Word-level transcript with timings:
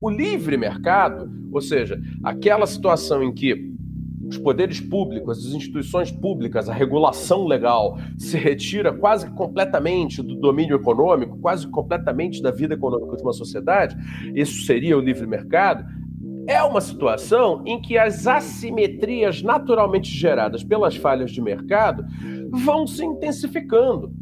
O 0.00 0.08
livre 0.08 0.56
mercado, 0.56 1.28
ou 1.50 1.60
seja, 1.60 2.00
aquela 2.22 2.68
situação 2.68 3.20
em 3.20 3.34
que 3.34 3.72
os 4.28 4.38
poderes 4.38 4.78
públicos, 4.80 5.44
as 5.44 5.52
instituições 5.52 6.12
públicas, 6.12 6.68
a 6.68 6.72
regulação 6.72 7.44
legal 7.44 7.98
se 8.16 8.36
retira 8.36 8.92
quase 8.92 9.28
completamente 9.32 10.22
do 10.22 10.36
domínio 10.36 10.76
econômico, 10.76 11.36
quase 11.38 11.66
completamente 11.66 12.40
da 12.40 12.52
vida 12.52 12.74
econômica 12.74 13.16
de 13.16 13.22
uma 13.24 13.32
sociedade, 13.32 13.96
isso 14.36 14.64
seria 14.66 14.96
o 14.96 15.00
livre 15.00 15.26
mercado, 15.26 15.84
é 16.46 16.62
uma 16.62 16.80
situação 16.80 17.64
em 17.66 17.82
que 17.82 17.98
as 17.98 18.24
assimetrias 18.24 19.42
naturalmente 19.42 20.10
geradas 20.10 20.62
pelas 20.62 20.94
falhas 20.94 21.32
de 21.32 21.42
mercado 21.42 22.04
vão 22.52 22.86
se 22.86 23.04
intensificando. 23.04 24.12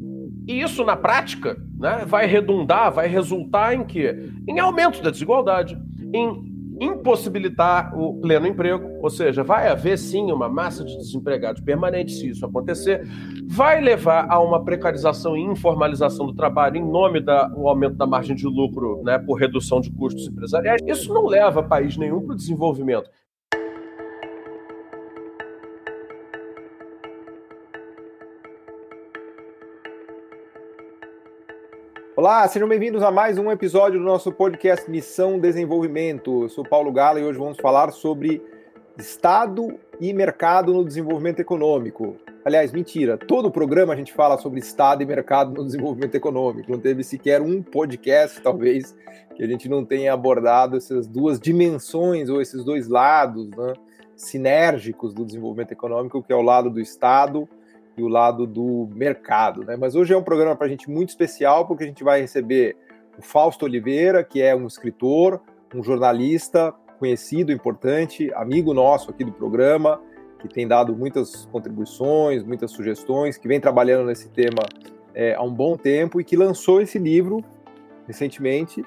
E 0.46 0.60
isso, 0.60 0.84
na 0.84 0.96
prática, 0.96 1.56
né, 1.78 2.04
vai 2.06 2.26
redundar, 2.26 2.92
vai 2.92 3.08
resultar 3.08 3.74
em 3.74 3.84
quê? 3.84 4.30
Em 4.46 4.60
aumento 4.60 5.02
da 5.02 5.10
desigualdade, 5.10 5.76
em 6.14 6.56
impossibilitar 6.80 7.98
o 7.98 8.20
pleno 8.20 8.46
emprego, 8.46 8.98
ou 9.02 9.08
seja, 9.08 9.42
vai 9.42 9.68
haver 9.68 9.98
sim 9.98 10.30
uma 10.30 10.48
massa 10.48 10.84
de 10.84 10.96
desempregados 10.96 11.62
permanente 11.62 12.12
se 12.12 12.28
isso 12.28 12.44
acontecer, 12.44 13.02
vai 13.46 13.80
levar 13.80 14.26
a 14.28 14.38
uma 14.38 14.62
precarização 14.62 15.36
e 15.36 15.40
informalização 15.40 16.26
do 16.26 16.34
trabalho 16.34 16.76
em 16.76 16.84
nome 16.84 17.20
do 17.20 17.30
aumento 17.66 17.96
da 17.96 18.06
margem 18.06 18.36
de 18.36 18.46
lucro 18.46 19.02
né, 19.02 19.18
por 19.18 19.38
redução 19.38 19.80
de 19.80 19.90
custos 19.90 20.26
empresariais. 20.28 20.82
Isso 20.86 21.12
não 21.12 21.26
leva 21.26 21.62
país 21.62 21.96
nenhum 21.96 22.20
para 22.20 22.34
o 22.34 22.36
desenvolvimento. 22.36 23.08
Olá, 32.26 32.48
sejam 32.48 32.68
bem-vindos 32.68 33.04
a 33.04 33.10
mais 33.12 33.38
um 33.38 33.52
episódio 33.52 34.00
do 34.00 34.04
nosso 34.04 34.32
podcast 34.32 34.90
Missão 34.90 35.38
Desenvolvimento. 35.38 36.42
Eu 36.42 36.48
sou 36.48 36.64
Paulo 36.64 36.90
Gala 36.90 37.20
e 37.20 37.24
hoje 37.24 37.38
vamos 37.38 37.56
falar 37.56 37.92
sobre 37.92 38.42
Estado 38.98 39.78
e 40.00 40.12
mercado 40.12 40.74
no 40.74 40.84
desenvolvimento 40.84 41.38
econômico. 41.38 42.16
Aliás, 42.44 42.72
mentira, 42.72 43.16
todo 43.16 43.46
o 43.46 43.50
programa 43.52 43.92
a 43.92 43.96
gente 43.96 44.12
fala 44.12 44.36
sobre 44.38 44.58
Estado 44.58 45.04
e 45.04 45.06
mercado 45.06 45.54
no 45.54 45.64
desenvolvimento 45.64 46.16
econômico. 46.16 46.72
Não 46.72 46.80
teve 46.80 47.04
sequer 47.04 47.40
um 47.40 47.62
podcast, 47.62 48.42
talvez, 48.42 48.92
que 49.36 49.44
a 49.44 49.46
gente 49.46 49.68
não 49.68 49.84
tenha 49.84 50.12
abordado 50.12 50.76
essas 50.76 51.06
duas 51.06 51.38
dimensões 51.38 52.28
ou 52.28 52.42
esses 52.42 52.64
dois 52.64 52.88
lados 52.88 53.48
né, 53.50 53.72
sinérgicos 54.16 55.14
do 55.14 55.24
desenvolvimento 55.24 55.70
econômico, 55.70 56.20
que 56.24 56.32
é 56.32 56.36
o 56.36 56.42
lado 56.42 56.70
do 56.70 56.80
Estado 56.80 57.48
e 57.96 58.02
o 58.02 58.08
lado 58.08 58.46
do 58.46 58.88
mercado. 58.94 59.64
Né? 59.64 59.76
Mas 59.76 59.94
hoje 59.94 60.12
é 60.12 60.16
um 60.16 60.22
programa 60.22 60.54
para 60.54 60.66
a 60.66 60.70
gente 60.70 60.90
muito 60.90 61.08
especial, 61.08 61.66
porque 61.66 61.84
a 61.84 61.86
gente 61.86 62.04
vai 62.04 62.20
receber 62.20 62.76
o 63.18 63.22
Fausto 63.22 63.64
Oliveira, 63.64 64.22
que 64.22 64.42
é 64.42 64.54
um 64.54 64.66
escritor, 64.66 65.40
um 65.74 65.82
jornalista 65.82 66.74
conhecido, 66.98 67.52
importante, 67.52 68.32
amigo 68.34 68.72
nosso 68.74 69.10
aqui 69.10 69.24
do 69.24 69.32
programa, 69.32 70.00
que 70.38 70.48
tem 70.48 70.66
dado 70.66 70.94
muitas 70.94 71.46
contribuições, 71.46 72.42
muitas 72.42 72.70
sugestões, 72.70 73.36
que 73.38 73.48
vem 73.48 73.60
trabalhando 73.60 74.06
nesse 74.06 74.28
tema 74.28 74.62
é, 75.14 75.34
há 75.34 75.42
um 75.42 75.52
bom 75.52 75.76
tempo 75.76 76.20
e 76.20 76.24
que 76.24 76.36
lançou 76.36 76.80
esse 76.80 76.98
livro 76.98 77.42
recentemente, 78.06 78.84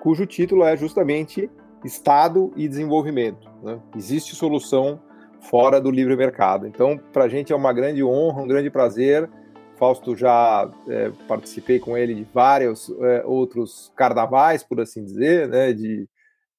cujo 0.00 0.26
título 0.26 0.64
é 0.64 0.76
justamente 0.76 1.50
Estado 1.84 2.52
e 2.54 2.68
Desenvolvimento. 2.68 3.50
Né? 3.62 3.80
Existe 3.96 4.34
solução 4.36 5.00
fora 5.40 5.80
do 5.80 5.90
livre 5.90 6.16
mercado. 6.16 6.66
Então, 6.66 6.98
para 7.12 7.24
a 7.24 7.28
gente 7.28 7.52
é 7.52 7.56
uma 7.56 7.72
grande 7.72 8.02
honra, 8.02 8.42
um 8.42 8.48
grande 8.48 8.70
prazer. 8.70 9.28
Fausto 9.76 10.14
já 10.14 10.70
é, 10.88 11.10
participei 11.26 11.78
com 11.78 11.96
ele 11.96 12.14
de 12.14 12.24
vários 12.34 12.90
é, 13.00 13.24
outros 13.24 13.90
carnavais, 13.96 14.62
por 14.62 14.80
assim 14.80 15.02
dizer, 15.02 15.48
né, 15.48 15.72
de 15.72 16.06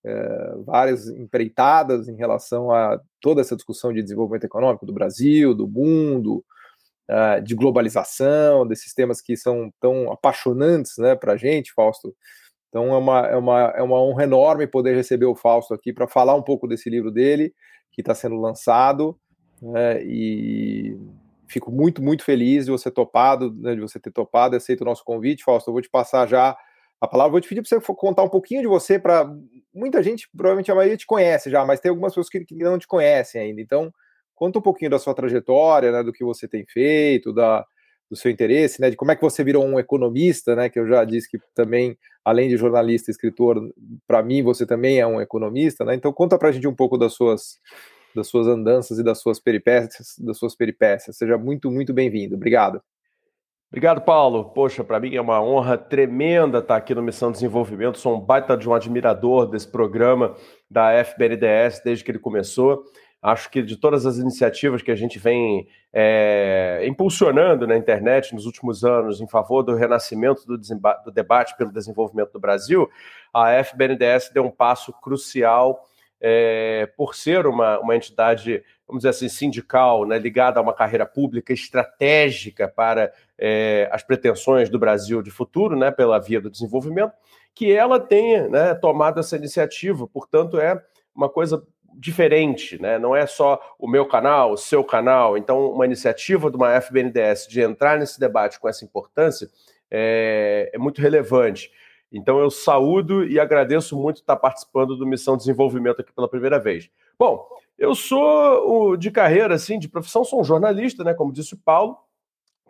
é, 0.04 0.56
várias 0.66 1.08
empreitadas 1.08 2.08
em 2.08 2.16
relação 2.16 2.72
a 2.72 3.00
toda 3.20 3.42
essa 3.42 3.56
discussão 3.56 3.94
de 3.94 4.02
desenvolvimento 4.02 4.46
econômico 4.46 4.86
do 4.86 4.94
Brasil, 4.94 5.54
do 5.54 5.68
mundo, 5.68 6.44
é, 7.08 7.42
de 7.42 7.54
globalização, 7.54 8.66
desses 8.66 8.94
temas 8.94 9.22
que 9.22 9.38
são 9.38 9.72
tão 9.80 10.12
apaixonantes 10.12 10.98
né, 10.98 11.16
para 11.16 11.34
a 11.34 11.38
gente, 11.38 11.74
Fausto. 11.74 12.16
Então 12.70 12.94
é 12.94 12.98
uma, 12.98 13.28
é, 13.28 13.36
uma, 13.36 13.60
é 13.76 13.82
uma 13.84 14.02
honra 14.02 14.24
enorme 14.24 14.66
poder 14.66 14.96
receber 14.96 15.26
o 15.26 15.36
Fausto 15.36 15.74
aqui 15.74 15.94
para 15.94 16.08
falar 16.08 16.36
um 16.36 16.42
pouco 16.42 16.68
desse 16.68 16.90
livro 16.90 17.12
dele 17.12 17.54
que 17.92 18.02
está 18.02 18.16
sendo 18.16 18.36
lançado 18.36 19.18
né, 19.62 20.04
e 20.04 20.98
fico 21.48 21.72
muito, 21.72 22.02
muito 22.02 22.24
feliz 22.24 22.66
de 22.66 22.72
você 22.72 22.90
topado, 22.90 23.54
né, 23.54 23.76
de 23.76 23.82
você 23.82 24.00
ter 24.00 24.12
topado, 24.12 24.56
aceito 24.56 24.82
o 24.82 24.86
nosso 24.86 25.04
convite, 25.04 25.44
Fausto, 25.44 25.70
eu 25.70 25.74
vou 25.74 25.82
te 25.82 25.90
passar 25.90 26.28
já 26.28 26.58
a 27.00 27.08
palavra, 27.08 27.32
vou 27.32 27.42
te 27.42 27.50
pedir 27.50 27.62
para 27.62 27.80
você 27.80 27.94
contar 27.94 28.24
um 28.24 28.30
pouquinho 28.30 28.62
de 28.62 28.68
você, 28.68 28.98
para 28.98 29.30
muita 29.74 30.02
gente, 30.02 30.30
provavelmente 30.36 30.72
a 30.72 30.76
maioria 30.76 30.98
te 30.98 31.06
conhece 31.06 31.50
já, 31.50 31.66
mas 31.66 31.80
tem 31.80 31.90
algumas 31.90 32.14
pessoas 32.14 32.30
que, 32.30 32.46
que 32.46 32.56
não 32.56 32.80
te 32.80 32.88
conhecem 32.88 33.42
ainda, 33.42 33.60
então 33.62 33.94
conta 34.34 34.60
um 34.60 34.62
pouquinho 34.62 34.92
da 34.92 35.00
sua 35.00 35.14
trajetória, 35.14 35.92
né, 35.92 36.04
do 36.04 36.14
que 36.14 36.24
você 36.24 36.48
tem 36.48 36.66
feito, 36.66 37.34
da, 37.34 37.66
do 38.12 38.18
seu 38.18 38.30
interesse, 38.30 38.82
né, 38.82 38.90
de 38.90 38.98
como 38.98 39.10
é 39.10 39.16
que 39.16 39.22
você 39.22 39.42
virou 39.42 39.66
um 39.66 39.80
economista, 39.80 40.54
né, 40.54 40.70
que 40.70 40.78
eu 40.78 40.86
já 40.86 41.06
disse 41.06 41.32
que 41.32 41.40
também, 41.56 41.98
além 42.26 42.50
de 42.50 42.58
jornalista 42.58 43.10
e 43.10 43.14
escritor, 43.14 43.74
para 44.06 44.22
mim 44.22 44.44
você 44.44 44.66
também 44.66 45.00
é 45.00 45.08
um 45.08 45.22
economista, 45.22 45.86
né, 45.86 45.96
então 45.96 46.12
conta 46.12 46.38
para 46.38 46.50
a 46.50 46.52
gente 46.52 46.68
um 46.68 46.76
pouco 46.76 46.98
das 46.98 47.14
suas, 47.14 47.58
das 48.14 48.28
suas 48.28 48.48
andanças 48.48 49.00
e 49.00 49.04
das 49.04 49.22
suas 49.22 49.40
peripécias, 49.40 50.16
das 50.20 50.38
suas 50.38 50.54
peripécias. 50.54 51.16
Seja 51.16 51.38
muito, 51.38 51.72
muito 51.72 51.94
bem-vindo. 51.94 52.36
Obrigado. 52.36 52.82
Obrigado, 53.70 54.02
Paulo. 54.02 54.50
Poxa, 54.50 54.84
para 54.84 55.00
mim 55.00 55.16
é 55.16 55.22
uma 55.22 55.42
honra 55.42 55.78
tremenda 55.78 56.58
estar 56.58 56.76
aqui 56.76 56.94
no 56.94 57.02
Missão 57.02 57.32
Desenvolvimento. 57.32 57.98
Sou 57.98 58.18
um 58.18 58.20
baita 58.20 58.58
de 58.58 58.68
um 58.68 58.74
admirador 58.74 59.48
desse 59.48 59.70
programa 59.70 60.36
da 60.70 60.92
FBNDES 61.06 61.82
desde 61.82 62.04
que 62.04 62.12
ele 62.12 62.20
começou. 62.20 62.84
Acho 63.22 63.52
que 63.52 63.62
de 63.62 63.78
todas 63.78 64.06
as 64.08 64.18
iniciativas 64.18 64.82
que 64.82 64.90
a 64.90 64.96
gente 64.96 65.20
vem 65.20 65.68
é, 65.94 66.84
impulsionando 66.88 67.68
na 67.68 67.78
internet 67.78 68.34
nos 68.34 68.48
últimos 68.48 68.84
anos 68.84 69.22
em 69.22 69.28
favor 69.28 69.62
do 69.62 69.76
renascimento 69.76 70.46
do, 70.48 70.58
do, 70.58 71.12
debate 71.12 71.56
pelo 71.56 71.72
desenvolvimento 71.72 72.32
do 72.32 72.40
Brasil, 72.40 72.90
a 73.32 73.64
FBNDES 73.64 74.32
deu 74.34 74.44
um 74.44 74.50
passo 74.50 74.92
crucial 74.94 75.86
é, 76.20 76.92
por 76.98 77.14
ser 77.14 77.46
uma, 77.46 77.80
uma 77.80 77.96
entidade, 77.96 78.64
vamos 78.88 79.02
dizer 79.02 79.10
assim, 79.10 79.30
sindical, 79.30 80.04
né, 80.06 80.18
ligada 80.18 80.60
a 80.60 80.64
uma 80.64 80.74
carreira 80.74 81.06
pública 81.06 81.54
estratégica 81.54 82.68
para 82.68 83.12
é, 83.38 83.88
as 83.92 84.02
pretensões 84.02 84.68
do 84.68 84.80
Brasil 84.80 85.22
de 85.22 85.30
futuro, 85.30 85.76
né, 85.76 85.92
pela 85.92 86.20
via 86.20 86.42
do 86.42 86.50
desenvolvimento, 86.50 87.14
que 87.54 87.72
ela 87.72 88.00
tenha 88.00 88.48
né, 88.48 88.74
tomado 88.74 89.20
essa 89.20 89.36
iniciativa. 89.36 90.08
Portanto, 90.08 90.60
é 90.60 90.82
uma 91.14 91.30
coisa 91.30 91.64
diferente, 91.94 92.82
né? 92.82 92.98
Não 92.98 93.16
é 93.16 93.26
só 93.26 93.60
o 93.78 93.88
meu 93.88 94.06
canal, 94.06 94.54
o 94.54 94.58
seu 94.58 94.84
canal. 94.84 95.38
Então, 95.38 95.72
uma 95.72 95.86
iniciativa 95.86 96.50
de 96.50 96.58
uma 96.58 96.80
FBNDES 96.80 97.48
de 97.48 97.62
entrar 97.62 97.98
nesse 97.98 98.20
debate 98.20 98.60
com 98.60 98.68
essa 98.68 98.86
importância 98.86 99.50
é, 99.90 100.70
é 100.74 100.78
muito 100.78 101.02
relevante. 101.02 101.72
Então, 102.12 102.40
eu 102.40 102.50
saúdo 102.50 103.24
e 103.24 103.40
agradeço 103.40 103.96
muito 103.98 104.18
estar 104.18 104.36
participando 104.36 104.98
do 104.98 105.06
Missão 105.08 105.38
Desenvolvimento 105.38 106.02
aqui 106.02 106.12
pela 106.12 106.28
primeira 106.28 106.60
vez. 106.60 106.90
Bom, 107.18 107.48
eu 107.78 107.96
sou 107.96 108.98
de 108.98 109.10
carreira, 109.10 109.56
assim, 109.56 109.80
de 109.80 109.88
profissão, 109.88 110.24
sou 110.24 110.42
um 110.42 110.44
jornalista, 110.44 111.04
né? 111.04 111.14
Como 111.14 111.32
disse 111.32 111.54
o 111.54 111.58
Paulo, 111.58 111.98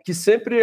que 0.04 0.12
sempre 0.12 0.60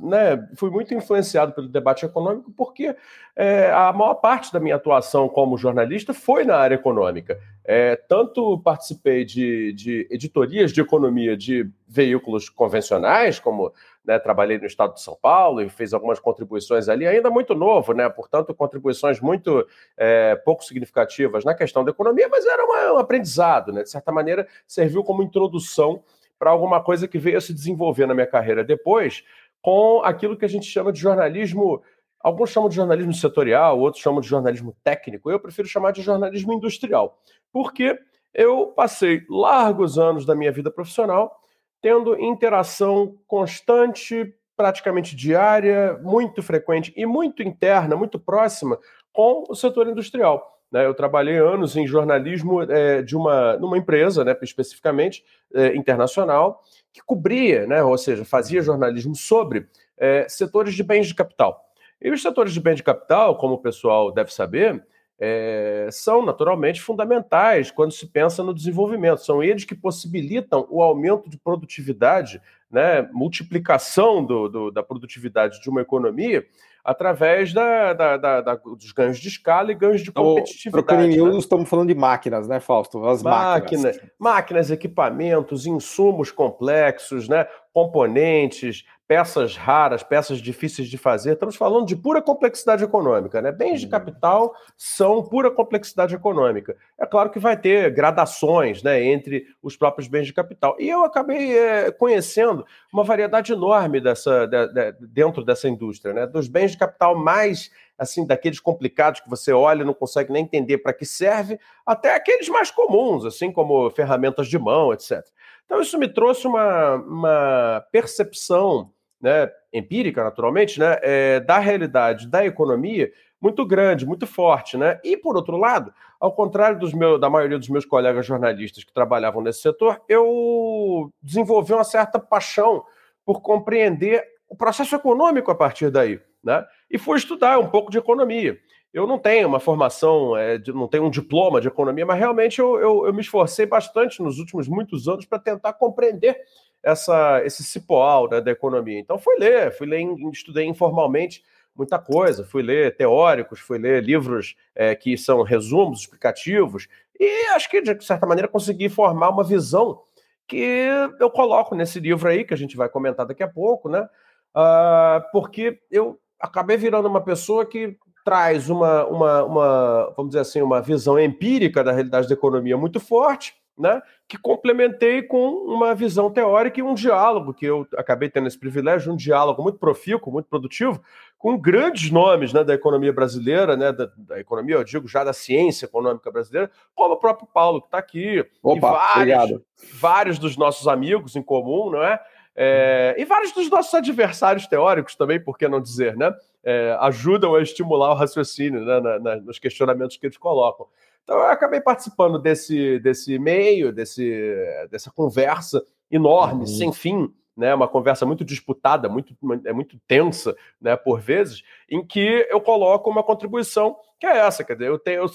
né, 0.00 0.48
fui 0.54 0.70
muito 0.70 0.92
influenciado 0.94 1.52
pelo 1.52 1.68
debate 1.68 2.04
econômico, 2.04 2.52
porque 2.56 2.94
é, 3.34 3.70
a 3.70 3.92
maior 3.92 4.14
parte 4.14 4.52
da 4.52 4.60
minha 4.60 4.76
atuação 4.76 5.28
como 5.28 5.56
jornalista 5.56 6.12
foi 6.12 6.44
na 6.44 6.56
área 6.56 6.74
econômica. 6.74 7.40
É, 7.64 7.96
tanto 7.96 8.58
participei 8.58 9.24
de, 9.24 9.72
de, 9.72 10.06
editorias 10.10 10.72
de 10.72 10.80
economia 10.80 11.36
de 11.36 11.70
veículos 11.88 12.48
convencionais, 12.48 13.38
como 13.38 13.72
né, 14.04 14.18
trabalhei 14.18 14.58
no 14.58 14.66
estado 14.66 14.94
de 14.94 15.00
São 15.00 15.16
Paulo 15.20 15.62
e 15.62 15.68
fiz 15.68 15.94
algumas 15.94 16.18
contribuições 16.18 16.88
ali, 16.88 17.06
ainda 17.06 17.30
muito 17.30 17.54
novo, 17.54 17.92
né, 17.94 18.08
portanto, 18.08 18.54
contribuições 18.54 19.20
muito 19.20 19.66
é, 19.96 20.34
pouco 20.36 20.64
significativas 20.64 21.44
na 21.44 21.54
questão 21.54 21.84
da 21.84 21.92
economia, 21.92 22.28
mas 22.28 22.44
era 22.44 22.64
uma, 22.64 22.94
um 22.94 22.98
aprendizado, 22.98 23.72
né, 23.72 23.82
de 23.84 23.90
certa 23.90 24.12
maneira, 24.12 24.46
serviu 24.66 25.04
como 25.04 25.22
introdução 25.22 26.02
para 26.42 26.50
alguma 26.50 26.82
coisa 26.82 27.06
que 27.06 27.20
veio 27.20 27.38
a 27.38 27.40
se 27.40 27.54
desenvolver 27.54 28.04
na 28.04 28.14
minha 28.14 28.26
carreira 28.26 28.64
depois, 28.64 29.22
com 29.60 30.02
aquilo 30.02 30.36
que 30.36 30.44
a 30.44 30.48
gente 30.48 30.66
chama 30.66 30.92
de 30.92 30.98
jornalismo. 30.98 31.80
Alguns 32.18 32.50
chamam 32.50 32.68
de 32.68 32.74
jornalismo 32.74 33.14
setorial, 33.14 33.78
outros 33.78 34.02
chamam 34.02 34.20
de 34.20 34.26
jornalismo 34.26 34.74
técnico. 34.82 35.30
Eu 35.30 35.38
prefiro 35.38 35.68
chamar 35.68 35.92
de 35.92 36.02
jornalismo 36.02 36.52
industrial, 36.52 37.16
porque 37.52 37.96
eu 38.34 38.66
passei 38.74 39.22
largos 39.30 40.00
anos 40.00 40.26
da 40.26 40.34
minha 40.34 40.50
vida 40.50 40.68
profissional 40.68 41.32
tendo 41.80 42.18
interação 42.18 43.16
constante, 43.28 44.34
praticamente 44.56 45.14
diária, 45.14 45.96
muito 46.02 46.42
frequente 46.42 46.92
e 46.96 47.06
muito 47.06 47.40
interna, 47.40 47.94
muito 47.94 48.18
próxima 48.18 48.80
com 49.12 49.44
o 49.48 49.54
setor 49.54 49.86
industrial. 49.86 50.51
Né? 50.72 50.86
Eu 50.86 50.94
trabalhei 50.94 51.36
anos 51.36 51.76
em 51.76 51.86
jornalismo 51.86 52.62
é, 52.62 53.02
de 53.02 53.14
uma 53.14 53.58
numa 53.58 53.76
empresa, 53.76 54.24
né, 54.24 54.34
especificamente 54.42 55.22
é, 55.54 55.76
internacional, 55.76 56.62
que 56.92 57.02
cobria, 57.02 57.66
né, 57.66 57.82
ou 57.82 57.98
seja, 57.98 58.24
fazia 58.24 58.62
jornalismo 58.62 59.14
sobre 59.14 59.66
é, 59.98 60.26
setores 60.28 60.74
de 60.74 60.82
bens 60.82 61.06
de 61.06 61.14
capital. 61.14 61.62
E 62.00 62.10
os 62.10 62.22
setores 62.22 62.52
de 62.52 62.60
bens 62.60 62.76
de 62.76 62.82
capital, 62.82 63.36
como 63.36 63.54
o 63.54 63.58
pessoal 63.58 64.10
deve 64.10 64.32
saber, 64.32 64.82
é, 65.24 65.86
são 65.92 66.26
naturalmente 66.26 66.82
fundamentais 66.82 67.70
quando 67.70 67.92
se 67.92 68.08
pensa 68.08 68.42
no 68.42 68.52
desenvolvimento. 68.52 69.24
São 69.24 69.40
eles 69.40 69.64
que 69.64 69.72
possibilitam 69.72 70.66
o 70.68 70.82
aumento 70.82 71.30
de 71.30 71.38
produtividade, 71.38 72.42
né, 72.68 73.08
multiplicação 73.12 74.24
do, 74.24 74.48
do, 74.48 74.70
da 74.72 74.82
produtividade 74.82 75.62
de 75.62 75.70
uma 75.70 75.80
economia 75.80 76.44
através 76.84 77.52
da, 77.52 77.92
da, 77.92 78.16
da, 78.16 78.40
da, 78.40 78.54
dos 78.56 78.90
ganhos 78.90 79.20
de 79.20 79.28
escala 79.28 79.70
e 79.70 79.74
ganhos 79.76 80.00
de 80.00 80.10
então, 80.10 80.24
competitividade. 80.24 81.14
Então, 81.14 81.28
né? 81.28 81.38
estamos 81.38 81.68
falando 81.68 81.88
de 81.88 81.94
máquinas, 81.94 82.48
né, 82.48 82.58
Fausto? 82.58 83.06
As 83.06 83.22
máquinas. 83.22 83.84
Máquina, 83.94 84.12
máquinas, 84.18 84.70
equipamentos, 84.72 85.66
insumos 85.66 86.32
complexos, 86.32 87.28
né, 87.28 87.46
componentes, 87.72 88.84
peças 89.06 89.56
raras, 89.56 90.02
peças 90.02 90.38
difíceis 90.40 90.88
de 90.88 90.96
fazer. 90.96 91.32
Estamos 91.32 91.56
falando 91.56 91.86
de 91.86 91.94
pura 91.94 92.22
complexidade 92.22 92.82
econômica, 92.82 93.42
né? 93.42 93.52
Bens 93.52 93.80
de 93.80 93.86
uhum. 93.86 93.90
capital 93.90 94.54
são 94.76 95.22
pura 95.22 95.50
complexidade 95.50 96.14
econômica. 96.14 96.76
É 96.98 97.04
claro 97.04 97.30
que 97.30 97.38
vai 97.38 97.56
ter 97.56 97.90
gradações, 97.90 98.82
né, 98.82 99.02
entre 99.04 99.46
os 99.62 99.76
próprios 99.76 100.08
bens 100.08 100.26
de 100.26 100.32
capital. 100.32 100.76
E 100.78 100.88
eu 100.88 101.04
acabei 101.04 101.58
é, 101.58 101.90
conhecendo 101.90 102.64
uma 102.92 103.04
variedade 103.04 103.52
enorme 103.52 104.00
dessa, 104.00 104.46
de, 104.46 104.68
de, 104.68 104.92
dentro 105.08 105.44
dessa 105.44 105.68
indústria, 105.68 106.14
né? 106.14 106.26
Dos 106.26 106.48
bens 106.48 106.72
de 106.72 106.78
capital 106.78 107.16
mais 107.16 107.70
assim 107.98 108.26
daqueles 108.26 108.58
complicados 108.58 109.20
que 109.20 109.30
você 109.30 109.52
olha 109.52 109.82
e 109.82 109.84
não 109.84 109.94
consegue 109.94 110.32
nem 110.32 110.42
entender 110.42 110.78
para 110.78 110.92
que 110.92 111.06
serve, 111.06 111.58
até 111.86 112.14
aqueles 112.14 112.48
mais 112.48 112.70
comuns, 112.70 113.24
assim 113.24 113.52
como 113.52 113.88
ferramentas 113.90 114.48
de 114.48 114.58
mão, 114.58 114.92
etc. 114.92 115.24
Então 115.72 115.80
isso 115.80 115.98
me 115.98 116.06
trouxe 116.06 116.46
uma, 116.46 116.96
uma 116.96 117.86
percepção 117.90 118.92
né, 119.18 119.50
empírica, 119.72 120.22
naturalmente, 120.22 120.78
né, 120.78 120.98
é, 121.00 121.40
da 121.40 121.58
realidade 121.58 122.28
da 122.28 122.44
economia 122.44 123.10
muito 123.40 123.64
grande, 123.64 124.04
muito 124.04 124.26
forte. 124.26 124.76
Né? 124.76 125.00
E, 125.02 125.16
por 125.16 125.34
outro 125.34 125.56
lado, 125.56 125.90
ao 126.20 126.30
contrário 126.30 126.78
dos 126.78 126.92
meus, 126.92 127.18
da 127.18 127.30
maioria 127.30 127.58
dos 127.58 127.70
meus 127.70 127.86
colegas 127.86 128.26
jornalistas 128.26 128.84
que 128.84 128.92
trabalhavam 128.92 129.40
nesse 129.40 129.62
setor, 129.62 129.98
eu 130.06 131.10
desenvolvi 131.22 131.72
uma 131.72 131.84
certa 131.84 132.18
paixão 132.18 132.84
por 133.24 133.40
compreender 133.40 134.22
o 134.50 134.54
processo 134.54 134.94
econômico 134.94 135.50
a 135.50 135.54
partir 135.54 135.90
daí. 135.90 136.20
Né? 136.44 136.62
E 136.90 136.98
fui 136.98 137.16
estudar 137.16 137.58
um 137.58 137.70
pouco 137.70 137.90
de 137.90 137.96
economia. 137.96 138.58
Eu 138.92 139.06
não 139.06 139.18
tenho 139.18 139.48
uma 139.48 139.58
formação, 139.58 140.36
é, 140.36 140.58
de, 140.58 140.72
não 140.72 140.86
tenho 140.86 141.04
um 141.04 141.10
diploma 141.10 141.60
de 141.60 141.68
economia, 141.68 142.04
mas 142.04 142.18
realmente 142.18 142.60
eu, 142.60 142.78
eu, 142.78 143.06
eu 143.06 143.14
me 143.14 143.22
esforcei 143.22 143.64
bastante 143.64 144.22
nos 144.22 144.38
últimos 144.38 144.68
muitos 144.68 145.08
anos 145.08 145.24
para 145.24 145.38
tentar 145.38 145.72
compreender 145.72 146.38
essa, 146.82 147.42
esse 147.44 147.64
cipoal 147.64 148.28
né, 148.28 148.40
da 148.40 148.50
economia. 148.50 148.98
Então 148.98 149.18
fui 149.18 149.36
ler, 149.38 149.72
fui 149.72 149.86
ler, 149.86 150.04
estudei 150.30 150.66
informalmente 150.66 151.42
muita 151.74 151.98
coisa, 151.98 152.44
fui 152.44 152.62
ler 152.62 152.94
teóricos, 152.96 153.60
fui 153.60 153.78
ler 153.78 154.02
livros 154.02 154.54
é, 154.74 154.94
que 154.94 155.16
são 155.16 155.42
resumos 155.42 156.00
explicativos, 156.00 156.86
e 157.18 157.46
acho 157.50 157.70
que, 157.70 157.80
de 157.80 158.04
certa 158.04 158.26
maneira, 158.26 158.48
consegui 158.48 158.88
formar 158.88 159.28
uma 159.30 159.44
visão 159.44 160.02
que 160.46 160.88
eu 161.20 161.30
coloco 161.30 161.74
nesse 161.74 162.00
livro 162.00 162.28
aí, 162.28 162.44
que 162.44 162.52
a 162.52 162.56
gente 162.56 162.76
vai 162.76 162.88
comentar 162.88 163.24
daqui 163.24 163.44
a 163.44 163.48
pouco, 163.48 163.88
né? 163.88 164.08
Uh, 164.54 165.22
porque 165.30 165.80
eu 165.90 166.18
acabei 166.38 166.76
virando 166.76 167.08
uma 167.08 167.22
pessoa 167.22 167.64
que 167.64 167.96
traz 168.24 168.68
uma, 168.70 169.04
uma, 169.06 169.44
uma, 169.44 170.14
vamos 170.16 170.30
dizer 170.30 170.40
assim, 170.40 170.62
uma 170.62 170.80
visão 170.80 171.18
empírica 171.18 171.82
da 171.82 171.92
realidade 171.92 172.28
da 172.28 172.34
economia 172.34 172.76
muito 172.76 173.00
forte, 173.00 173.54
né, 173.78 174.02
que 174.28 174.36
complementei 174.36 175.22
com 175.22 175.48
uma 175.66 175.94
visão 175.94 176.30
teórica 176.30 176.78
e 176.78 176.82
um 176.82 176.94
diálogo, 176.94 177.54
que 177.54 177.64
eu 177.64 177.86
acabei 177.96 178.28
tendo 178.28 178.46
esse 178.46 178.58
privilégio, 178.58 179.12
um 179.12 179.16
diálogo 179.16 179.62
muito 179.62 179.78
profícuo, 179.78 180.32
muito 180.32 180.46
produtivo, 180.46 181.02
com 181.38 181.58
grandes 181.58 182.10
nomes 182.10 182.52
né, 182.52 182.62
da 182.62 182.74
economia 182.74 183.12
brasileira, 183.12 183.76
né, 183.76 183.90
da, 183.90 184.08
da, 184.16 184.38
economia, 184.38 184.76
eu 184.76 184.84
digo 184.84 185.08
já 185.08 185.24
da 185.24 185.32
ciência 185.32 185.86
econômica 185.86 186.30
brasileira, 186.30 186.70
como 186.94 187.14
o 187.14 187.18
próprio 187.18 187.48
Paulo, 187.52 187.80
que 187.80 187.88
está 187.88 187.98
aqui, 187.98 188.46
Opa, 188.62 188.76
e 188.76 188.80
vários, 188.80 189.60
vários 189.94 190.38
dos 190.38 190.56
nossos 190.56 190.86
amigos 190.86 191.34
em 191.34 191.42
comum, 191.42 191.90
não 191.90 192.02
é? 192.02 192.20
É, 192.54 193.14
e 193.18 193.24
vários 193.24 193.52
dos 193.52 193.70
nossos 193.70 193.92
adversários 193.94 194.66
teóricos 194.66 195.14
também, 195.14 195.40
por 195.40 195.56
que 195.56 195.66
não 195.66 195.80
dizer, 195.80 196.16
né? 196.16 196.34
É, 196.62 196.96
ajudam 197.00 197.54
a 197.54 197.62
estimular 197.62 198.12
o 198.12 198.14
raciocínio 198.14 198.84
né, 198.84 199.00
na, 199.00 199.18
na, 199.18 199.36
nos 199.36 199.58
questionamentos 199.58 200.16
que 200.16 200.26
eles 200.26 200.36
colocam. 200.36 200.86
Então 201.24 201.36
eu 201.36 201.46
acabei 201.46 201.80
participando 201.80 202.38
desse, 202.38 202.98
desse 203.00 203.38
meio, 203.38 203.92
desse, 203.92 204.54
dessa 204.90 205.10
conversa 205.10 205.84
enorme, 206.10 206.60
uhum. 206.60 206.66
sem 206.66 206.92
fim, 206.92 207.32
né, 207.56 207.74
uma 207.74 207.88
conversa 207.88 208.24
muito 208.24 208.44
disputada, 208.44 209.08
muito, 209.08 209.34
é 209.64 209.72
muito 209.72 209.98
tensa, 210.06 210.54
né, 210.80 210.96
por 210.96 211.20
vezes, 211.20 211.62
em 211.88 212.04
que 212.04 212.46
eu 212.50 212.60
coloco 212.60 213.10
uma 213.10 213.22
contribuição 213.22 213.96
que 214.18 214.26
é 214.26 214.38
essa, 214.38 214.62
quer 214.62 214.74
dizer, 214.74 214.88
eu 214.88 214.98
tenho, 214.98 215.22
eu 215.22 215.30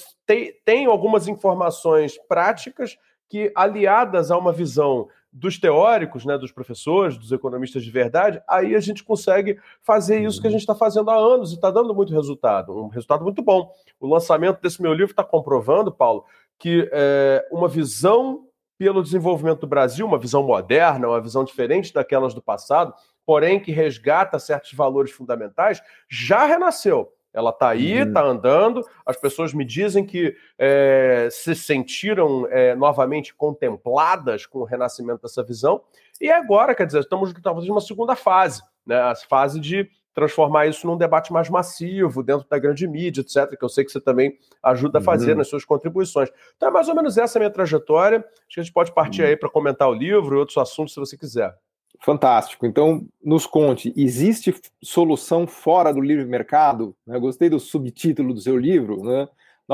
tenho 0.64 0.92
algumas 0.92 1.28
informações 1.28 2.18
práticas 2.28 2.98
que, 3.30 3.52
aliadas 3.54 4.32
a 4.32 4.38
uma 4.38 4.54
visão 4.54 5.10
dos 5.38 5.60
teóricos, 5.60 6.26
né, 6.26 6.36
dos 6.36 6.52
professores, 6.52 7.18
dos 7.18 7.32
economistas 7.32 7.84
de 7.84 7.92
verdade, 7.92 8.42
aí 8.48 8.76
a 8.76 8.80
gente 8.80 9.04
consegue 9.04 9.60
fazer 9.84 10.20
isso 10.20 10.42
que 10.42 10.48
a 10.48 10.50
gente 10.50 10.62
está 10.62 10.74
fazendo 10.74 11.12
há 11.12 11.16
anos 11.16 11.52
e 11.52 11.56
está 11.56 11.70
dando 11.70 11.94
muito 11.94 12.12
resultado, 12.12 12.76
um 12.76 12.88
resultado 12.88 13.24
muito 13.24 13.42
bom. 13.44 13.72
O 14.00 14.08
lançamento 14.08 14.60
desse 14.60 14.82
meu 14.82 14.94
livro 14.94 15.12
está 15.12 15.24
comprovando, 15.24 15.92
Paulo, 15.92 16.26
que 16.58 16.90
é, 16.92 17.48
uma 17.52 17.68
visão 17.68 18.48
pelo 18.80 19.04
desenvolvimento 19.04 19.62
do 19.62 19.68
Brasil, 19.68 20.08
uma 20.08 20.18
visão 20.18 20.42
moderna, 20.42 21.08
uma 21.08 21.22
visão 21.22 21.44
diferente 21.44 21.94
daquelas 21.94 22.34
do 22.34 22.42
passado, 22.42 22.94
porém 23.24 23.60
que 23.60 23.72
resgata 23.72 24.40
certos 24.40 24.74
valores 24.74 25.12
fundamentais, 25.12 25.82
já 26.10 26.46
renasceu. 26.46 27.12
Ela 27.34 27.52
está 27.52 27.70
aí, 27.70 28.00
está 28.00 28.24
uhum. 28.24 28.32
andando. 28.32 28.86
As 29.06 29.18
pessoas 29.18 29.54
me 29.54 29.64
dizem 29.64 30.06
que 30.06 30.36
é, 30.58 31.28
se 31.32 31.54
sentiram 31.56 32.48
é, 32.50 32.76
novamente 32.76 33.34
contempladas 33.36 34.46
com 34.46 34.60
o 34.60 34.64
renascimento 34.64 35.22
dessa 35.22 35.44
visão. 35.44 35.82
E 36.20 36.32
agora, 36.32 36.74
quer 36.74 36.86
dizer, 36.86 37.00
estamos 37.00 37.34
talvez 37.44 37.70
uma 37.70 37.82
segunda 37.82 38.16
fase, 38.16 38.62
né? 38.86 39.00
A 39.00 39.14
fase 39.16 39.60
de 39.60 39.88
transformar 40.18 40.66
isso 40.66 40.88
num 40.88 40.98
debate 40.98 41.32
mais 41.32 41.48
massivo 41.48 42.24
dentro 42.24 42.48
da 42.50 42.58
grande 42.58 42.88
mídia, 42.88 43.22
etc., 43.22 43.56
que 43.56 43.64
eu 43.64 43.70
sei 43.70 43.86
que 43.86 43.92
você 43.92 44.02
também 44.02 44.36
ajuda 44.64 44.98
a 44.98 45.02
fazer 45.02 45.34
uhum. 45.34 45.38
nas 45.38 45.48
suas 45.48 45.64
contribuições. 45.64 46.30
Então 46.56 46.70
é 46.70 46.72
mais 46.72 46.90
ou 46.90 46.96
menos 46.96 47.20
essa 47.20 47.38
a 47.38 47.40
minha 47.40 47.52
trajetória. 47.52 48.18
Acho 48.18 48.56
que 48.56 48.60
a 48.60 48.64
gente 48.64 48.74
pode 48.74 48.92
partir 48.96 49.22
uhum. 49.22 49.28
aí 49.28 49.38
para 49.38 49.48
comentar 49.48 49.88
o 49.88 49.94
livro 49.94 50.36
e 50.36 50.40
outros 50.40 50.58
assuntos, 50.58 50.96
se 50.96 51.00
você 51.00 51.16
quiser. 51.16 51.56
Fantástico. 52.00 52.66
Então, 52.66 53.06
nos 53.24 53.46
conte, 53.46 53.94
existe 53.96 54.54
solução 54.84 55.48
fora 55.48 55.92
do 55.92 56.00
livre 56.00 56.26
mercado? 56.26 56.96
Eu 57.08 57.20
gostei 57.20 57.50
do 57.50 57.60
subtítulo 57.60 58.34
do 58.34 58.40
seu 58.40 58.58
livro, 58.58 59.04
né? 59.04 59.28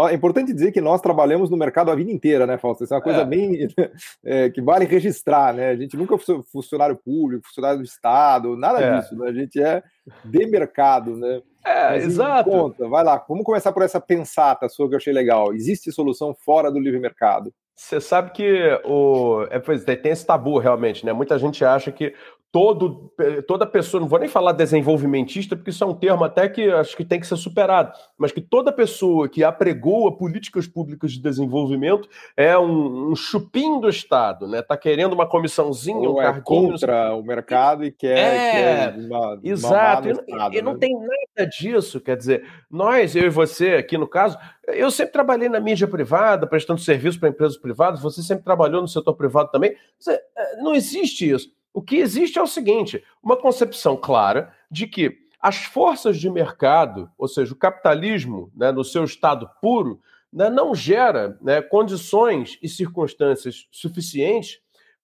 É 0.10 0.14
importante 0.16 0.52
dizer 0.52 0.72
que 0.72 0.82
nós 0.82 1.02
trabalhamos 1.02 1.52
no 1.52 1.58
mercado 1.58 1.92
a 1.92 1.96
vida 1.96 2.12
inteira, 2.12 2.48
né, 2.48 2.58
Fausto? 2.58 2.84
Isso 2.84 2.94
é 2.96 2.98
uma 2.98 3.04
coisa 3.04 3.22
é. 3.22 3.26
bem 3.26 3.68
é, 4.26 4.50
que 4.50 4.60
vale 4.60 4.86
registrar, 4.86 5.54
né? 5.54 5.70
A 5.70 5.76
gente 5.76 5.96
nunca 5.96 6.18
foi 6.18 6.42
funcionário 6.52 6.96
público, 6.98 7.46
funcionário 7.46 7.78
do 7.78 7.86
Estado, 7.86 8.58
nada 8.58 8.82
é. 8.82 8.98
disso, 8.98 9.16
né? 9.16 9.30
A 9.30 9.34
gente 9.34 9.62
é 9.62 9.84
de 10.26 10.48
mercado, 10.48 11.16
né? 11.16 11.42
É, 11.64 11.92
Mas, 11.92 12.06
exato. 12.06 12.50
Conta, 12.50 12.88
vai 12.90 13.04
lá, 13.04 13.24
vamos 13.30 13.44
começar 13.44 13.72
por 13.72 13.84
essa 13.84 14.02
pensata 14.02 14.68
sua 14.68 14.88
que 14.88 14.96
eu 14.96 14.98
achei 14.98 15.14
legal. 15.14 15.54
Existe 15.54 15.92
solução 15.92 16.34
fora 16.34 16.72
do 16.72 16.80
livre 16.80 17.00
mercado? 17.00 17.54
Você 17.84 18.00
sabe 18.00 18.32
que 18.32 18.80
o. 18.86 19.46
É, 19.50 19.60
pois, 19.60 19.84
tem 19.84 20.00
esse 20.06 20.26
tabu 20.26 20.58
realmente, 20.58 21.06
né? 21.06 21.12
Muita 21.12 21.38
gente 21.38 21.66
acha 21.66 21.92
que 21.92 22.16
todo, 22.54 23.12
toda 23.48 23.66
pessoa, 23.66 24.00
não 24.00 24.08
vou 24.08 24.20
nem 24.20 24.30
falar 24.30 24.52
desenvolvimentista, 24.52 25.56
porque 25.56 25.72
isso 25.72 25.84
é 25.84 25.88
um 25.88 25.96
termo 25.96 26.24
até 26.24 26.48
que 26.48 26.70
acho 26.70 26.96
que 26.96 27.04
tem 27.04 27.20
que 27.20 27.26
ser 27.26 27.36
superado, 27.36 27.92
mas 28.16 28.32
que 28.32 28.40
toda 28.40 28.72
pessoa 28.72 29.28
que 29.28 29.44
apregoa 29.44 30.16
políticas 30.16 30.68
públicas 30.68 31.14
de 31.14 31.20
desenvolvimento 31.20 32.08
é 32.38 32.56
um, 32.56 33.10
um 33.10 33.16
chupim 33.16 33.80
do 33.80 33.90
Estado, 33.90 34.48
né? 34.48 34.62
Tá 34.62 34.78
querendo 34.78 35.14
uma 35.14 35.28
comissãozinha, 35.28 36.08
Ou 36.08 36.18
um 36.18 36.22
é 36.22 36.42
contra 36.42 37.16
o 37.16 37.24
mercado 37.24 37.84
e 37.84 37.92
quer, 37.92 38.20
é, 38.20 38.52
quer 38.52 39.00
uma, 39.00 39.40
exato, 39.44 40.10
uma 40.10 40.12
estado, 40.12 40.56
e, 40.56 40.62
não 40.62 40.74
né? 40.74 40.80
tem 40.80 40.94
nada 40.94 41.50
disso, 41.50 42.00
quer 42.00 42.16
dizer, 42.16 42.48
nós, 42.70 43.16
eu 43.16 43.26
e 43.26 43.30
você 43.32 43.72
aqui 43.72 43.98
no 43.98 44.08
caso, 44.08 44.38
eu 44.68 44.92
sempre 44.92 45.14
trabalhei 45.14 45.50
na 45.50 45.60
mídia 45.60 45.88
privada, 45.88 46.46
prestando 46.46 46.80
serviço 46.80 47.20
para 47.20 47.30
empresas 47.30 47.58
privadas, 47.58 48.00
você 48.00 48.22
sempre 48.22 48.44
trabalhou 48.44 48.80
no 48.80 48.88
setor 48.88 49.16
privado 49.16 49.50
também, 49.50 49.76
eh, 50.08 50.22
não 50.62 50.76
existe 50.76 51.28
isso. 51.28 51.52
O 51.74 51.82
que 51.82 51.98
existe 51.98 52.38
é 52.38 52.42
o 52.42 52.48
seguinte: 52.48 53.04
uma 53.22 53.36
concepção 53.36 53.98
clara 53.98 54.54
de 54.70 54.88
que 54.88 55.18
as 55.42 55.58
forças 55.58 56.18
de 56.18 56.30
mercado, 56.30 57.10
ou 57.18 57.28
seja, 57.28 57.54
o 57.54 57.58
capitalismo, 57.58 58.52
né, 58.56 58.72
no 58.72 58.84
seu 58.84 59.04
estado 59.04 59.50
puro, 59.62 60.00
né, 60.32 60.50
não 60.50 60.74
gera 60.74 61.38
né, 61.42 61.62
condições 61.62 62.58
e 62.62 62.70
circunstâncias 62.70 63.68
suficientes 63.70 64.60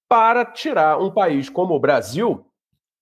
para 0.07 0.45
tirar 0.45 0.97
um 0.99 1.11
país 1.11 1.49
como 1.49 1.75
o 1.75 1.79
Brasil, 1.79 2.45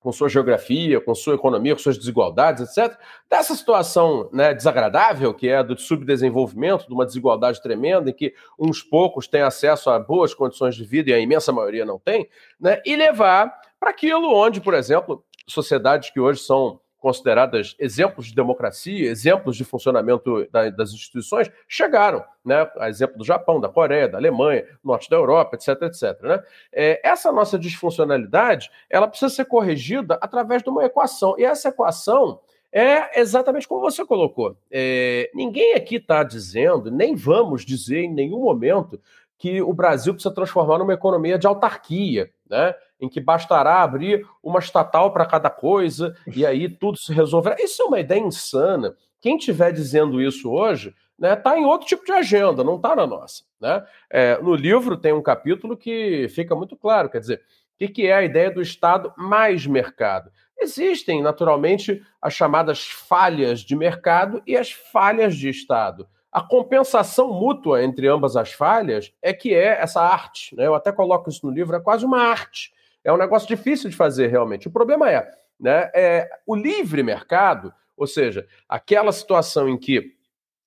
com 0.07 0.13
sua 0.13 0.29
geografia, 0.29 1.01
com 1.01 1.13
sua 1.13 1.35
economia, 1.35 1.75
com 1.75 1.81
suas 1.81 1.97
desigualdades, 1.97 2.63
etc., 2.63 2.97
dessa 3.29 3.53
situação 3.53 4.29
né, 4.31 4.53
desagradável, 4.53 5.33
que 5.33 5.49
é 5.49 5.61
do 5.61 5.77
subdesenvolvimento, 5.77 6.87
de 6.87 6.93
uma 6.93 7.05
desigualdade 7.05 7.61
tremenda, 7.61 8.09
em 8.09 8.13
que 8.13 8.33
uns 8.57 8.81
poucos 8.81 9.27
têm 9.27 9.41
acesso 9.41 9.89
a 9.89 9.99
boas 9.99 10.33
condições 10.33 10.77
de 10.77 10.85
vida 10.85 11.09
e 11.09 11.13
a 11.13 11.19
imensa 11.19 11.51
maioria 11.51 11.85
não 11.85 11.99
tem, 11.99 12.29
né, 12.57 12.81
e 12.85 12.95
levar 12.95 13.53
para 13.77 13.89
aquilo 13.89 14.33
onde, 14.33 14.61
por 14.61 14.73
exemplo, 14.73 15.25
sociedades 15.45 16.09
que 16.09 16.21
hoje 16.21 16.39
são 16.39 16.79
consideradas 16.99 17.75
exemplos 17.79 18.27
de 18.27 18.35
democracia, 18.35 19.09
exemplos 19.09 19.55
de 19.55 19.63
funcionamento 19.63 20.47
da, 20.51 20.69
das 20.69 20.91
instituições, 20.91 21.49
chegaram, 21.67 22.23
né? 22.43 22.69
A 22.77 22.89
exemplo 22.89 23.17
do 23.17 23.23
Japão, 23.23 23.59
da 23.59 23.69
Coreia, 23.69 24.07
da 24.07 24.17
Alemanha, 24.17 24.65
norte 24.83 25.09
da 25.09 25.15
Europa, 25.15 25.55
etc, 25.55 25.81
etc. 25.83 26.21
Né? 26.21 26.43
É, 26.73 27.07
essa 27.07 27.31
nossa 27.31 27.57
disfuncionalidade, 27.57 28.71
ela 28.89 29.07
precisa 29.07 29.29
ser 29.29 29.45
corrigida 29.45 30.17
através 30.21 30.63
de 30.63 30.69
uma 30.69 30.83
equação. 30.83 31.35
E 31.37 31.45
essa 31.45 31.69
equação 31.69 32.39
é 32.71 33.19
exatamente 33.19 33.67
como 33.67 33.81
você 33.81 34.05
colocou. 34.05 34.57
É, 34.71 35.29
ninguém 35.33 35.73
aqui 35.75 35.95
está 35.95 36.23
dizendo, 36.23 36.91
nem 36.91 37.15
vamos 37.15 37.65
dizer 37.65 38.01
em 38.03 38.13
nenhum 38.13 38.39
momento, 38.39 38.99
que 39.37 39.61
o 39.61 39.73
Brasil 39.73 40.13
precisa 40.13 40.33
transformar 40.33 40.79
numa 40.79 40.93
economia 40.93 41.37
de 41.37 41.45
autarquia, 41.45 42.31
né? 42.49 42.73
Em 42.99 43.07
que 43.07 43.19
bastará 43.19 43.81
abrir 43.81 44.25
uma 44.41 44.59
estatal 44.59 45.11
para 45.11 45.25
cada 45.25 45.49
coisa 45.49 46.15
e 46.33 46.45
aí 46.45 46.67
tudo 46.67 46.97
se 46.97 47.13
resolverá. 47.13 47.55
Isso 47.59 47.81
é 47.81 47.85
uma 47.85 47.99
ideia 47.99 48.19
insana. 48.19 48.95
Quem 49.21 49.37
estiver 49.37 49.71
dizendo 49.71 50.21
isso 50.21 50.51
hoje 50.51 50.95
está 51.17 51.29
né, 51.29 51.35
tá 51.35 51.57
em 51.57 51.65
outro 51.65 51.87
tipo 51.87 52.05
de 52.05 52.11
agenda, 52.11 52.63
não 52.63 52.75
está 52.75 52.95
na 52.95 53.07
nossa. 53.07 53.43
Né? 53.59 53.83
É, 54.09 54.37
no 54.41 54.55
livro 54.55 54.97
tem 54.97 55.13
um 55.13 55.21
capítulo 55.21 55.75
que 55.75 56.27
fica 56.29 56.55
muito 56.55 56.75
claro, 56.75 57.09
quer 57.09 57.19
dizer, 57.19 57.41
o 57.75 57.77
que, 57.77 57.87
que 57.87 58.07
é 58.07 58.13
a 58.13 58.23
ideia 58.23 58.51
do 58.51 58.61
Estado 58.61 59.13
mais 59.17 59.65
mercado? 59.67 60.31
Existem, 60.59 61.21
naturalmente, 61.21 62.03
as 62.19 62.33
chamadas 62.33 62.87
falhas 62.87 63.59
de 63.59 63.75
mercado 63.75 64.41
e 64.45 64.57
as 64.57 64.71
falhas 64.71 65.35
de 65.35 65.49
Estado. 65.49 66.07
A 66.31 66.41
compensação 66.41 67.31
mútua 67.31 67.83
entre 67.83 68.07
ambas 68.07 68.35
as 68.35 68.51
falhas 68.51 69.13
é 69.21 69.31
que 69.33 69.53
é 69.53 69.79
essa 69.79 70.01
arte. 70.01 70.55
Né? 70.55 70.65
Eu 70.65 70.75
até 70.75 70.91
coloco 70.91 71.29
isso 71.29 71.45
no 71.45 71.51
livro, 71.51 71.75
é 71.75 71.79
quase 71.79 72.05
uma 72.05 72.21
arte. 72.21 72.71
É 73.07 73.13
um 73.13 73.17
negócio 73.17 73.47
difícil 73.47 73.89
de 73.89 73.95
fazer 73.95 74.27
realmente. 74.27 74.67
O 74.67 74.71
problema 74.71 75.09
é, 75.09 75.31
né, 75.57 75.89
é 75.95 76.29
o 76.45 76.53
livre 76.53 77.01
mercado, 77.01 77.73
ou 77.95 78.05
seja, 78.05 78.45
aquela 78.67 79.13
situação 79.13 79.69
em 79.69 79.77
que 79.77 80.17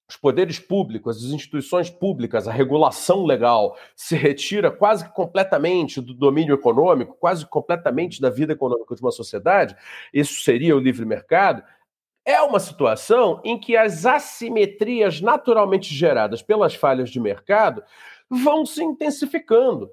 os 0.08 0.16
poderes 0.16 0.58
públicos, 0.58 1.18
as 1.18 1.32
instituições 1.32 1.90
públicas, 1.90 2.48
a 2.48 2.52
regulação 2.52 3.26
legal 3.26 3.76
se 3.94 4.16
retira 4.16 4.70
quase 4.70 5.06
completamente 5.12 6.00
do 6.00 6.14
domínio 6.14 6.54
econômico, 6.54 7.14
quase 7.20 7.44
completamente 7.44 8.22
da 8.22 8.30
vida 8.30 8.54
econômica 8.54 8.94
de 8.94 9.02
uma 9.02 9.12
sociedade, 9.12 9.76
isso 10.10 10.40
seria 10.40 10.74
o 10.74 10.80
livre 10.80 11.04
mercado, 11.04 11.62
é 12.24 12.40
uma 12.40 12.58
situação 12.58 13.42
em 13.44 13.60
que 13.60 13.76
as 13.76 14.06
assimetrias 14.06 15.20
naturalmente 15.20 15.94
geradas 15.94 16.40
pelas 16.40 16.74
falhas 16.74 17.10
de 17.10 17.20
mercado 17.20 17.82
vão 18.30 18.64
se 18.64 18.82
intensificando. 18.82 19.90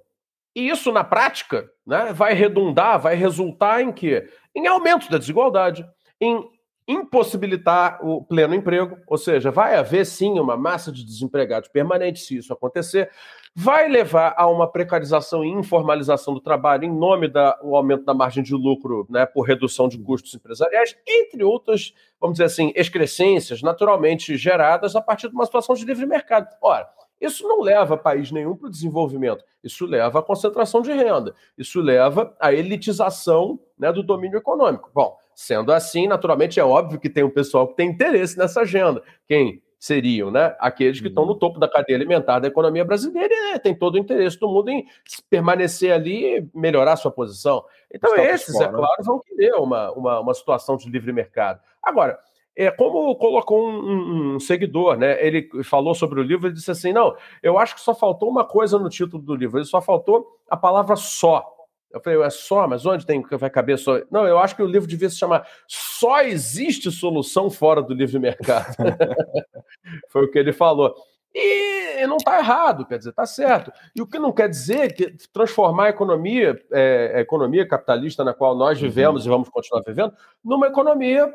E 0.58 0.70
isso, 0.70 0.92
na 0.92 1.04
prática, 1.04 1.70
né, 1.86 2.12
vai 2.12 2.34
redundar, 2.34 3.00
vai 3.00 3.14
resultar 3.14 3.80
em 3.80 3.92
quê? 3.92 4.28
Em 4.56 4.66
aumento 4.66 5.08
da 5.08 5.20
desigualdade, 5.20 5.88
em 6.20 6.44
impossibilitar 6.88 8.04
o 8.04 8.24
pleno 8.24 8.56
emprego, 8.56 8.98
ou 9.06 9.20
seja, 9.20 9.52
vai 9.52 9.76
haver 9.76 10.04
sim 10.04 10.40
uma 10.40 10.58
massa 10.58 10.92
de 10.92 11.06
desempregados 11.06 11.70
permanente 11.70 12.22
se 12.22 12.38
isso 12.38 12.52
acontecer, 12.52 13.12
vai 13.56 13.88
levar 13.88 14.34
a 14.36 14.48
uma 14.48 14.68
precarização 14.68 15.46
e 15.46 15.48
informalização 15.48 16.34
do 16.34 16.42
trabalho 16.42 16.86
em 16.86 16.92
nome 16.92 17.28
do 17.28 17.76
aumento 17.76 18.04
da 18.04 18.16
margem 18.16 18.42
de 18.42 18.56
lucro, 18.56 19.06
né, 19.12 19.28
por 19.28 19.44
redução 19.44 19.88
de 19.88 20.00
custos 20.00 20.34
empresariais, 20.34 20.98
entre 21.08 21.44
outras, 21.44 21.94
vamos 22.20 22.34
dizer 22.34 22.46
assim, 22.46 22.74
excrescências 22.76 23.62
naturalmente 23.62 24.36
geradas 24.36 24.96
a 24.96 25.02
partir 25.02 25.30
de 25.30 25.36
uma 25.36 25.46
situação 25.46 25.76
de 25.76 25.86
livre 25.86 26.08
mercado. 26.08 26.48
Ora, 26.64 26.90
isso 27.20 27.48
não 27.48 27.62
leva 27.62 27.98
país 27.98 28.32
nenhum 28.32 28.56
para 28.56 28.68
o 28.68 28.72
desenvolvimento. 28.72 29.44
Isso 29.64 29.86
leva 29.86 30.20
à 30.20 30.24
concentração 30.24 30.82
de 30.82 30.92
renda. 30.92 31.34
Isso 31.58 31.82
leva 31.82 32.36
à 32.40 32.54
elitização 32.54 33.60
né, 33.78 33.92
do 33.92 34.04
domínio 34.04 34.38
econômico. 34.38 34.90
Bom, 34.94 35.18
Sendo 35.38 35.72
assim, 35.72 36.08
naturalmente 36.08 36.60
é 36.60 36.66
óbvio 36.66 37.00
que 37.00 37.08
tem 37.08 37.24
um 37.24 37.30
pessoal 37.30 37.68
que 37.68 37.76
tem 37.76 37.92
interesse 37.92 38.36
nessa 38.40 38.62
agenda. 38.62 39.04
Quem 39.28 39.62
seriam, 39.78 40.32
né? 40.32 40.56
Aqueles 40.60 41.00
que 41.00 41.10
estão 41.10 41.28
no 41.28 41.34
uhum. 41.34 41.38
topo 41.38 41.60
da 41.60 41.70
cadeia 41.70 41.96
alimentar 41.96 42.40
da 42.40 42.48
economia 42.48 42.84
brasileira 42.84 43.36
e 43.54 43.60
tem 43.60 43.76
todo 43.76 43.94
o 43.94 43.98
interesse 44.00 44.40
do 44.40 44.48
mundo 44.48 44.72
em 44.72 44.88
permanecer 45.30 45.94
ali 45.94 46.38
e 46.38 46.50
melhorar 46.56 46.96
sua 46.96 47.12
posição. 47.12 47.64
Então, 47.94 48.16
Está 48.16 48.34
esses, 48.34 48.60
é 48.60 48.68
claro, 48.68 49.04
vão 49.04 49.20
querer 49.20 49.54
uma, 49.54 49.92
uma, 49.92 50.20
uma 50.22 50.34
situação 50.34 50.76
de 50.76 50.90
livre 50.90 51.14
mercado. 51.14 51.62
Agora, 51.84 52.20
é 52.58 52.72
como 52.72 53.16
colocou 53.16 53.70
um, 53.70 53.80
um, 53.80 54.36
um, 54.36 54.40
seguidor, 54.40 54.98
né? 54.98 55.24
Ele 55.24 55.48
falou 55.64 55.94
sobre 55.94 56.20
o 56.20 56.24
livro 56.24 56.48
e 56.48 56.54
disse 56.54 56.72
assim: 56.72 56.92
não, 56.92 57.16
eu 57.44 57.60
acho 57.60 57.76
que 57.76 57.82
só 57.82 57.94
faltou 57.94 58.28
uma 58.28 58.44
coisa 58.44 58.80
no 58.80 58.90
título 58.90 59.22
do 59.22 59.36
livro, 59.36 59.60
ele 59.60 59.66
só 59.66 59.80
faltou 59.80 60.28
a 60.50 60.58
palavra 60.58 60.96
só. 60.96 61.46
Eu 61.92 62.02
falei, 62.02 62.22
é 62.22 62.30
só, 62.30 62.68
mas 62.68 62.86
onde 62.86 63.06
tem 63.06 63.24
que 63.24 63.38
vai 63.38 63.50
caber 63.50 63.78
só? 63.78 64.02
Não, 64.12 64.28
eu 64.28 64.38
acho 64.38 64.56
que 64.56 64.62
o 64.62 64.68
livro 64.68 64.88
devia 64.88 65.10
se 65.10 65.18
chamar 65.18 65.48
Só 65.68 66.22
existe 66.22 66.92
solução 66.92 67.50
fora 67.50 67.82
do 67.82 67.94
livre 67.94 68.20
mercado. 68.20 68.76
Foi 70.10 70.26
o 70.26 70.30
que 70.30 70.38
ele 70.38 70.52
falou. 70.52 70.94
E 71.34 72.06
não 72.08 72.18
está 72.18 72.40
errado, 72.40 72.86
quer 72.86 72.98
dizer, 72.98 73.12
está 73.12 73.26
certo. 73.26 73.72
E 73.96 74.02
o 74.02 74.08
que 74.08 74.20
não 74.20 74.34
quer 74.34 74.50
dizer 74.50 74.94
que 74.94 75.16
transformar 75.32 75.86
a 75.86 75.90
economia, 75.90 76.60
é, 76.72 77.14
a 77.16 77.20
economia 77.22 77.68
capitalista 77.68 78.24
na 78.24 78.34
qual 78.34 78.56
nós 78.56 78.80
vivemos 78.80 79.24
uhum. 79.24 79.28
e 79.28 79.32
vamos 79.32 79.50
continuar 79.50 79.84
vivendo, 79.86 80.14
numa 80.44 80.68
economia 80.68 81.32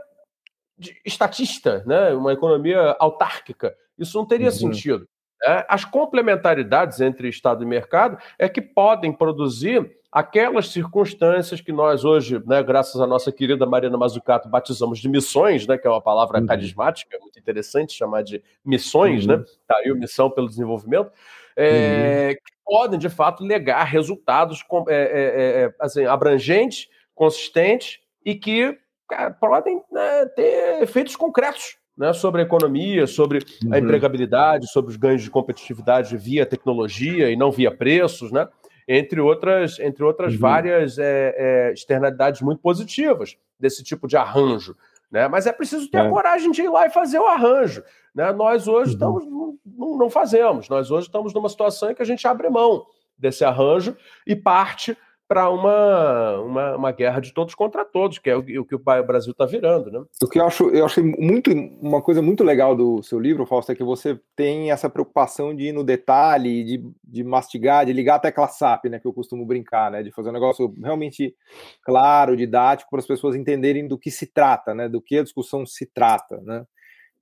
estatista, 1.05 1.83
né? 1.87 2.11
uma 2.11 2.33
economia 2.33 2.97
autárquica. 2.99 3.75
Isso 3.99 4.17
não 4.19 4.27
teria 4.27 4.49
uhum. 4.49 4.53
sentido. 4.53 5.09
Né? 5.47 5.65
As 5.69 5.85
complementaridades 5.85 7.01
entre 7.01 7.29
Estado 7.29 7.63
e 7.63 7.67
mercado 7.67 8.19
é 8.39 8.49
que 8.49 8.61
podem 8.61 9.13
produzir 9.13 9.99
aquelas 10.13 10.69
circunstâncias 10.69 11.63
que 11.63 11.73
nós 11.73 12.05
hoje, 12.05 12.41
né, 12.47 12.63
graças 12.63 13.01
à 13.01 13.07
nossa 13.07 13.33
querida 13.33 13.65
Marina 13.65 13.97
Mazzucato, 13.97 14.47
batizamos 14.47 14.99
de 14.99 15.09
missões, 15.09 15.67
né, 15.67 15.79
que 15.79 15.87
é 15.87 15.91
uma 15.91 16.03
palavra 16.03 16.39
uhum. 16.39 16.47
carismática, 16.47 17.19
muito 17.19 17.39
interessante 17.39 17.95
chamar 17.95 18.23
de 18.23 18.43
missões, 18.63 19.27
né? 19.27 19.37
uhum. 19.37 19.41
né? 19.41 19.47
Tá 19.67 19.77
aí 19.79 19.93
missão 19.95 20.31
pelo 20.31 20.49
desenvolvimento, 20.49 21.11
é, 21.57 22.29
uhum. 22.29 22.35
que 22.35 22.53
podem, 22.65 22.99
de 22.99 23.09
fato, 23.09 23.43
legar 23.43 23.85
resultados 23.85 24.63
é, 24.89 24.95
é, 24.95 25.03
é, 25.03 25.65
é, 25.65 25.75
assim, 25.81 26.05
abrangentes, 26.05 26.89
consistentes 27.15 27.99
e 28.25 28.35
que 28.35 28.79
cara, 29.13 29.31
podem 29.31 29.83
né, 29.93 30.27
ter 30.35 30.83
efeitos 30.83 31.15
concretos 31.15 31.77
né, 31.97 32.13
sobre 32.15 32.41
a 32.41 32.45
economia, 32.45 33.07
sobre 33.07 33.41
uhum. 33.63 33.75
a 33.75 33.79
empregabilidade, 33.79 34.71
sobre 34.71 34.91
os 34.91 34.97
ganhos 34.97 35.23
de 35.23 35.31
competitividade 35.31 36.17
via 36.17 36.47
tecnologia 36.47 37.31
e 37.31 37.37
não 37.37 37.51
via 37.51 37.71
preços, 37.71 38.33
né? 38.33 38.49
entre 38.89 39.21
outras, 39.21 39.79
entre 39.79 40.03
outras 40.03 40.33
uhum. 40.33 40.41
várias 40.41 40.99
é, 40.99 41.35
é, 41.37 41.73
externalidades 41.73 42.41
muito 42.41 42.61
positivas 42.61 43.37
desse 43.61 43.85
tipo 43.85 44.09
de 44.09 44.17
arranjo. 44.17 44.75
Né? 45.11 45.29
Mas 45.29 45.47
é 45.47 45.53
preciso 45.53 45.91
ter 45.91 45.99
é. 45.99 46.01
a 46.01 46.09
coragem 46.09 46.51
de 46.51 46.63
ir 46.63 46.71
lá 46.71 46.87
e 46.87 46.91
fazer 46.91 47.19
o 47.19 47.27
arranjo. 47.27 47.85
Né? 48.15 48.33
Nós 48.33 48.67
hoje 48.67 48.91
uhum. 48.91 48.95
estamos, 48.95 49.59
não, 49.67 49.99
não 49.99 50.11
fazemos, 50.11 50.69
nós 50.71 50.91
hoje 50.91 51.07
estamos 51.07 51.35
numa 51.35 51.51
situação 51.51 51.91
em 51.91 51.95
que 51.95 52.03
a 52.03 52.07
gente 52.07 52.27
abre 52.27 52.49
mão 52.49 52.87
desse 53.19 53.45
arranjo 53.45 53.95
e 54.27 54.35
parte 54.35 54.97
para 55.33 55.49
uma, 55.49 56.41
uma, 56.41 56.77
uma, 56.77 56.93
guerra 56.93 57.19
de 57.19 57.33
todos 57.33 57.55
contra 57.55 57.87
todos, 57.87 58.19
que 58.19 58.29
é 58.29 58.37
o, 58.37 58.41
o 58.41 58.65
que 58.67 58.75
o 58.75 58.79
Brasil 58.79 59.33
está 59.33 59.47
virando. 59.47 59.91
Né? 59.91 60.05
O 60.23 60.29
que 60.29 60.39
eu 60.39 60.45
acho, 60.45 60.69
eu 60.69 60.85
achei 60.85 61.03
muito 61.03 61.51
uma 61.81 62.03
coisa 62.03 62.21
muito 62.21 62.45
legal 62.45 62.77
do 62.77 63.03
seu 63.03 63.19
livro, 63.19 63.47
Fausto, 63.47 63.73
é 63.73 63.75
que 63.75 63.83
você 63.83 64.21
tem 64.37 64.71
essa 64.71 64.91
preocupação 64.91 65.57
de 65.57 65.69
ir 65.69 65.73
no 65.73 65.83
detalhe, 65.83 66.63
de, 66.63 66.85
de 67.03 67.25
mastigar, 67.25 67.87
de 67.87 67.95
ligar 67.95 68.17
a 68.17 68.19
tecla 68.19 68.47
SAP, 68.47 68.91
né, 68.91 68.99
que 68.99 69.07
eu 69.07 69.13
costumo 69.15 69.47
brincar, 69.47 69.91
né, 69.91 70.03
de 70.03 70.13
fazer 70.13 70.29
um 70.29 70.35
negócio 70.35 70.75
realmente 70.83 71.35
claro, 71.83 72.37
didático, 72.37 72.91
para 72.91 73.01
as 73.01 73.07
pessoas 73.07 73.35
entenderem 73.35 73.89
do 73.89 73.97
que 73.97 74.11
se 74.11 74.27
trata, 74.27 74.75
né, 74.75 74.87
do 74.87 75.01
que 75.01 75.17
a 75.17 75.23
discussão 75.23 75.65
se 75.65 75.87
trata. 75.87 76.43
Né? 76.43 76.63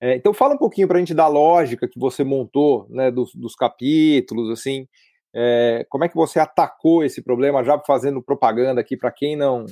É, 0.00 0.16
então 0.16 0.34
fala 0.34 0.54
um 0.54 0.58
pouquinho 0.58 0.88
para 0.88 0.96
a 0.96 1.00
gente 1.00 1.14
da 1.14 1.28
lógica 1.28 1.86
que 1.86 2.00
você 2.00 2.24
montou, 2.24 2.88
né, 2.90 3.08
dos, 3.08 3.32
dos 3.36 3.54
capítulos, 3.54 4.50
assim, 4.50 4.88
é, 5.34 5.86
como 5.88 6.04
é 6.04 6.08
que 6.08 6.14
você 6.14 6.38
atacou 6.38 7.04
esse 7.04 7.22
problema, 7.22 7.64
já 7.64 7.78
fazendo 7.78 8.22
propaganda 8.22 8.80
aqui 8.80 8.96
para 8.96 9.10
quem 9.10 9.36
não 9.36 9.66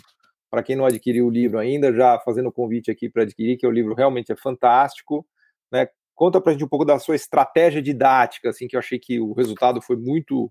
para 0.51 0.63
quem 0.63 0.77
não 0.77 0.87
adquiriu 0.87 1.27
o 1.27 1.31
livro 1.31 1.59
ainda, 1.59 1.93
já 1.93 2.19
fazendo 2.21 2.49
o 2.49 2.53
convite 2.53 2.91
aqui 2.91 3.09
para 3.09 3.23
adquirir, 3.23 3.59
que 3.59 3.67
o 3.67 3.71
livro 3.71 3.95
realmente 3.95 4.33
é 4.33 4.37
fantástico. 4.37 5.27
Né? 5.71 5.87
Conta 6.15 6.41
para 6.41 6.51
a 6.51 6.53
gente 6.55 6.65
um 6.65 6.69
pouco 6.69 6.87
da 6.87 6.99
sua 6.99 7.15
estratégia 7.15 7.83
didática, 7.83 8.49
assim, 8.49 8.67
que 8.67 8.75
eu 8.75 8.81
achei 8.81 8.99
que 8.99 9.21
o 9.21 9.35
resultado 9.35 9.83
foi 9.83 9.97
muito 9.97 10.51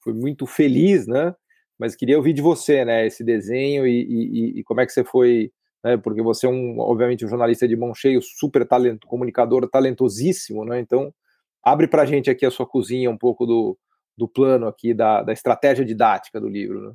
foi 0.00 0.12
muito 0.12 0.46
feliz, 0.46 1.06
né? 1.06 1.34
Mas 1.78 1.94
queria 1.94 2.16
ouvir 2.16 2.32
de 2.32 2.42
você, 2.42 2.84
né? 2.84 3.06
Esse 3.06 3.22
desenho 3.24 3.86
e, 3.86 4.02
e, 4.02 4.60
e 4.60 4.64
como 4.64 4.80
é 4.80 4.86
que 4.86 4.92
você 4.92 5.04
foi, 5.04 5.52
né? 5.84 5.96
Porque 5.96 6.22
você 6.22 6.46
é 6.46 6.48
um, 6.48 6.78
obviamente, 6.80 7.24
um 7.24 7.28
jornalista 7.28 7.68
de 7.68 7.76
mão 7.76 7.94
cheia, 7.94 8.20
super 8.20 8.66
talento, 8.66 9.06
comunicador 9.06 9.68
talentosíssimo, 9.68 10.64
né? 10.64 10.80
Então, 10.80 11.12
abre 11.62 11.86
para 11.86 12.02
a 12.02 12.06
gente 12.06 12.30
aqui 12.30 12.44
a 12.44 12.50
sua 12.50 12.66
cozinha 12.66 13.10
um 13.10 13.18
pouco 13.18 13.46
do, 13.46 13.78
do 14.16 14.28
plano 14.28 14.66
aqui, 14.66 14.94
da, 14.94 15.22
da 15.22 15.32
estratégia 15.32 15.84
didática 15.84 16.40
do 16.40 16.48
livro. 16.48 16.88
Né? 16.88 16.92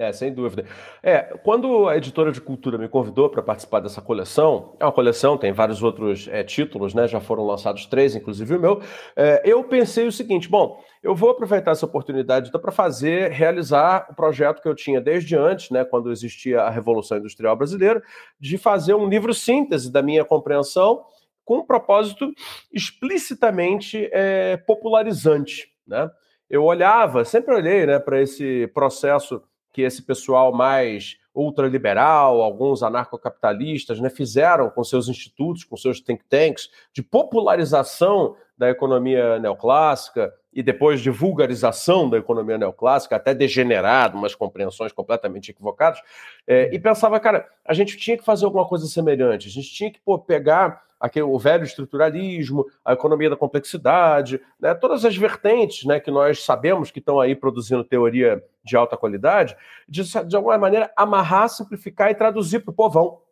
É, 0.00 0.12
sem 0.12 0.32
dúvida. 0.32 0.64
É, 1.02 1.18
quando 1.44 1.86
a 1.86 1.94
editora 1.94 2.32
de 2.32 2.40
cultura 2.40 2.78
me 2.78 2.88
convidou 2.88 3.28
para 3.28 3.42
participar 3.42 3.80
dessa 3.80 4.00
coleção, 4.00 4.74
é 4.80 4.84
uma 4.86 4.92
coleção, 4.92 5.36
tem 5.36 5.52
vários 5.52 5.82
outros 5.82 6.26
é, 6.28 6.42
títulos, 6.42 6.94
né? 6.94 7.06
Já 7.06 7.20
foram 7.20 7.44
lançados 7.44 7.84
três, 7.84 8.16
inclusive 8.16 8.56
o 8.56 8.58
meu. 8.58 8.80
É, 9.14 9.42
eu 9.44 9.62
pensei 9.62 10.06
o 10.06 10.12
seguinte: 10.12 10.48
bom, 10.48 10.82
eu 11.02 11.14
vou 11.14 11.28
aproveitar 11.28 11.72
essa 11.72 11.84
oportunidade 11.84 12.48
então, 12.48 12.58
para 12.58 12.72
fazer, 12.72 13.30
realizar 13.30 14.06
o 14.10 14.14
projeto 14.14 14.62
que 14.62 14.68
eu 14.68 14.74
tinha 14.74 15.02
desde 15.02 15.36
antes, 15.36 15.68
né? 15.68 15.84
Quando 15.84 16.10
existia 16.10 16.62
a 16.62 16.70
Revolução 16.70 17.18
Industrial 17.18 17.54
Brasileira, 17.54 18.02
de 18.40 18.56
fazer 18.56 18.94
um 18.94 19.06
livro 19.06 19.34
síntese 19.34 19.92
da 19.92 20.00
minha 20.00 20.24
compreensão 20.24 21.04
com 21.44 21.58
um 21.58 21.66
propósito 21.66 22.32
explicitamente 22.72 24.08
é, 24.12 24.56
popularizante, 24.56 25.68
né? 25.86 26.10
Eu 26.50 26.64
olhava, 26.64 27.24
sempre 27.24 27.54
olhei, 27.54 27.86
né, 27.86 28.00
para 28.00 28.20
esse 28.20 28.66
processo 28.74 29.40
que 29.72 29.82
esse 29.82 30.02
pessoal 30.02 30.52
mais 30.52 31.16
ultraliberal, 31.32 32.42
alguns 32.42 32.82
anarcocapitalistas, 32.82 34.00
né, 34.00 34.10
fizeram 34.10 34.68
com 34.68 34.82
seus 34.82 35.06
institutos, 35.08 35.62
com 35.62 35.76
seus 35.76 36.00
think 36.00 36.24
tanks, 36.28 36.68
de 36.92 37.04
popularização 37.04 38.34
da 38.58 38.68
economia 38.68 39.38
neoclássica 39.38 40.34
e 40.52 40.60
depois 40.60 41.00
de 41.00 41.08
vulgarização 41.08 42.10
da 42.10 42.18
economia 42.18 42.58
neoclássica, 42.58 43.14
até 43.14 43.32
degenerado, 43.32 44.18
umas 44.18 44.34
compreensões 44.34 44.90
completamente 44.90 45.52
equivocadas, 45.52 46.02
é, 46.46 46.68
e 46.74 46.78
pensava, 46.80 47.20
cara, 47.20 47.48
a 47.64 47.72
gente 47.72 47.96
tinha 47.96 48.18
que 48.18 48.24
fazer 48.24 48.44
alguma 48.44 48.66
coisa 48.66 48.86
semelhante, 48.86 49.46
a 49.46 49.50
gente 49.50 49.72
tinha 49.72 49.90
que 49.90 50.00
pô, 50.00 50.18
pegar 50.18 50.82
aquele, 51.00 51.24
o 51.24 51.38
velho 51.38 51.64
estruturalismo, 51.64 52.66
a 52.84 52.92
economia 52.92 53.30
da 53.30 53.36
complexidade, 53.36 54.40
né, 54.60 54.74
todas 54.74 55.04
as 55.04 55.16
vertentes 55.16 55.84
né, 55.84 55.98
que 55.98 56.10
nós 56.10 56.44
sabemos 56.44 56.90
que 56.90 56.98
estão 56.98 57.18
aí 57.18 57.34
produzindo 57.34 57.82
teoria 57.82 58.44
de 58.62 58.76
alta 58.76 58.96
qualidade, 58.96 59.56
de, 59.88 60.02
de 60.26 60.36
alguma 60.36 60.58
maneira 60.58 60.92
amarrar, 60.94 61.48
simplificar 61.48 62.10
e 62.10 62.14
traduzir 62.14 62.60
para 62.60 62.70
o 62.70 62.74
povão. 62.74 63.22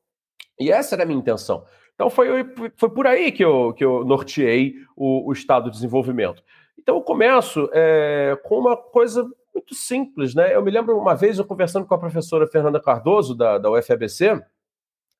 E 0.59 0.73
essa 0.73 0.95
era 0.95 1.03
a 1.03 1.07
minha 1.07 1.19
intenção. 1.19 1.65
Então 1.95 2.09
foi, 2.09 2.47
foi 2.77 2.91
por 2.91 3.07
aí 3.07 3.31
que 3.31 3.45
eu, 3.45 3.75
que 3.75 3.85
eu 3.85 4.05
norteei 4.05 4.77
o, 4.97 5.29
o 5.29 5.33
Estado 5.33 5.65
de 5.65 5.73
Desenvolvimento. 5.73 6.43
Então 6.79 6.97
eu 6.97 7.03
começo 7.03 7.69
é, 7.73 8.39
com 8.45 8.59
uma 8.59 8.77
coisa 8.77 9.29
muito 9.53 9.75
simples, 9.75 10.35
né? 10.35 10.55
Eu 10.55 10.63
me 10.63 10.71
lembro 10.71 10.97
uma 10.97 11.15
vez 11.15 11.39
eu 11.39 11.45
conversando 11.45 11.85
com 11.85 11.95
a 11.95 11.99
professora 11.99 12.47
Fernanda 12.47 12.81
Cardoso, 12.81 13.35
da, 13.35 13.59
da 13.59 13.71
UFABC, 13.71 14.41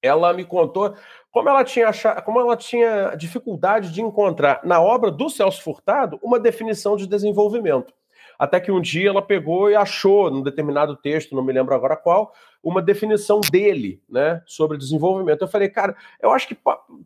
ela 0.03 0.33
me 0.33 0.45
contou 0.45 0.95
como 1.31 1.49
ela 1.49 1.63
tinha 1.65 1.89
achado, 1.89 2.23
como 2.23 2.41
ela 2.41 2.57
tinha 2.57 3.15
dificuldade 3.15 3.93
de 3.93 4.03
encontrar 4.03 4.61
na 4.65 4.81
obra 4.81 5.11
do 5.11 5.29
Celso 5.29 5.63
Furtado 5.63 6.19
uma 6.23 6.39
definição 6.39 6.97
de 6.97 7.07
desenvolvimento. 7.07 7.93
Até 8.39 8.61
que 8.61 8.71
um 8.71 8.81
dia 8.81 9.09
ela 9.09 9.21
pegou 9.21 9.71
e 9.71 9.75
achou, 9.75 10.31
num 10.31 10.43
determinado 10.43 10.97
texto, 10.97 11.35
não 11.35 11.43
me 11.43 11.53
lembro 11.53 11.75
agora 11.75 11.97
qual, 11.97 12.33
uma 12.63 12.83
definição 12.83 13.41
dele, 13.41 14.03
né, 14.09 14.43
sobre 14.45 14.77
desenvolvimento. 14.77 15.43
Eu 15.43 15.49
falei, 15.49 15.69
cara, 15.69 15.97
eu 16.21 16.31
acho 16.31 16.49
que 16.49 16.57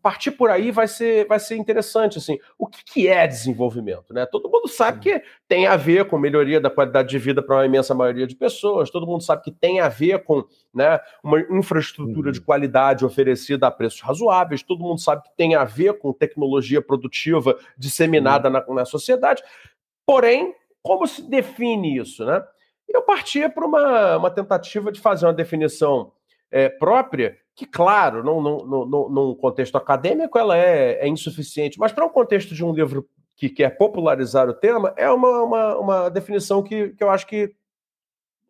partir 0.02 0.32
por 0.32 0.50
aí 0.50 0.70
vai 0.70 0.88
ser, 0.88 1.26
vai 1.26 1.38
ser 1.38 1.56
interessante, 1.56 2.18
assim. 2.18 2.38
O 2.58 2.66
que, 2.66 2.82
que 2.84 3.08
é 3.08 3.26
desenvolvimento, 3.26 4.12
né? 4.12 4.26
Todo 4.26 4.50
mundo 4.50 4.66
sabe 4.68 5.00
que 5.00 5.22
tem 5.46 5.66
a 5.66 5.76
ver 5.76 6.06
com 6.06 6.18
melhoria 6.18 6.60
da 6.60 6.70
qualidade 6.70 7.08
de 7.10 7.18
vida 7.18 7.42
para 7.42 7.56
uma 7.56 7.66
imensa 7.66 7.94
maioria 7.94 8.26
de 8.26 8.34
pessoas. 8.34 8.90
Todo 8.90 9.06
mundo 9.06 9.22
sabe 9.22 9.42
que 9.42 9.50
tem 9.50 9.80
a 9.80 9.88
ver 9.88 10.24
com, 10.24 10.44
né, 10.74 10.98
uma 11.22 11.40
infraestrutura 11.40 12.32
de 12.32 12.38
uhum. 12.38 12.44
qualidade 12.44 13.04
oferecida 13.04 13.66
a 13.66 13.70
preços 13.70 14.00
razoáveis. 14.00 14.62
Todo 14.62 14.82
mundo 14.82 15.00
sabe 15.00 15.22
que 15.22 15.36
tem 15.36 15.54
a 15.54 15.64
ver 15.64 15.98
com 15.98 16.12
tecnologia 16.12 16.80
produtiva 16.80 17.56
disseminada 17.76 18.48
na, 18.48 18.64
na 18.68 18.84
sociedade. 18.84 19.42
Porém, 20.06 20.54
como 20.82 21.06
se 21.06 21.22
define 21.22 21.98
isso, 21.98 22.24
né? 22.24 22.42
Eu 22.88 23.02
partia 23.02 23.48
para 23.48 23.64
uma, 23.64 24.16
uma 24.16 24.30
tentativa 24.30 24.92
de 24.92 25.00
fazer 25.00 25.26
uma 25.26 25.32
definição 25.32 26.12
é, 26.50 26.68
própria, 26.68 27.38
que, 27.54 27.64
claro, 27.64 28.22
num, 28.22 28.40
num, 28.40 29.08
num 29.08 29.34
contexto 29.34 29.76
acadêmico 29.76 30.38
ela 30.38 30.56
é, 30.56 30.98
é 31.04 31.08
insuficiente, 31.08 31.78
mas 31.78 31.92
para 31.92 32.04
um 32.04 32.10
contexto 32.10 32.54
de 32.54 32.64
um 32.64 32.72
livro 32.72 33.08
que 33.36 33.48
quer 33.48 33.76
popularizar 33.76 34.48
o 34.48 34.54
tema, 34.54 34.92
é 34.96 35.10
uma, 35.10 35.42
uma, 35.42 35.78
uma 35.78 36.08
definição 36.08 36.62
que, 36.62 36.90
que 36.90 37.02
eu 37.02 37.10
acho 37.10 37.26
que 37.26 37.54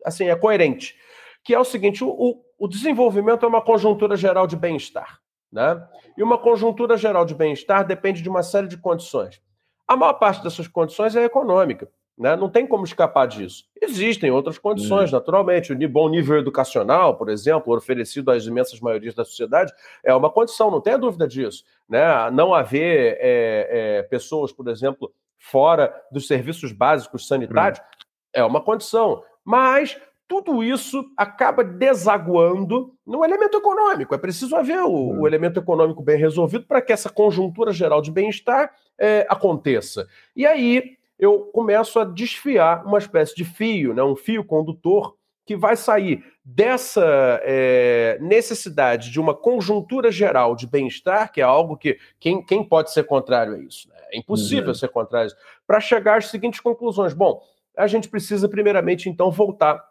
assim, 0.03 0.27
é 0.27 0.35
coerente. 0.35 0.95
Que 1.43 1.53
é 1.53 1.59
o 1.59 1.65
seguinte: 1.65 2.03
o, 2.03 2.41
o 2.57 2.67
desenvolvimento 2.67 3.45
é 3.45 3.49
uma 3.49 3.61
conjuntura 3.61 4.15
geral 4.15 4.47
de 4.47 4.55
bem-estar. 4.55 5.19
Né? 5.51 5.87
E 6.17 6.23
uma 6.23 6.37
conjuntura 6.37 6.97
geral 6.97 7.25
de 7.25 7.35
bem-estar 7.35 7.85
depende 7.85 8.21
de 8.21 8.29
uma 8.29 8.43
série 8.43 8.67
de 8.67 8.77
condições. 8.77 9.41
A 9.87 9.95
maior 9.95 10.13
parte 10.13 10.43
dessas 10.43 10.67
condições 10.67 11.15
é 11.15 11.23
econômica. 11.23 11.89
Né? 12.17 12.35
Não 12.35 12.49
tem 12.49 12.65
como 12.67 12.83
escapar 12.83 13.27
disso. 13.27 13.65
Existem 13.81 14.29
outras 14.29 14.57
condições, 14.57 15.11
uhum. 15.11 15.17
naturalmente. 15.17 15.73
O 15.73 15.89
bom 15.89 16.07
nível 16.09 16.37
educacional, 16.37 17.17
por 17.17 17.29
exemplo, 17.29 17.75
oferecido 17.75 18.29
às 18.31 18.45
imensas 18.45 18.79
maiorias 18.79 19.15
da 19.15 19.25
sociedade, 19.25 19.73
é 20.03 20.13
uma 20.13 20.29
condição, 20.29 20.69
não 20.69 20.81
tenha 20.81 20.97
dúvida 20.97 21.27
disso. 21.27 21.63
Né? 21.89 22.03
Não 22.31 22.53
haver 22.53 23.17
é, 23.19 23.99
é, 23.99 24.03
pessoas, 24.03 24.51
por 24.51 24.67
exemplo, 24.67 25.11
fora 25.39 25.93
dos 26.11 26.27
serviços 26.27 26.71
básicos 26.71 27.27
sanitários 27.27 27.79
uhum. 27.79 27.85
é 28.33 28.43
uma 28.45 28.61
condição. 28.61 29.23
Mas 29.43 29.99
tudo 30.27 30.63
isso 30.63 31.03
acaba 31.17 31.63
desaguando 31.63 32.93
no 33.05 33.25
elemento 33.25 33.57
econômico. 33.57 34.15
É 34.15 34.17
preciso 34.17 34.55
haver 34.55 34.79
o, 34.79 34.89
o 34.89 35.09
uhum. 35.13 35.27
elemento 35.27 35.59
econômico 35.59 36.01
bem 36.01 36.17
resolvido 36.17 36.65
para 36.65 36.81
que 36.81 36.93
essa 36.93 37.09
conjuntura 37.09 37.73
geral 37.73 38.01
de 38.01 38.11
bem-estar 38.11 38.71
é, 38.97 39.25
aconteça. 39.29 40.07
E 40.35 40.45
aí 40.45 40.97
eu 41.23 41.39
começo 41.53 41.99
a 41.99 42.03
desfiar 42.03 42.85
uma 42.85 42.97
espécie 42.97 43.33
de 43.33 43.45
fio, 43.45 43.93
né, 43.93 44.03
um 44.03 44.15
fio 44.15 44.43
condutor, 44.43 45.15
que 45.45 45.55
vai 45.55 45.75
sair 45.75 46.23
dessa 46.43 47.03
é, 47.43 48.17
necessidade 48.21 49.09
de 49.09 49.19
uma 49.19 49.33
conjuntura 49.33 50.11
geral 50.11 50.55
de 50.55 50.67
bem-estar, 50.67 51.31
que 51.31 51.41
é 51.41 51.43
algo 51.43 51.77
que 51.77 51.97
quem, 52.19 52.45
quem 52.45 52.63
pode 52.63 52.91
ser 52.91 53.03
contrário 53.05 53.55
a 53.55 53.59
isso? 53.59 53.89
Né? 53.89 53.95
É 54.13 54.17
impossível 54.17 54.69
uhum. 54.69 54.73
ser 54.73 54.89
contrário 54.89 55.25
a 55.25 55.27
isso, 55.27 55.37
para 55.65 55.79
chegar 55.79 56.17
às 56.17 56.27
seguintes 56.27 56.59
conclusões. 56.59 57.13
Bom, 57.13 57.41
a 57.77 57.87
gente 57.87 58.09
precisa, 58.09 58.47
primeiramente, 58.47 59.09
então, 59.09 59.31
voltar 59.31 59.83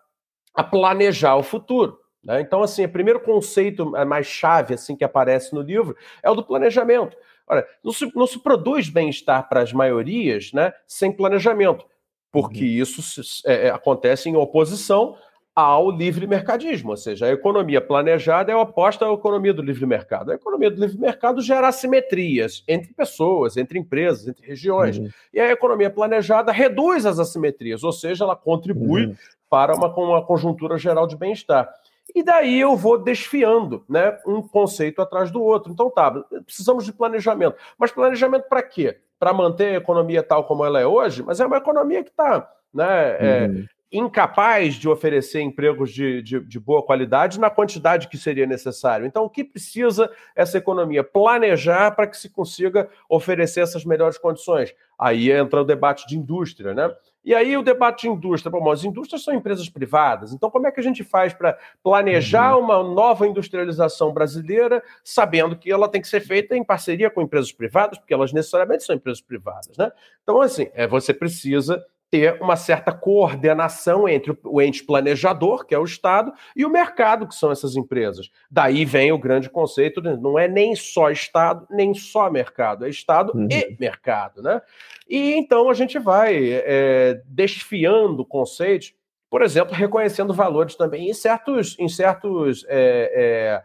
a 0.54 0.62
planejar 0.62 1.36
o 1.36 1.42
futuro. 1.42 1.98
Né? 2.22 2.40
Então, 2.40 2.62
assim, 2.62 2.84
o 2.84 2.92
primeiro 2.92 3.20
conceito 3.20 3.96
é, 3.96 4.04
mais 4.04 4.26
chave 4.26 4.74
assim 4.74 4.96
que 4.96 5.04
aparece 5.04 5.54
no 5.54 5.60
livro 5.60 5.96
é 6.22 6.30
o 6.30 6.34
do 6.34 6.44
planejamento. 6.44 7.16
Olha, 7.48 7.66
não 7.82 7.92
se, 7.92 8.10
não 8.14 8.26
se 8.26 8.38
produz 8.38 8.88
bem-estar 8.88 9.48
para 9.48 9.60
as 9.60 9.72
maiorias 9.72 10.52
né, 10.52 10.72
sem 10.86 11.12
planejamento, 11.12 11.84
porque 12.30 12.60
uhum. 12.60 12.82
isso 12.82 13.02
se, 13.02 13.22
é, 13.46 13.68
é, 13.68 13.70
acontece 13.70 14.28
em 14.28 14.36
oposição 14.36 15.16
ao 15.54 15.90
livre 15.90 16.26
mercadismo, 16.26 16.92
ou 16.92 16.96
seja, 16.96 17.26
a 17.26 17.32
economia 17.32 17.78
planejada 17.78 18.50
é 18.50 18.56
oposta 18.56 19.04
à 19.06 19.12
economia 19.12 19.52
do 19.52 19.60
livre 19.60 19.84
mercado. 19.84 20.32
A 20.32 20.34
economia 20.34 20.70
do 20.70 20.80
livre 20.80 20.98
mercado 20.98 21.42
gera 21.42 21.68
assimetrias 21.68 22.64
entre 22.66 22.94
pessoas, 22.94 23.58
entre 23.58 23.78
empresas, 23.78 24.26
entre 24.26 24.46
regiões. 24.46 24.96
Uhum. 24.96 25.10
E 25.32 25.38
a 25.38 25.52
economia 25.52 25.90
planejada 25.90 26.50
reduz 26.50 27.04
as 27.04 27.18
assimetrias, 27.18 27.84
ou 27.84 27.92
seja, 27.92 28.24
ela 28.24 28.34
contribui 28.34 29.06
uhum. 29.06 29.14
para 29.50 29.76
uma, 29.76 29.94
uma 29.94 30.24
conjuntura 30.24 30.78
geral 30.78 31.06
de 31.06 31.16
bem-estar. 31.16 31.68
E 32.14 32.22
daí 32.22 32.60
eu 32.60 32.76
vou 32.76 32.98
desfiando, 32.98 33.84
né, 33.88 34.18
um 34.26 34.42
conceito 34.42 35.00
atrás 35.00 35.30
do 35.30 35.42
outro. 35.42 35.72
Então 35.72 35.90
tá, 35.90 36.10
precisamos 36.44 36.84
de 36.84 36.92
planejamento. 36.92 37.56
Mas 37.78 37.90
planejamento 37.90 38.48
para 38.48 38.62
quê? 38.62 38.98
Para 39.18 39.32
manter 39.32 39.74
a 39.74 39.78
economia 39.78 40.22
tal 40.22 40.44
como 40.44 40.64
ela 40.64 40.80
é 40.80 40.86
hoje? 40.86 41.22
Mas 41.22 41.40
é 41.40 41.46
uma 41.46 41.56
economia 41.56 42.02
que 42.02 42.10
está 42.10 42.50
né, 42.72 43.16
é, 43.18 43.46
uhum. 43.46 43.66
incapaz 43.90 44.74
de 44.74 44.88
oferecer 44.88 45.40
empregos 45.40 45.92
de, 45.92 46.22
de, 46.22 46.40
de, 46.40 46.60
boa 46.60 46.82
qualidade 46.82 47.40
na 47.40 47.48
quantidade 47.48 48.08
que 48.08 48.18
seria 48.18 48.46
necessário. 48.46 49.06
Então, 49.06 49.24
o 49.24 49.30
que 49.30 49.44
precisa 49.44 50.10
essa 50.34 50.58
economia? 50.58 51.04
Planejar 51.04 51.92
para 51.92 52.06
que 52.06 52.16
se 52.16 52.28
consiga 52.28 52.88
oferecer 53.08 53.60
essas 53.60 53.84
melhores 53.84 54.18
condições. 54.18 54.74
Aí 54.98 55.30
entra 55.30 55.62
o 55.62 55.64
debate 55.64 56.06
de 56.06 56.18
indústria, 56.18 56.74
né? 56.74 56.90
E 57.24 57.34
aí 57.34 57.56
o 57.56 57.62
debate 57.62 58.02
de 58.02 58.08
indústria, 58.08 58.50
bom, 58.50 58.70
as 58.70 58.82
indústrias 58.84 59.22
são 59.22 59.32
empresas 59.32 59.68
privadas, 59.68 60.32
então 60.32 60.50
como 60.50 60.66
é 60.66 60.72
que 60.72 60.80
a 60.80 60.82
gente 60.82 61.04
faz 61.04 61.32
para 61.32 61.56
planejar 61.82 62.56
uhum. 62.56 62.64
uma 62.64 62.82
nova 62.82 63.26
industrialização 63.26 64.12
brasileira, 64.12 64.82
sabendo 65.04 65.56
que 65.56 65.70
ela 65.70 65.88
tem 65.88 66.00
que 66.00 66.08
ser 66.08 66.20
feita 66.20 66.56
em 66.56 66.64
parceria 66.64 67.10
com 67.10 67.22
empresas 67.22 67.52
privadas, 67.52 67.98
porque 67.98 68.12
elas 68.12 68.32
necessariamente 68.32 68.82
são 68.82 68.96
empresas 68.96 69.20
privadas, 69.20 69.76
né? 69.76 69.92
Então, 70.22 70.40
assim, 70.40 70.68
é, 70.74 70.86
você 70.86 71.14
precisa 71.14 71.84
ter 72.12 72.36
uma 72.42 72.56
certa 72.56 72.92
coordenação 72.92 74.06
entre 74.06 74.36
o 74.44 74.60
ente 74.60 74.84
planejador, 74.84 75.64
que 75.64 75.74
é 75.74 75.78
o 75.78 75.84
Estado, 75.84 76.30
e 76.54 76.62
o 76.62 76.68
mercado, 76.68 77.26
que 77.26 77.34
são 77.34 77.50
essas 77.50 77.74
empresas. 77.74 78.30
Daí 78.50 78.84
vem 78.84 79.10
o 79.12 79.18
grande 79.18 79.48
conceito, 79.48 80.02
de, 80.02 80.14
não 80.18 80.38
é 80.38 80.46
nem 80.46 80.76
só 80.76 81.10
Estado, 81.10 81.66
nem 81.70 81.94
só 81.94 82.30
mercado, 82.30 82.84
é 82.84 82.90
Estado 82.90 83.32
uhum. 83.34 83.48
e 83.50 83.74
mercado. 83.80 84.42
Né? 84.42 84.60
E 85.08 85.32
então 85.32 85.70
a 85.70 85.74
gente 85.74 85.98
vai 85.98 86.36
é, 86.52 87.22
desfiando 87.24 88.26
conceitos, 88.26 88.92
por 89.30 89.40
exemplo, 89.40 89.74
reconhecendo 89.74 90.34
valores 90.34 90.74
também 90.74 91.08
em 91.08 91.14
certos, 91.14 91.78
em 91.78 91.88
certos 91.88 92.62
é, 92.68 93.10
é, 93.14 93.62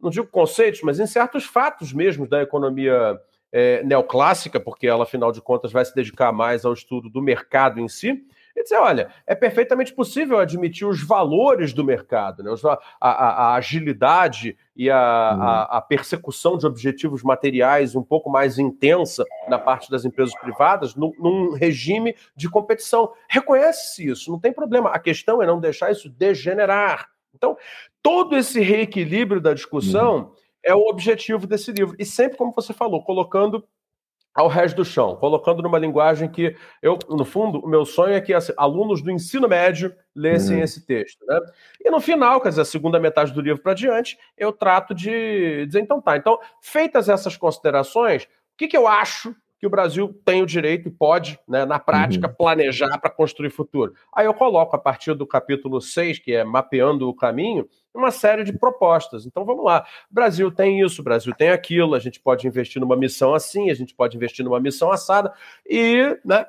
não 0.00 0.08
digo 0.08 0.26
conceitos, 0.26 0.80
mas 0.80 0.98
em 0.98 1.06
certos 1.06 1.44
fatos 1.44 1.92
mesmo 1.92 2.26
da 2.26 2.40
economia 2.40 3.20
é, 3.52 3.82
neoclássica, 3.82 4.60
porque 4.60 4.86
ela, 4.86 5.04
afinal 5.04 5.32
de 5.32 5.40
contas, 5.40 5.72
vai 5.72 5.84
se 5.84 5.94
dedicar 5.94 6.32
mais 6.32 6.64
ao 6.64 6.72
estudo 6.72 7.08
do 7.08 7.20
mercado 7.20 7.80
em 7.80 7.88
si. 7.88 8.24
e 8.54 8.62
dizer: 8.62 8.76
olha, 8.76 9.10
é 9.26 9.34
perfeitamente 9.34 9.92
possível 9.92 10.38
admitir 10.38 10.86
os 10.86 11.02
valores 11.02 11.72
do 11.72 11.84
mercado, 11.84 12.42
né? 12.42 12.50
a, 13.00 13.10
a, 13.10 13.46
a 13.48 13.54
agilidade 13.54 14.56
e 14.76 14.88
a, 14.90 14.96
uhum. 14.96 15.76
a, 15.76 15.80
persecução 15.80 16.56
de 16.56 16.66
objetivos 16.66 17.22
materiais 17.22 17.94
um 17.94 18.02
pouco 18.02 18.30
mais 18.30 18.58
intensa 18.58 19.24
na 19.48 19.58
parte 19.58 19.90
das 19.90 20.04
empresas 20.04 20.34
privadas, 20.40 20.94
no, 20.94 21.12
num 21.18 21.54
regime 21.54 22.14
de 22.36 22.48
competição. 22.48 23.12
Reconhece-se 23.28 24.06
isso, 24.06 24.30
não 24.30 24.38
tem 24.38 24.52
problema. 24.52 24.90
A 24.90 24.98
questão 24.98 25.42
é 25.42 25.46
não 25.46 25.60
deixar 25.60 25.90
isso 25.90 26.08
degenerar. 26.08 27.08
Então, 27.34 27.56
todo 28.02 28.36
esse 28.36 28.60
reequilíbrio 28.60 29.40
da 29.40 29.54
discussão 29.54 30.16
uhum. 30.16 30.32
É 30.64 30.74
o 30.74 30.88
objetivo 30.88 31.46
desse 31.46 31.72
livro. 31.72 31.96
E 31.98 32.04
sempre, 32.04 32.36
como 32.36 32.52
você 32.52 32.72
falou, 32.72 33.02
colocando 33.02 33.64
ao 34.34 34.48
resto 34.48 34.76
do 34.76 34.84
chão, 34.84 35.16
colocando 35.16 35.62
numa 35.62 35.78
linguagem 35.78 36.28
que 36.28 36.56
eu, 36.80 36.98
no 37.08 37.24
fundo, 37.24 37.58
o 37.58 37.68
meu 37.68 37.84
sonho 37.84 38.14
é 38.14 38.20
que 38.20 38.32
alunos 38.56 39.02
do 39.02 39.10
ensino 39.10 39.48
médio 39.48 39.94
lessem 40.14 40.58
uhum. 40.58 40.62
esse 40.62 40.86
texto, 40.86 41.24
né? 41.26 41.38
E 41.84 41.90
no 41.90 42.00
final, 42.00 42.40
quer 42.40 42.50
dizer, 42.50 42.60
a 42.60 42.64
segunda 42.64 43.00
metade 43.00 43.32
do 43.32 43.40
livro 43.40 43.60
para 43.60 43.74
diante, 43.74 44.18
eu 44.36 44.52
trato 44.52 44.94
de 44.94 45.66
dizer, 45.66 45.80
então 45.80 46.00
tá, 46.00 46.16
então, 46.16 46.38
feitas 46.60 47.08
essas 47.08 47.36
considerações, 47.36 48.24
o 48.24 48.28
que, 48.56 48.68
que 48.68 48.76
eu 48.76 48.86
acho 48.86 49.34
que 49.60 49.66
o 49.66 49.70
Brasil 49.70 50.18
tem 50.24 50.42
o 50.42 50.46
direito 50.46 50.88
e 50.88 50.90
pode, 50.90 51.38
né, 51.46 51.66
na 51.66 51.78
prática, 51.78 52.26
uhum. 52.26 52.34
planejar 52.34 52.98
para 52.98 53.10
construir 53.10 53.50
futuro. 53.50 53.92
Aí 54.10 54.24
eu 54.24 54.32
coloco, 54.32 54.74
a 54.74 54.78
partir 54.78 55.12
do 55.12 55.26
capítulo 55.26 55.82
6, 55.82 56.18
que 56.18 56.32
é 56.32 56.42
Mapeando 56.42 57.06
o 57.06 57.14
Caminho, 57.14 57.68
uma 57.94 58.10
série 58.10 58.42
de 58.42 58.54
propostas. 58.54 59.26
Então 59.26 59.44
vamos 59.44 59.62
lá. 59.62 59.84
O 60.10 60.14
Brasil 60.14 60.50
tem 60.50 60.80
isso, 60.80 61.02
o 61.02 61.04
Brasil 61.04 61.34
tem 61.36 61.50
aquilo, 61.50 61.94
a 61.94 61.98
gente 61.98 62.18
pode 62.18 62.46
investir 62.46 62.80
numa 62.80 62.96
missão 62.96 63.34
assim, 63.34 63.70
a 63.70 63.74
gente 63.74 63.94
pode 63.94 64.16
investir 64.16 64.42
numa 64.42 64.58
missão 64.58 64.90
assada, 64.90 65.30
e, 65.68 66.18
né, 66.24 66.46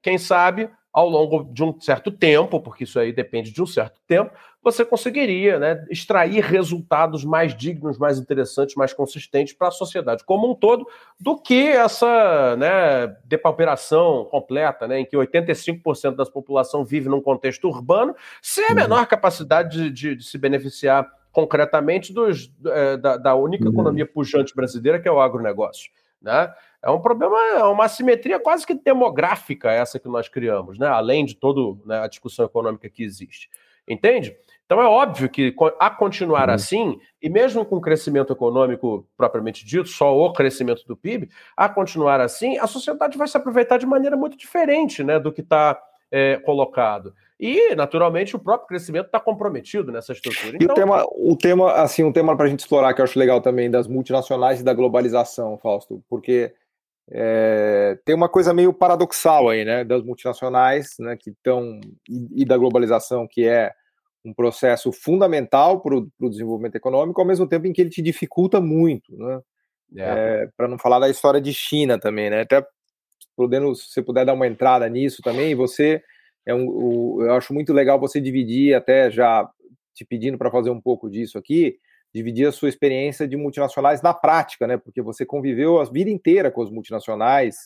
quem 0.00 0.16
sabe, 0.16 0.70
ao 0.90 1.10
longo 1.10 1.44
de 1.52 1.62
um 1.62 1.78
certo 1.78 2.10
tempo, 2.10 2.58
porque 2.58 2.84
isso 2.84 2.98
aí 2.98 3.12
depende 3.12 3.52
de 3.52 3.62
um 3.62 3.66
certo 3.66 4.00
tempo, 4.06 4.32
você 4.66 4.84
conseguiria 4.84 5.60
né, 5.60 5.86
extrair 5.88 6.42
resultados 6.42 7.24
mais 7.24 7.56
dignos, 7.56 7.98
mais 7.98 8.18
interessantes, 8.18 8.74
mais 8.74 8.92
consistentes 8.92 9.54
para 9.54 9.68
a 9.68 9.70
sociedade 9.70 10.24
como 10.24 10.50
um 10.50 10.56
todo, 10.56 10.88
do 11.20 11.40
que 11.40 11.68
essa 11.68 12.56
né, 12.56 13.16
depauperação 13.24 14.24
completa, 14.24 14.88
né, 14.88 14.98
em 14.98 15.06
que 15.06 15.16
85% 15.16 16.16
da 16.16 16.26
população 16.26 16.84
vive 16.84 17.08
num 17.08 17.20
contexto 17.20 17.68
urbano, 17.68 18.12
sem 18.42 18.64
a 18.64 18.70
uhum. 18.70 18.74
menor 18.74 19.06
capacidade 19.06 19.70
de, 19.70 19.90
de, 19.90 20.16
de 20.16 20.24
se 20.24 20.36
beneficiar 20.36 21.08
concretamente 21.30 22.12
dos, 22.12 22.52
é, 22.66 22.96
da, 22.96 23.16
da, 23.16 23.34
única 23.36 23.66
uhum. 23.66 23.72
economia 23.72 24.06
pujante 24.06 24.52
brasileira, 24.52 24.98
que 24.98 25.06
é 25.06 25.12
o 25.12 25.20
agronegócio. 25.20 25.92
Né? 26.20 26.52
É 26.82 26.90
um 26.90 27.00
problema, 27.00 27.38
é 27.56 27.62
uma 27.62 27.84
assimetria 27.84 28.40
quase 28.40 28.66
que 28.66 28.74
demográfica 28.74 29.70
essa 29.70 30.00
que 30.00 30.08
nós 30.08 30.28
criamos, 30.28 30.76
né? 30.76 30.88
além 30.88 31.24
de 31.24 31.36
toda 31.36 31.80
né, 31.86 32.00
a 32.00 32.08
discussão 32.08 32.46
econômica 32.46 32.90
que 32.90 33.04
existe. 33.04 33.48
Entende? 33.88 34.36
Então 34.66 34.82
é 34.82 34.86
óbvio 34.86 35.28
que 35.28 35.54
a 35.78 35.88
continuar 35.88 36.48
uhum. 36.48 36.54
assim, 36.54 37.00
e 37.22 37.30
mesmo 37.30 37.64
com 37.64 37.76
o 37.76 37.80
crescimento 37.80 38.32
econômico 38.32 39.06
propriamente 39.16 39.64
dito, 39.64 39.88
só 39.88 40.14
o 40.16 40.32
crescimento 40.32 40.84
do 40.86 40.96
PIB, 40.96 41.30
a 41.56 41.68
continuar 41.68 42.20
assim, 42.20 42.58
a 42.58 42.66
sociedade 42.66 43.16
vai 43.16 43.28
se 43.28 43.36
aproveitar 43.36 43.78
de 43.78 43.86
maneira 43.86 44.16
muito 44.16 44.36
diferente 44.36 45.04
né, 45.04 45.20
do 45.20 45.32
que 45.32 45.40
está 45.40 45.80
é, 46.10 46.36
colocado. 46.38 47.14
E, 47.38 47.74
naturalmente, 47.74 48.34
o 48.34 48.38
próprio 48.38 48.66
crescimento 48.66 49.06
está 49.06 49.20
comprometido 49.20 49.92
nessa 49.92 50.12
estrutura. 50.12 50.56
Então... 50.56 50.60
E 50.60 50.62
o 50.62 50.64
então 50.64 50.74
tema, 50.74 51.04
o 51.12 51.36
tema, 51.36 51.72
assim, 51.74 52.02
um 52.02 52.12
tema 52.12 52.36
para 52.36 52.46
a 52.46 52.48
gente 52.48 52.60
explorar 52.60 52.92
que 52.94 53.00
eu 53.00 53.04
acho 53.04 53.18
legal 53.18 53.40
também 53.40 53.70
das 53.70 53.86
multinacionais 53.86 54.60
e 54.60 54.64
da 54.64 54.72
globalização, 54.72 55.58
Fausto, 55.58 56.02
porque 56.08 56.52
é, 57.10 57.98
tem 58.04 58.14
uma 58.14 58.28
coisa 58.28 58.52
meio 58.52 58.72
paradoxal 58.72 59.48
aí, 59.48 59.64
né, 59.64 59.84
das 59.84 60.02
multinacionais, 60.02 60.96
né, 60.98 61.16
que 61.16 61.30
estão 61.30 61.78
e, 62.08 62.42
e, 62.42 62.44
da 62.44 62.56
globalização, 62.56 63.28
que 63.28 63.46
é 63.46 63.70
um 64.26 64.34
processo 64.34 64.90
fundamental 64.92 65.80
para 65.80 65.94
o 65.94 66.28
desenvolvimento 66.28 66.74
econômico, 66.74 67.20
ao 67.20 67.26
mesmo 67.26 67.46
tempo 67.46 67.66
em 67.66 67.72
que 67.72 67.80
ele 67.80 67.90
te 67.90 68.02
dificulta 68.02 68.60
muito, 68.60 69.16
né? 69.16 69.40
É. 69.96 70.02
É, 70.02 70.48
para 70.56 70.66
não 70.66 70.78
falar 70.78 70.98
da 70.98 71.08
história 71.08 71.40
de 71.40 71.54
China 71.54 71.96
também, 71.96 72.28
né? 72.28 72.40
Até 72.40 72.66
podendo, 73.36 73.72
se 73.74 73.88
você 73.88 74.02
puder 74.02 74.26
dar 74.26 74.34
uma 74.34 74.46
entrada 74.46 74.88
nisso 74.88 75.22
também, 75.22 75.54
você 75.54 76.02
é 76.44 76.52
um, 76.52 76.66
o, 76.66 77.22
eu 77.22 77.34
acho 77.34 77.54
muito 77.54 77.72
legal 77.72 78.00
você 78.00 78.20
dividir, 78.20 78.74
até 78.74 79.10
já 79.10 79.48
te 79.94 80.04
pedindo 80.04 80.36
para 80.36 80.50
fazer 80.50 80.70
um 80.70 80.80
pouco 80.80 81.08
disso 81.08 81.38
aqui, 81.38 81.78
dividir 82.12 82.48
a 82.48 82.52
sua 82.52 82.68
experiência 82.68 83.28
de 83.28 83.36
multinacionais 83.36 84.02
na 84.02 84.12
prática, 84.12 84.66
né? 84.66 84.76
Porque 84.76 85.00
você 85.00 85.24
conviveu 85.24 85.80
a 85.80 85.84
vida 85.84 86.10
inteira 86.10 86.50
com 86.50 86.62
as 86.62 86.70
multinacionais, 86.70 87.56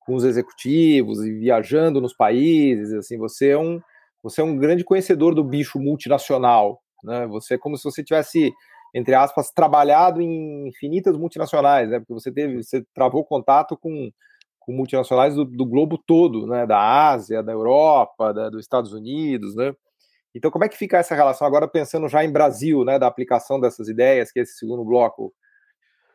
com 0.00 0.14
os 0.14 0.24
executivos 0.24 1.22
e 1.22 1.32
viajando 1.34 2.00
nos 2.00 2.14
países, 2.14 2.94
assim, 2.94 3.18
você 3.18 3.50
é 3.50 3.58
um 3.58 3.78
você 4.22 4.40
é 4.40 4.44
um 4.44 4.56
grande 4.56 4.84
conhecedor 4.84 5.34
do 5.34 5.44
bicho 5.44 5.78
multinacional, 5.78 6.80
né? 7.02 7.26
Você 7.28 7.54
é 7.54 7.58
como 7.58 7.76
se 7.76 7.84
você 7.84 8.02
tivesse 8.02 8.52
entre 8.94 9.14
aspas 9.14 9.50
trabalhado 9.50 10.20
em 10.20 10.68
infinitas 10.68 11.16
multinacionais, 11.16 11.90
né? 11.90 11.98
Porque 11.98 12.14
você 12.14 12.32
teve, 12.32 12.62
você 12.62 12.84
travou 12.94 13.24
contato 13.24 13.76
com, 13.76 14.10
com 14.58 14.72
multinacionais 14.72 15.34
do, 15.34 15.44
do 15.44 15.66
globo 15.66 15.98
todo, 15.98 16.46
né? 16.46 16.66
Da 16.66 17.10
Ásia, 17.10 17.42
da 17.42 17.52
Europa, 17.52 18.32
da, 18.32 18.48
dos 18.48 18.62
Estados 18.62 18.92
Unidos, 18.92 19.54
né? 19.54 19.74
Então, 20.34 20.50
como 20.50 20.64
é 20.64 20.68
que 20.68 20.76
fica 20.76 20.98
essa 20.98 21.14
relação 21.14 21.46
agora 21.46 21.66
pensando 21.66 22.08
já 22.08 22.24
em 22.24 22.32
Brasil, 22.32 22.84
né? 22.84 22.98
Da 22.98 23.06
aplicação 23.06 23.60
dessas 23.60 23.88
ideias, 23.88 24.30
que 24.30 24.40
é 24.40 24.42
esse 24.42 24.56
segundo 24.56 24.84
bloco 24.84 25.32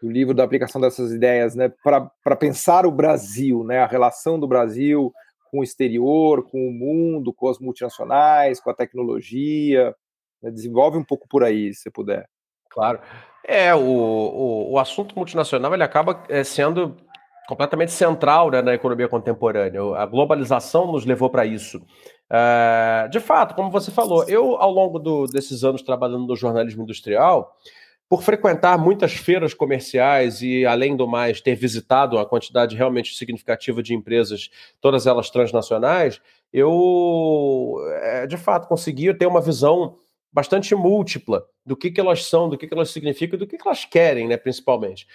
do 0.02 0.10
livro 0.10 0.34
da 0.34 0.44
aplicação 0.44 0.82
dessas 0.82 1.12
ideias, 1.12 1.56
né? 1.56 1.72
Para 1.84 2.36
pensar 2.36 2.86
o 2.86 2.92
Brasil, 2.92 3.64
né? 3.64 3.80
A 3.80 3.88
relação 3.88 4.40
do 4.40 4.48
Brasil 4.48 5.14
com 5.54 5.60
o 5.60 5.64
exterior, 5.64 6.50
com 6.50 6.68
o 6.68 6.72
mundo, 6.74 7.32
com 7.32 7.48
as 7.48 7.60
multinacionais, 7.60 8.60
com 8.60 8.72
a 8.72 8.74
tecnologia? 8.74 9.96
Né? 10.42 10.50
Desenvolve 10.50 10.98
um 10.98 11.04
pouco 11.04 11.28
por 11.30 11.44
aí, 11.44 11.72
se 11.76 11.92
puder. 11.92 12.28
Claro. 12.72 13.00
É, 13.46 13.76
o, 13.76 13.80
o, 13.80 14.72
o 14.72 14.80
assunto 14.80 15.16
multinacional 15.16 15.72
ele 15.76 15.84
acaba 15.84 16.24
é, 16.28 16.44
sendo 16.44 16.98
completamente 17.48 17.92
central 17.92 18.50
né, 18.50 18.64
na 18.64 18.74
economia 18.74 19.08
contemporânea. 19.08 19.82
A 19.96 20.08
globalização 20.08 20.92
nos 20.92 21.06
levou 21.06 21.30
para 21.30 21.46
isso. 21.46 21.80
É, 22.32 23.08
de 23.10 23.20
fato, 23.20 23.54
como 23.54 23.70
você 23.70 23.92
falou, 23.92 24.24
eu, 24.28 24.56
ao 24.56 24.72
longo 24.72 24.98
do, 24.98 25.28
desses 25.28 25.64
anos 25.64 25.84
trabalhando 25.84 26.26
no 26.26 26.36
jornalismo 26.36 26.82
industrial, 26.82 27.56
por 28.14 28.22
frequentar 28.22 28.78
muitas 28.78 29.14
feiras 29.14 29.56
comerciais 29.56 30.44
e, 30.44 30.68
além 30.68 30.96
do 30.96 31.08
mais, 31.08 31.42
ter 31.42 31.56
visitado 31.56 32.16
uma 32.16 32.26
quantidade 32.28 32.76
realmente 32.76 33.16
significativa 33.16 33.82
de 33.82 33.96
empresas, 33.96 34.52
todas 34.80 35.08
elas 35.08 35.32
transnacionais, 35.32 36.22
eu, 36.54 37.74
é, 38.04 38.28
de 38.28 38.38
fato, 38.38 38.68
consegui 38.68 39.12
ter 39.16 39.26
uma 39.26 39.42
visão 39.42 39.96
bastante 40.32 40.76
múltipla 40.76 41.44
do 41.66 41.76
que, 41.76 41.90
que 41.90 42.00
elas 42.00 42.26
são, 42.26 42.48
do 42.48 42.56
que, 42.56 42.68
que 42.68 42.74
elas 42.76 42.92
significam, 42.92 43.40
do 43.40 43.48
que, 43.48 43.58
que 43.58 43.68
elas 43.68 43.84
querem, 43.84 44.28
né, 44.28 44.38
principalmente. 44.38 45.08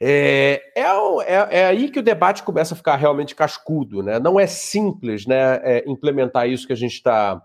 É, 0.00 0.64
é, 0.74 0.82
é, 0.82 1.60
é, 1.60 1.66
aí 1.66 1.88
que 1.92 2.00
o 2.00 2.02
debate 2.02 2.42
começa 2.42 2.74
a 2.74 2.76
ficar 2.76 2.96
realmente 2.96 3.36
cascudo, 3.36 4.02
né? 4.02 4.18
Não 4.18 4.40
é 4.40 4.48
simples 4.48 5.26
né, 5.26 5.60
é, 5.62 5.84
implementar 5.86 6.48
isso 6.48 6.66
que 6.66 6.72
a 6.72 6.76
gente 6.76 6.94
está 6.94 7.40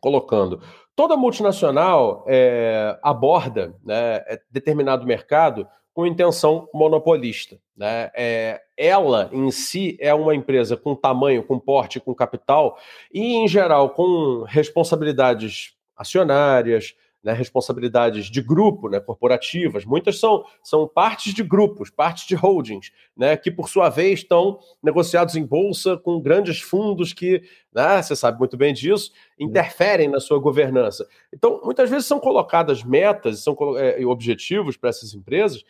colocando. 0.00 0.62
Toda 0.94 1.16
multinacional 1.16 2.24
é, 2.28 2.98
aborda 3.02 3.74
né, 3.84 4.16
é, 4.26 4.40
determinado 4.50 5.06
mercado 5.06 5.66
com 5.94 6.06
intenção 6.06 6.68
monopolista. 6.72 7.58
Né? 7.76 8.10
É, 8.14 8.62
ela, 8.76 9.30
em 9.32 9.50
si, 9.50 9.96
é 10.00 10.12
uma 10.12 10.34
empresa 10.34 10.76
com 10.76 10.94
tamanho, 10.94 11.44
com 11.44 11.58
porte, 11.58 12.00
com 12.00 12.14
capital 12.14 12.78
e, 13.12 13.36
em 13.36 13.48
geral, 13.48 13.90
com 13.90 14.44
responsabilidades 14.46 15.74
acionárias, 15.96 16.94
né, 17.22 17.32
responsabilidades 17.32 18.26
de 18.26 18.42
grupo, 18.42 18.88
né, 18.88 18.98
corporativas. 18.98 19.84
Muitas 19.84 20.18
são, 20.18 20.44
são 20.62 20.88
partes 20.88 21.32
de 21.32 21.42
grupos, 21.42 21.88
partes 21.88 22.26
de 22.26 22.34
holdings, 22.34 22.90
né, 23.16 23.36
que 23.36 23.50
por 23.50 23.68
sua 23.68 23.88
vez 23.88 24.20
estão 24.20 24.58
negociados 24.82 25.36
em 25.36 25.44
bolsa 25.44 25.96
com 25.96 26.20
grandes 26.20 26.60
fundos 26.60 27.12
que, 27.12 27.42
né, 27.72 28.02
você 28.02 28.16
sabe 28.16 28.38
muito 28.38 28.56
bem 28.56 28.74
disso, 28.74 29.12
interferem 29.38 30.08
na 30.08 30.18
sua 30.18 30.38
governança. 30.38 31.06
Então, 31.32 31.60
muitas 31.64 31.88
vezes 31.88 32.06
são 32.06 32.18
colocadas 32.18 32.82
metas 32.82 33.40
são, 33.40 33.56
é, 33.78 34.04
objetivos 34.04 34.76
para 34.76 34.90
essas 34.90 35.14
empresas, 35.14 35.62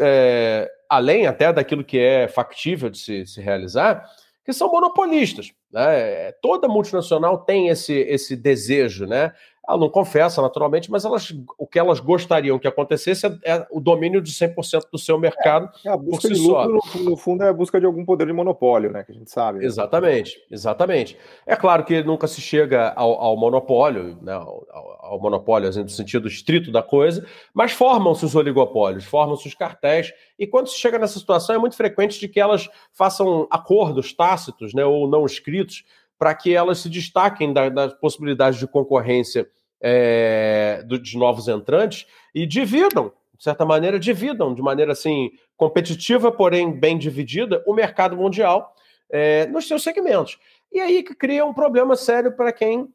é, 0.00 0.70
além 0.88 1.26
até 1.26 1.52
daquilo 1.52 1.84
que 1.84 1.98
é 1.98 2.26
factível 2.28 2.88
de 2.88 2.98
se, 2.98 3.26
se 3.26 3.40
realizar, 3.40 4.04
que 4.44 4.52
são 4.54 4.70
monopolistas. 4.70 5.52
Né? 5.70 6.32
Toda 6.40 6.66
multinacional 6.68 7.36
tem 7.36 7.68
esse, 7.68 7.92
esse 7.92 8.34
desejo, 8.34 9.04
né? 9.04 9.34
Ela 9.68 9.76
não 9.76 9.90
confessa, 9.90 10.40
naturalmente, 10.40 10.90
mas 10.90 11.04
elas, 11.04 11.34
o 11.58 11.66
que 11.66 11.78
elas 11.78 12.00
gostariam 12.00 12.58
que 12.58 12.66
acontecesse 12.66 13.26
é, 13.26 13.38
é 13.44 13.66
o 13.70 13.80
domínio 13.80 14.22
de 14.22 14.32
100% 14.32 14.84
do 14.90 14.98
seu 14.98 15.18
mercado 15.18 15.68
é, 15.84 15.88
é 15.88 15.92
a 15.92 15.96
busca 15.96 16.28
si 16.28 16.34
de 16.34 16.40
lucro, 16.40 16.80
no, 16.94 17.10
no, 17.10 17.16
fundo, 17.16 17.44
é 17.44 17.50
a 17.50 17.52
busca 17.52 17.78
de 17.78 17.84
algum 17.84 18.02
poder 18.02 18.26
de 18.26 18.32
monopólio, 18.32 18.90
né? 18.90 19.04
Que 19.04 19.12
a 19.12 19.14
gente 19.14 19.30
sabe. 19.30 19.58
Né? 19.58 19.66
Exatamente, 19.66 20.42
exatamente. 20.50 21.18
É 21.46 21.54
claro 21.54 21.84
que 21.84 22.02
nunca 22.02 22.26
se 22.26 22.40
chega 22.40 22.94
ao, 22.96 23.20
ao 23.20 23.36
monopólio, 23.36 24.16
né? 24.22 24.32
Ao, 24.32 24.66
ao, 25.00 25.20
monopólio, 25.20 25.68
assim, 25.68 25.82
no 25.82 25.88
sentido 25.90 26.28
estrito 26.28 26.72
da 26.72 26.82
coisa, 26.82 27.26
mas 27.52 27.72
formam-se 27.72 28.24
os 28.24 28.34
oligopólios, 28.34 29.04
formam-se 29.04 29.46
os 29.46 29.54
cartéis, 29.54 30.14
e 30.38 30.46
quando 30.46 30.68
se 30.68 30.78
chega 30.78 30.98
nessa 30.98 31.18
situação, 31.18 31.54
é 31.54 31.58
muito 31.58 31.76
frequente 31.76 32.18
de 32.18 32.26
que 32.26 32.40
elas 32.40 32.70
façam 32.92 33.46
acordos 33.50 34.14
tácitos, 34.14 34.72
né? 34.72 34.84
Ou 34.84 35.06
não 35.06 35.26
escritos 35.26 35.84
para 36.18 36.34
que 36.34 36.54
elas 36.54 36.78
se 36.78 36.88
destaquem 36.88 37.52
da, 37.52 37.68
das 37.68 37.94
possibilidades 37.94 38.58
de 38.58 38.66
concorrência 38.66 39.46
é, 39.80 40.82
do, 40.86 40.98
de 40.98 41.16
novos 41.16 41.48
entrantes 41.48 42.06
e 42.34 42.46
dividam, 42.46 43.12
de 43.36 43.44
certa 43.44 43.64
maneira, 43.64 43.98
dividam 43.98 44.54
de 44.54 44.62
maneira 44.62 44.92
assim 44.92 45.30
competitiva, 45.56 46.32
porém 46.32 46.72
bem 46.72 46.98
dividida, 46.98 47.62
o 47.66 47.74
mercado 47.74 48.16
mundial 48.16 48.74
é, 49.10 49.46
nos 49.46 49.66
seus 49.66 49.82
segmentos. 49.82 50.38
E 50.72 50.80
aí 50.80 51.02
que 51.02 51.14
cria 51.14 51.44
um 51.44 51.54
problema 51.54 51.96
sério 51.96 52.32
para 52.32 52.52
quem 52.52 52.92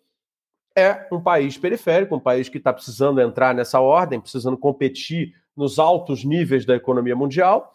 é 0.75 1.07
um 1.11 1.21
país 1.21 1.57
periférico, 1.57 2.15
um 2.15 2.19
país 2.19 2.49
que 2.49 2.57
está 2.57 2.73
precisando 2.73 3.21
entrar 3.21 3.53
nessa 3.53 3.79
ordem, 3.79 4.19
precisando 4.19 4.57
competir 4.57 5.33
nos 5.55 5.77
altos 5.77 6.23
níveis 6.23 6.65
da 6.65 6.75
economia 6.75 7.15
mundial 7.15 7.73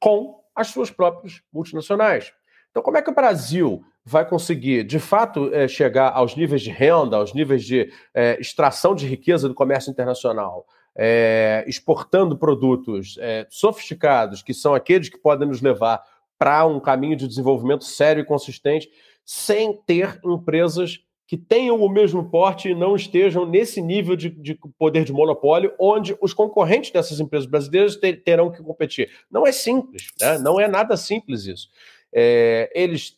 com 0.00 0.42
as 0.54 0.68
suas 0.68 0.90
próprias 0.90 1.42
multinacionais. 1.52 2.32
Então, 2.70 2.82
como 2.82 2.96
é 2.96 3.02
que 3.02 3.10
o 3.10 3.14
Brasil 3.14 3.84
vai 4.04 4.28
conseguir, 4.28 4.84
de 4.84 4.98
fato, 4.98 5.52
é, 5.54 5.68
chegar 5.68 6.10
aos 6.10 6.34
níveis 6.34 6.62
de 6.62 6.70
renda, 6.70 7.16
aos 7.16 7.32
níveis 7.32 7.64
de 7.64 7.90
é, 8.12 8.38
extração 8.40 8.94
de 8.94 9.06
riqueza 9.06 9.48
do 9.48 9.54
comércio 9.54 9.90
internacional, 9.90 10.66
é, 10.94 11.64
exportando 11.66 12.36
produtos 12.36 13.16
sofisticados, 13.48 14.42
que 14.42 14.52
são 14.52 14.74
aqueles 14.74 15.08
que 15.08 15.16
podem 15.16 15.48
nos 15.48 15.62
levar 15.62 16.02
para 16.38 16.66
um 16.66 16.80
caminho 16.80 17.16
de 17.16 17.26
desenvolvimento 17.26 17.84
sério 17.84 18.20
e 18.20 18.26
consistente, 18.26 18.90
sem 19.24 19.72
ter 19.86 20.20
empresas 20.24 21.00
que 21.32 21.38
tenham 21.38 21.80
o 21.80 21.88
mesmo 21.88 22.28
porte 22.28 22.68
e 22.68 22.74
não 22.74 22.94
estejam 22.94 23.46
nesse 23.46 23.80
nível 23.80 24.14
de, 24.14 24.28
de 24.28 24.58
poder 24.78 25.02
de 25.02 25.14
monopólio, 25.14 25.72
onde 25.78 26.14
os 26.20 26.34
concorrentes 26.34 26.90
dessas 26.90 27.20
empresas 27.20 27.48
brasileiras 27.48 27.96
ter, 27.96 28.22
terão 28.22 28.50
que 28.50 28.62
competir. 28.62 29.08
Não 29.30 29.46
é 29.46 29.52
simples, 29.52 30.08
né? 30.20 30.36
não 30.38 30.60
é 30.60 30.68
nada 30.68 30.94
simples 30.94 31.46
isso. 31.46 31.70
É, 32.12 32.70
eles 32.74 33.16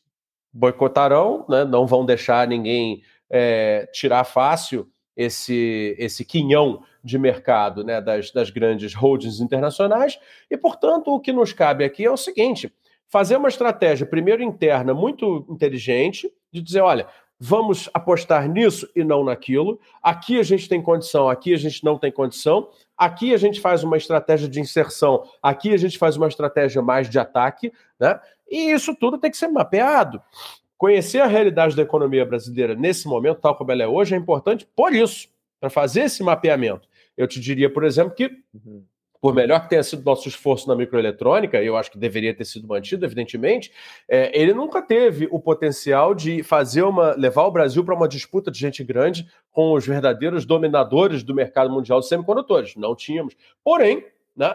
boicotarão, 0.54 1.44
né? 1.48 1.64
não 1.64 1.84
vão 1.84 2.06
deixar 2.06 2.46
ninguém 2.46 3.02
é, 3.28 3.88
tirar 3.92 4.22
fácil 4.22 4.88
esse, 5.16 5.96
esse 5.98 6.24
quinhão 6.24 6.82
de 7.02 7.18
mercado 7.18 7.82
né? 7.82 8.00
das, 8.00 8.30
das 8.30 8.50
grandes 8.50 8.94
holdings 8.94 9.40
internacionais, 9.40 10.18
e, 10.48 10.56
portanto, 10.56 11.08
o 11.08 11.20
que 11.20 11.32
nos 11.32 11.52
cabe 11.52 11.84
aqui 11.84 12.04
é 12.04 12.10
o 12.10 12.16
seguinte: 12.16 12.72
fazer 13.08 13.36
uma 13.36 13.48
estratégia, 13.48 14.06
primeiro 14.06 14.42
interna, 14.42 14.94
muito 14.94 15.44
inteligente, 15.50 16.32
de 16.52 16.62
dizer: 16.62 16.80
olha, 16.80 17.06
vamos 17.38 17.90
apostar 17.92 18.48
nisso 18.48 18.88
e 18.94 19.04
não 19.04 19.24
naquilo. 19.24 19.78
Aqui 20.02 20.38
a 20.38 20.42
gente 20.42 20.68
tem 20.68 20.80
condição, 20.80 21.28
aqui 21.28 21.52
a 21.52 21.58
gente 21.58 21.84
não 21.84 21.98
tem 21.98 22.10
condição. 22.10 22.68
Aqui 22.96 23.34
a 23.34 23.36
gente 23.36 23.60
faz 23.60 23.82
uma 23.82 23.96
estratégia 23.96 24.48
de 24.48 24.60
inserção, 24.60 25.24
aqui 25.42 25.74
a 25.74 25.76
gente 25.76 25.98
faz 25.98 26.16
uma 26.16 26.28
estratégia 26.28 26.80
mais 26.80 27.10
de 27.10 27.18
ataque, 27.18 27.72
né? 27.98 28.20
E 28.50 28.70
isso 28.70 28.94
tudo 28.94 29.18
tem 29.18 29.30
que 29.30 29.36
ser 29.36 29.48
mapeado. 29.48 30.22
Conhecer 30.76 31.20
a 31.20 31.26
realidade 31.26 31.74
da 31.76 31.82
economia 31.82 32.24
brasileira 32.24 32.74
nesse 32.74 33.06
momento, 33.06 33.40
tal 33.40 33.56
como 33.56 33.72
ela 33.72 33.82
é 33.82 33.86
hoje, 33.86 34.14
é 34.14 34.18
importante 34.18 34.66
por 34.74 34.92
isso, 34.92 35.28
para 35.60 35.70
fazer 35.70 36.02
esse 36.02 36.22
mapeamento. 36.22 36.88
Eu 37.16 37.28
te 37.28 37.40
diria, 37.40 37.72
por 37.72 37.84
exemplo, 37.84 38.14
que 38.14 38.30
uhum 38.52 38.84
por 39.24 39.34
melhor 39.34 39.62
que 39.62 39.70
tenha 39.70 39.82
sido 39.82 40.04
nosso 40.04 40.28
esforço 40.28 40.68
na 40.68 40.76
microeletrônica, 40.76 41.56
eu 41.62 41.78
acho 41.78 41.90
que 41.90 41.96
deveria 41.96 42.34
ter 42.34 42.44
sido 42.44 42.68
mantido, 42.68 43.06
evidentemente, 43.06 43.72
é, 44.06 44.30
ele 44.38 44.52
nunca 44.52 44.82
teve 44.82 45.26
o 45.30 45.40
potencial 45.40 46.14
de 46.14 46.42
fazer 46.42 46.82
uma. 46.82 47.14
levar 47.14 47.44
o 47.44 47.50
Brasil 47.50 47.82
para 47.82 47.94
uma 47.94 48.06
disputa 48.06 48.50
de 48.50 48.58
gente 48.58 48.84
grande 48.84 49.26
com 49.50 49.72
os 49.72 49.86
verdadeiros 49.86 50.44
dominadores 50.44 51.22
do 51.22 51.34
mercado 51.34 51.70
mundial 51.70 52.00
de 52.00 52.06
semicondutores. 52.06 52.76
Não 52.76 52.94
tínhamos. 52.94 53.34
Porém, 53.64 54.04
né? 54.36 54.54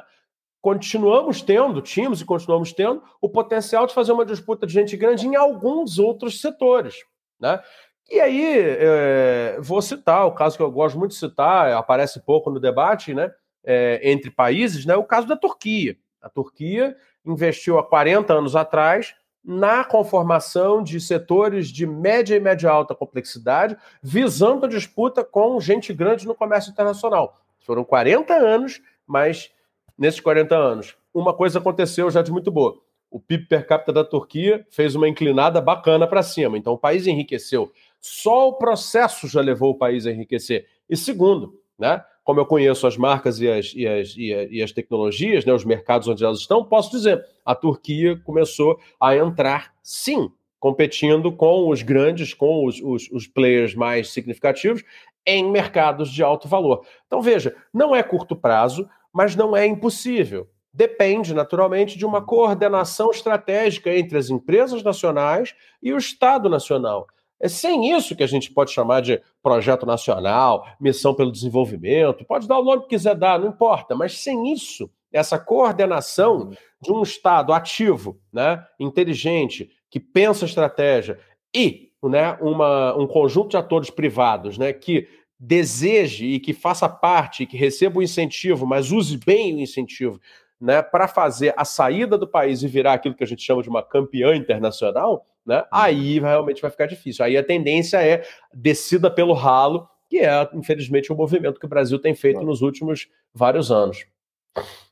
Continuamos 0.62 1.42
tendo, 1.42 1.82
tínhamos 1.82 2.22
e 2.22 2.26
continuamos 2.26 2.74
tendo, 2.74 3.02
o 3.22 3.30
potencial 3.30 3.88
de 3.88 3.94
fazer 3.94 4.12
uma 4.12 4.26
disputa 4.26 4.68
de 4.68 4.74
gente 4.74 4.98
grande 4.98 5.28
em 5.28 5.36
alguns 5.36 6.00
outros 6.00 6.42
setores. 6.42 7.04
Né? 7.40 7.62
E 8.10 8.20
aí, 8.20 8.56
é, 8.58 9.58
vou 9.62 9.82
citar 9.82 10.26
o 10.26 10.34
caso 10.34 10.58
que 10.58 10.64
eu 10.64 10.72
gosto 10.72 10.98
muito 10.98 11.12
de 11.12 11.18
citar, 11.18 11.72
aparece 11.74 12.20
pouco 12.20 12.50
no 12.50 12.60
debate, 12.60 13.14
né? 13.14 13.32
é, 13.64 14.00
entre 14.04 14.32
países, 14.32 14.86
né, 14.86 14.96
o 14.96 15.04
caso 15.04 15.28
da 15.28 15.36
Turquia. 15.36 15.98
A 16.22 16.30
Turquia 16.30 16.96
investiu 17.26 17.78
há 17.78 17.84
40 17.84 18.34
anos 18.34 18.56
atrás 18.56 19.14
na 19.44 19.84
conformação 19.84 20.84
de 20.84 21.00
setores 21.00 21.70
de 21.70 21.86
média 21.86 22.36
e 22.36 22.40
média 22.40 22.70
alta 22.70 22.94
complexidade, 22.94 23.78
visando 24.02 24.66
a 24.66 24.70
disputa 24.70 25.24
com 25.24 25.60
gente 25.60 25.94
grande 25.94 26.28
no 26.28 26.36
comércio 26.36 26.72
internacional. 26.72 27.40
Foram 27.60 27.84
40 27.84 28.34
anos, 28.34 28.82
mas 29.08 29.52
nesses 30.00 30.22
40 30.22 30.56
anos, 30.56 30.96
uma 31.14 31.34
coisa 31.34 31.60
aconteceu 31.60 32.10
já 32.10 32.22
de 32.22 32.32
muito 32.32 32.50
boa. 32.50 32.80
O 33.12 33.20
PIB 33.20 33.48
per 33.48 33.68
capita 33.68 33.92
da 33.92 34.04
Turquia 34.04 34.66
fez 34.70 34.96
uma 34.96 35.10
inclinada 35.10 35.60
bacana 35.60 36.08
para 36.08 36.24
cima, 36.24 36.58
então 36.58 36.74
o 36.74 36.78
país 36.78 37.06
enriqueceu. 37.06 37.72
Só 38.00 38.50
o 38.50 38.54
processo 38.54 39.28
já 39.28 39.42
levou 39.42 39.72
o 39.72 39.78
país 39.78 40.06
a 40.06 40.12
enriquecer. 40.12 40.68
E 40.90 40.96
segundo, 40.96 41.60
né, 41.78 42.04
como 42.24 42.40
eu 42.40 42.46
conheço 42.46 42.86
as 42.86 42.96
marcas 42.96 43.40
e 43.42 43.50
as, 43.50 43.74
e 43.76 43.88
as, 43.88 44.16
e 44.16 44.62
as 44.62 44.72
tecnologias, 44.72 45.44
né, 45.44 45.52
os 45.52 45.66
mercados 45.66 46.08
onde 46.08 46.24
elas 46.24 46.40
estão, 46.40 46.64
posso 46.64 46.92
dizer, 46.92 47.26
a 47.44 47.56
Turquia 47.56 48.16
começou 48.24 48.80
a 49.00 49.16
entrar, 49.16 49.74
sim, 49.82 50.32
competindo 50.60 51.32
com 51.32 51.70
os 51.70 51.82
grandes, 51.82 52.34
com 52.34 52.66
os, 52.66 52.80
os, 52.82 53.10
os 53.12 53.26
players 53.26 53.74
mais 53.74 54.10
significativos 54.10 54.84
em 55.26 55.50
mercados 55.50 56.12
de 56.12 56.22
alto 56.22 56.48
valor. 56.48 56.86
Então, 57.08 57.22
veja, 57.22 57.56
não 57.74 57.96
é 57.96 58.04
curto 58.04 58.36
prazo, 58.36 58.88
mas 59.20 59.36
não 59.36 59.54
é 59.54 59.68
impossível. 59.68 60.48
Depende, 60.72 61.34
naturalmente, 61.34 61.98
de 61.98 62.06
uma 62.06 62.22
coordenação 62.22 63.12
estratégica 63.12 63.94
entre 63.94 64.18
as 64.18 64.30
empresas 64.30 64.82
nacionais 64.82 65.54
e 65.84 65.92
o 65.92 65.98
Estado 65.98 66.50
nacional. 66.50 67.06
É 67.38 67.50
sem 67.50 67.94
isso 67.94 68.16
que 68.16 68.24
a 68.24 68.28
gente 68.28 68.50
pode 68.50 68.72
chamar 68.72 69.02
de 69.02 69.22
projeto 69.44 69.86
nacional, 69.86 70.66
missão 70.80 71.14
pelo 71.14 71.34
desenvolvimento, 71.34 72.24
pode 72.24 72.48
dar 72.48 72.60
o 72.60 72.64
nome 72.64 72.84
que 72.84 72.88
quiser 72.96 73.14
dar, 73.14 73.38
não 73.38 73.50
importa, 73.50 73.94
mas 73.94 74.18
sem 74.18 74.54
isso, 74.54 74.90
essa 75.12 75.38
coordenação 75.38 76.52
de 76.82 76.90
um 76.90 77.04
Estado 77.04 77.52
ativo, 77.52 78.18
né, 78.32 78.66
inteligente, 78.80 79.70
que 79.92 80.00
pensa 80.00 80.46
estratégia 80.46 81.20
e 81.54 81.90
né, 82.02 82.38
uma, 82.40 82.96
um 82.96 83.06
conjunto 83.06 83.50
de 83.50 83.58
atores 83.58 83.90
privados 83.90 84.58
né, 84.58 84.72
que 84.72 85.10
deseje 85.40 86.26
e 86.26 86.40
que 86.40 86.54
faça 86.54 86.90
parte, 86.90 87.46
que 87.46 87.56
receba 87.56 88.00
o 88.00 88.04
incentivo, 88.04 88.66
mas 88.66 88.92
use 88.92 89.18
bem 89.18 89.56
o 89.56 89.60
incentivo 89.60 90.20
né, 90.60 90.82
para 90.82 91.08
fazer 91.08 91.54
a 91.56 91.64
saída 91.64 92.18
do 92.18 92.28
país 92.28 92.62
e 92.62 92.68
virar 92.68 92.94
aquilo 92.94 93.16
que 93.16 93.24
a 93.24 93.28
gente 93.28 93.42
chama 93.42 93.64
de 93.64 93.70
uma 93.70 93.82
campeã 93.82 94.36
internacional, 94.36 95.26
né, 95.46 95.64
aí 95.72 96.20
realmente 96.20 96.62
vai 96.62 96.70
ficar 96.70 96.86
difícil. 96.86 97.24
Aí 97.24 97.38
a 97.38 97.44
tendência 97.44 98.04
é 98.04 98.24
descida 98.54 99.10
pelo 99.10 99.34
ralo, 99.34 99.88
que 100.10 100.18
é, 100.20 100.50
infelizmente, 100.54 101.14
o 101.14 101.16
movimento 101.16 101.60
que 101.60 101.66
o 101.66 101.70
Brasil 101.70 102.00
tem 102.00 102.14
feito 102.14 102.42
nos 102.42 102.62
últimos 102.62 103.08
vários 103.34 103.72
anos. 103.72 104.06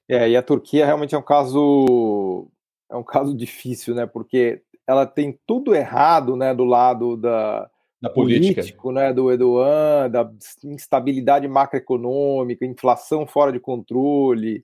É, 0.08 0.30
e 0.30 0.38
a 0.38 0.42
Turquia 0.42 0.86
realmente 0.86 1.14
é 1.14 1.18
um 1.18 1.24
caso 1.24 2.48
é 2.90 2.96
um 2.96 3.04
caso 3.04 3.36
difícil, 3.36 3.94
né? 3.94 4.06
Porque 4.06 4.62
ela 4.86 5.06
tem 5.06 5.38
tudo 5.46 5.76
errado, 5.76 6.38
né, 6.38 6.54
do 6.54 6.64
lado 6.64 7.18
da, 7.18 7.70
da 8.02 8.10
política, 8.10 8.62
político, 8.62 8.92
né, 8.92 9.12
do 9.12 9.32
Erdogan, 9.32 10.10
da 10.10 10.32
instabilidade 10.64 11.48
macroeconômica, 11.48 12.66
inflação 12.66 13.26
fora 13.26 13.52
de 13.52 13.60
controle, 13.60 14.64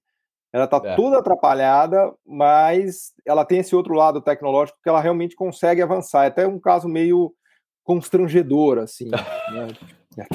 ela 0.54 0.66
está 0.66 0.80
é. 0.84 0.96
toda 0.96 1.18
atrapalhada, 1.18 2.14
mas 2.24 3.12
ela 3.26 3.44
tem 3.44 3.60
esse 3.60 3.76
outro 3.76 3.96
lado 3.96 4.22
tecnológico 4.22 4.78
que 4.84 4.88
ela 4.88 5.02
realmente 5.02 5.36
consegue 5.36 5.82
avançar. 5.82 6.26
É 6.26 6.28
até 6.28 6.48
um 6.48 6.60
caso 6.60 6.88
meio 6.88 7.34
constrangedor, 7.84 8.78
assim. 8.78 9.10
né? 10.16 10.28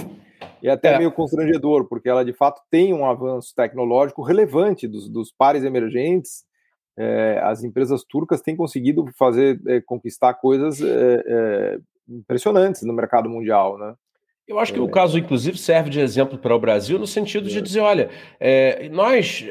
E 0.60 0.68
até 0.68 0.94
é. 0.94 0.98
meio 0.98 1.12
constrangedor, 1.12 1.86
porque 1.86 2.08
ela 2.08 2.24
de 2.24 2.32
fato 2.32 2.60
tem 2.68 2.92
um 2.92 3.06
avanço 3.06 3.54
tecnológico 3.54 4.22
relevante 4.22 4.88
dos, 4.88 5.08
dos 5.08 5.32
pares 5.32 5.62
emergentes. 5.62 6.44
É, 6.96 7.40
as 7.44 7.62
empresas 7.62 8.02
turcas 8.02 8.40
têm 8.40 8.56
conseguido 8.56 9.04
fazer 9.16 9.60
é, 9.68 9.80
conquistar 9.80 10.34
coisas 10.34 10.80
é, 10.80 11.22
é, 11.26 11.78
impressionantes 12.08 12.82
no 12.82 12.92
mercado 12.92 13.28
mundial, 13.28 13.78
né? 13.78 13.94
Eu 14.46 14.58
acho 14.58 14.72
que 14.72 14.80
o 14.80 14.88
caso, 14.88 15.18
inclusive, 15.18 15.58
serve 15.58 15.90
de 15.90 16.00
exemplo 16.00 16.38
para 16.38 16.56
o 16.56 16.58
Brasil 16.58 16.98
no 16.98 17.06
sentido 17.06 17.50
de 17.50 17.60
dizer, 17.60 17.80
olha, 17.80 18.08
nós 18.90 19.44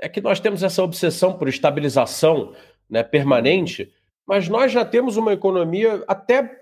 é 0.00 0.08
que 0.08 0.20
nós 0.20 0.40
temos 0.40 0.62
essa 0.62 0.82
obsessão 0.82 1.32
por 1.32 1.48
estabilização 1.48 2.52
né, 2.88 3.02
permanente, 3.02 3.90
mas 4.26 4.48
nós 4.48 4.72
já 4.72 4.84
temos 4.84 5.16
uma 5.16 5.32
economia 5.32 6.02
até, 6.06 6.58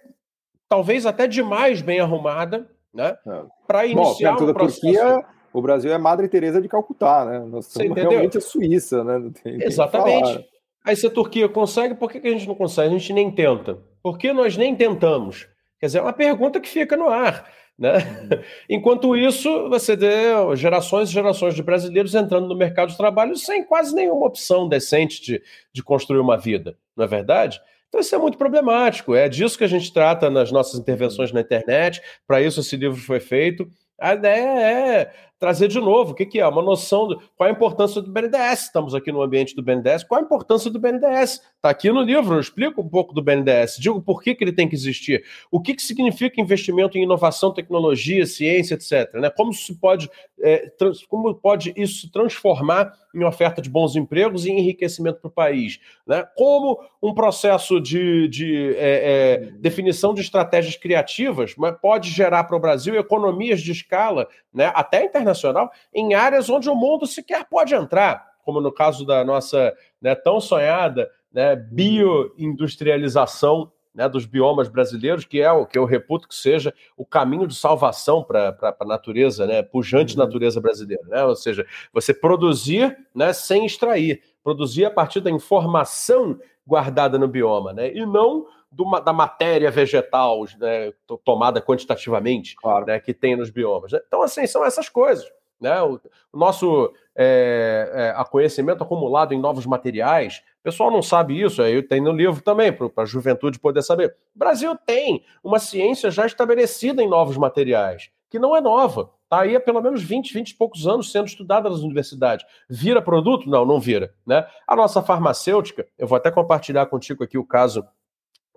talvez 0.69 1.07
até 1.07 1.27
demais 1.27 1.83
bem 1.83 2.01
arrumada, 2.01 2.69
né, 2.93 3.17
é. 3.27 3.43
para 3.67 3.87
iniciar 3.87 4.37
Bom, 4.37 4.51
um 4.51 4.53
processo... 4.53 4.81
Turquia, 4.81 5.25
o 5.53 5.61
Brasil 5.61 5.93
é 5.93 5.99
Madre 5.99 6.29
Teresa 6.29 6.63
de 6.63 6.69
Calcutá, 6.69 7.27
né? 7.27 7.39
Nós 7.41 7.67
somos 7.67 7.95
realmente 7.95 8.39
a 8.39 8.41
Suíça, 8.41 9.05
né? 9.05 9.31
Tem, 9.43 9.63
Exatamente. 9.63 10.49
Aí 10.83 10.97
se 10.97 11.07
a 11.07 11.11
Turquia 11.11 11.47
consegue, 11.47 11.95
por 11.95 12.11
que, 12.11 12.21
que 12.21 12.29
a 12.29 12.31
gente 12.31 12.49
não 12.49 12.55
consegue? 12.55 12.89
A 12.89 12.99
gente 12.99 13.13
nem 13.13 13.31
tenta. 13.31 13.79
Por 14.03 14.19
que 14.19 14.33
nós 14.33 14.57
nem 14.57 14.75
tentamos? 14.75 15.49
Quer 15.79 15.87
dizer, 15.87 15.99
é 15.99 16.03
uma 16.03 16.13
pergunta 16.13 16.61
que 16.61 16.69
fica 16.69 16.97
no 16.97 17.09
ar. 17.09 17.49
Né? 17.79 17.99
Uhum. 17.99 18.43
Enquanto 18.69 19.17
isso, 19.17 19.69
você 19.69 19.97
vê 19.97 20.31
gerações 20.57 21.09
e 21.09 21.13
gerações 21.13 21.55
de 21.55 21.63
brasileiros 21.63 22.15
entrando 22.15 22.49
no 22.49 22.57
mercado 22.57 22.91
de 22.91 22.97
trabalho 22.97 23.37
sem 23.37 23.65
quase 23.65 23.95
nenhuma 23.95 24.27
opção 24.27 24.69
decente 24.69 25.23
de, 25.23 25.43
de 25.73 25.83
construir 25.83 26.21
uma 26.21 26.37
vida, 26.37 26.77
não 26.97 27.05
é 27.05 27.09
verdade? 27.09 27.61
Então 27.89 28.01
isso 28.01 28.15
é 28.15 28.19
muito 28.19 28.39
problemático. 28.39 29.15
É 29.15 29.29
disso 29.29 29.59
que 29.59 29.65
a 29.65 29.69
gente 29.69 29.93
trata 29.93 30.31
nas 30.31 30.51
nossas 30.51 30.81
intervenções 30.81 31.31
na 31.31 31.43
internet. 31.43 32.01
Para 32.27 32.41
isso 32.41 32.61
esse 32.61 32.75
livro 32.75 32.99
foi 32.99 33.21
feito. 33.21 33.69
A 34.01 34.15
ideia 34.15 34.61
é 34.61 35.13
trazer 35.43 35.67
de 35.67 35.81
novo 35.81 36.13
o 36.13 36.15
que, 36.15 36.25
que 36.25 36.39
é 36.39 36.47
uma 36.47 36.63
noção 36.63 37.09
de 37.09 37.17
qual 37.37 37.49
a 37.49 37.53
importância 37.53 38.01
do 38.01 38.09
BNDES. 38.09 38.67
Estamos 38.67 38.95
aqui 38.95 39.11
no 39.11 39.21
ambiente 39.21 39.57
do 39.57 39.61
BNDES. 39.61 40.05
Qual 40.05 40.21
a 40.21 40.25
importância 40.25 40.71
do 40.71 40.79
BNDES? 40.79 41.43
Está 41.57 41.69
aqui 41.69 41.91
no 41.91 42.01
livro, 42.01 42.37
eu 42.37 42.41
explico 42.41 42.81
um 42.81 42.89
pouco 42.89 43.13
do 43.13 43.21
BNDES, 43.21 43.77
digo 43.77 44.01
por 44.01 44.23
que, 44.23 44.37
que 44.37 44.45
ele 44.45 44.53
tem 44.53 44.69
que 44.69 44.77
existir, 44.77 45.25
o 45.51 45.61
que, 45.61 45.75
que 45.75 45.83
significa 45.83 46.41
investimento 46.41 46.97
em 46.97 47.03
inovação, 47.03 47.53
tecnologia, 47.53 48.25
ciência, 48.25 48.75
etc. 48.75 49.15
Né? 49.15 49.31
Como, 49.31 49.53
se 49.53 49.75
pode, 49.75 50.09
é, 50.41 50.69
trans, 50.79 51.05
como 51.07 51.35
pode 51.35 51.73
isso 51.77 52.03
se 52.03 52.13
transformar 52.13 52.93
em 53.15 53.25
oferta 53.25 53.61
de 53.61 53.69
bons 53.69 53.97
empregos 53.97 54.47
e 54.47 54.51
enriquecimento 54.51 55.21
para 55.21 55.29
o 55.29 55.33
país? 55.33 55.81
Né? 56.07 56.25
Como 56.37 56.81
um 57.03 57.13
processo 57.15 57.81
de, 57.81 58.29
de 58.29 58.75
é, 58.77 58.79
é, 58.79 59.39
definição 59.59 60.15
de 60.15 60.21
estratégias 60.21 60.77
criativas 60.77 61.55
mas 61.57 61.77
pode 61.81 62.11
gerar 62.11 62.45
para 62.45 62.57
o 62.57 62.61
Brasil 62.61 62.95
economias 62.95 63.61
de 63.61 63.73
escala, 63.73 64.29
né, 64.53 64.71
até 64.75 65.05
internacional 65.05 65.71
em 65.95 66.15
áreas 66.15 66.51
onde 66.51 66.69
o 66.69 66.75
mundo 66.75 67.07
sequer 67.07 67.47
pode 67.49 67.75
entrar, 67.75 68.33
como 68.45 68.61
no 68.61 68.73
caso 68.73 69.07
da 69.07 69.25
nossa 69.25 69.73
né, 70.01 70.15
tão 70.15 70.41
sonhada 70.41 71.11
né, 71.33 71.57
bioindustrialização 71.57 73.72
né, 73.95 74.09
dos 74.09 74.25
biomas 74.25 74.69
brasileiros, 74.69 75.25
que 75.25 75.41
é 75.41 75.51
o 75.53 75.67
que 75.67 75.79
eu 75.79 75.85
reputo 75.85 76.27
que 76.27 76.35
seja 76.35 76.75
o 76.97 77.05
caminho 77.05 77.47
de 77.47 77.55
salvação 77.55 78.23
para 78.23 78.57
a 78.81 78.85
natureza, 78.85 79.47
né, 79.47 79.63
pujante 79.63 80.17
uhum. 80.17 80.25
natureza 80.25 80.61
brasileira. 80.61 81.05
Né? 81.07 81.25
Ou 81.25 81.37
seja, 81.37 81.67
você 81.93 82.15
produzir 82.15 82.97
né, 83.15 83.33
sem 83.33 83.67
extrair, 83.67 84.23
produzir 84.43 84.85
a 84.85 84.91
partir 84.91 85.21
da 85.21 85.31
informação 85.31 86.39
guardada 86.67 87.19
no 87.19 87.29
bioma, 87.29 87.73
né, 87.73 87.93
e 87.93 88.07
não 88.07 88.47
do, 88.71 88.85
da 89.01 89.13
matéria 89.13 89.71
vegetal 89.71 90.45
né, 90.59 90.93
tomada 91.25 91.61
quantitativamente 91.61 92.57
claro. 92.57 92.87
né, 92.87 92.99
que 92.99 93.13
tem 93.13 93.37
nos 93.37 93.51
biomas. 93.51 93.93
Né? 93.93 94.01
Então, 94.07 94.23
assim, 94.23 94.47
são 94.47 94.65
essas 94.65 94.89
coisas. 94.89 95.31
Né? 95.63 95.81
O, 95.81 96.01
nosso 96.35 96.93
é, 97.15 98.15
é, 98.19 98.25
conhecimento 98.25 98.83
acumulado 98.83 99.33
em 99.33 99.41
novos 99.41 99.65
materiais, 99.65 100.43
o 100.61 100.63
pessoal 100.65 100.91
não 100.91 101.01
sabe 101.01 101.41
isso, 101.41 101.63
aí 101.63 101.83
tem 101.83 102.01
no 102.01 102.13
livro 102.13 102.43
também, 102.43 102.73
para 102.73 102.91
a 102.97 103.07
juventude 103.07 103.59
poder 103.59 103.83
saber. 103.83 104.17
O 104.35 104.39
Brasil 104.39 104.77
tem 104.85 105.25
uma 105.43 105.59
ciência 105.59 106.11
já 106.11 106.27
estabelecida 106.27 107.03
em 107.03 107.09
novos 107.09 107.37
materiais, 107.37 108.11
que 108.29 108.39
não 108.39 108.57
é 108.57 108.61
nova. 108.61 109.11
Está 109.25 109.43
aí 109.43 109.57
há 109.57 109.61
pelo 109.61 109.81
menos 109.81 110.03
20, 110.03 110.35
20 110.35 110.51
e 110.51 110.55
poucos 110.55 110.87
anos 110.87 111.11
sendo 111.11 111.27
estudada 111.27 111.71
nas 111.71 111.79
universidades. 111.79 112.45
Vira 112.69 113.01
produto? 113.01 113.49
Não, 113.49 113.65
não 113.65 113.81
vira. 113.81 114.13
Né? 114.27 114.47
A 114.67 114.77
nossa 114.77 115.01
farmacêutica, 115.01 115.87
eu 115.99 116.07
vou 116.07 116.17
até 116.17 116.31
compartilhar 116.31 116.85
contigo 116.87 117.25
aqui 117.25 117.39
o 117.39 117.45
caso 117.45 117.87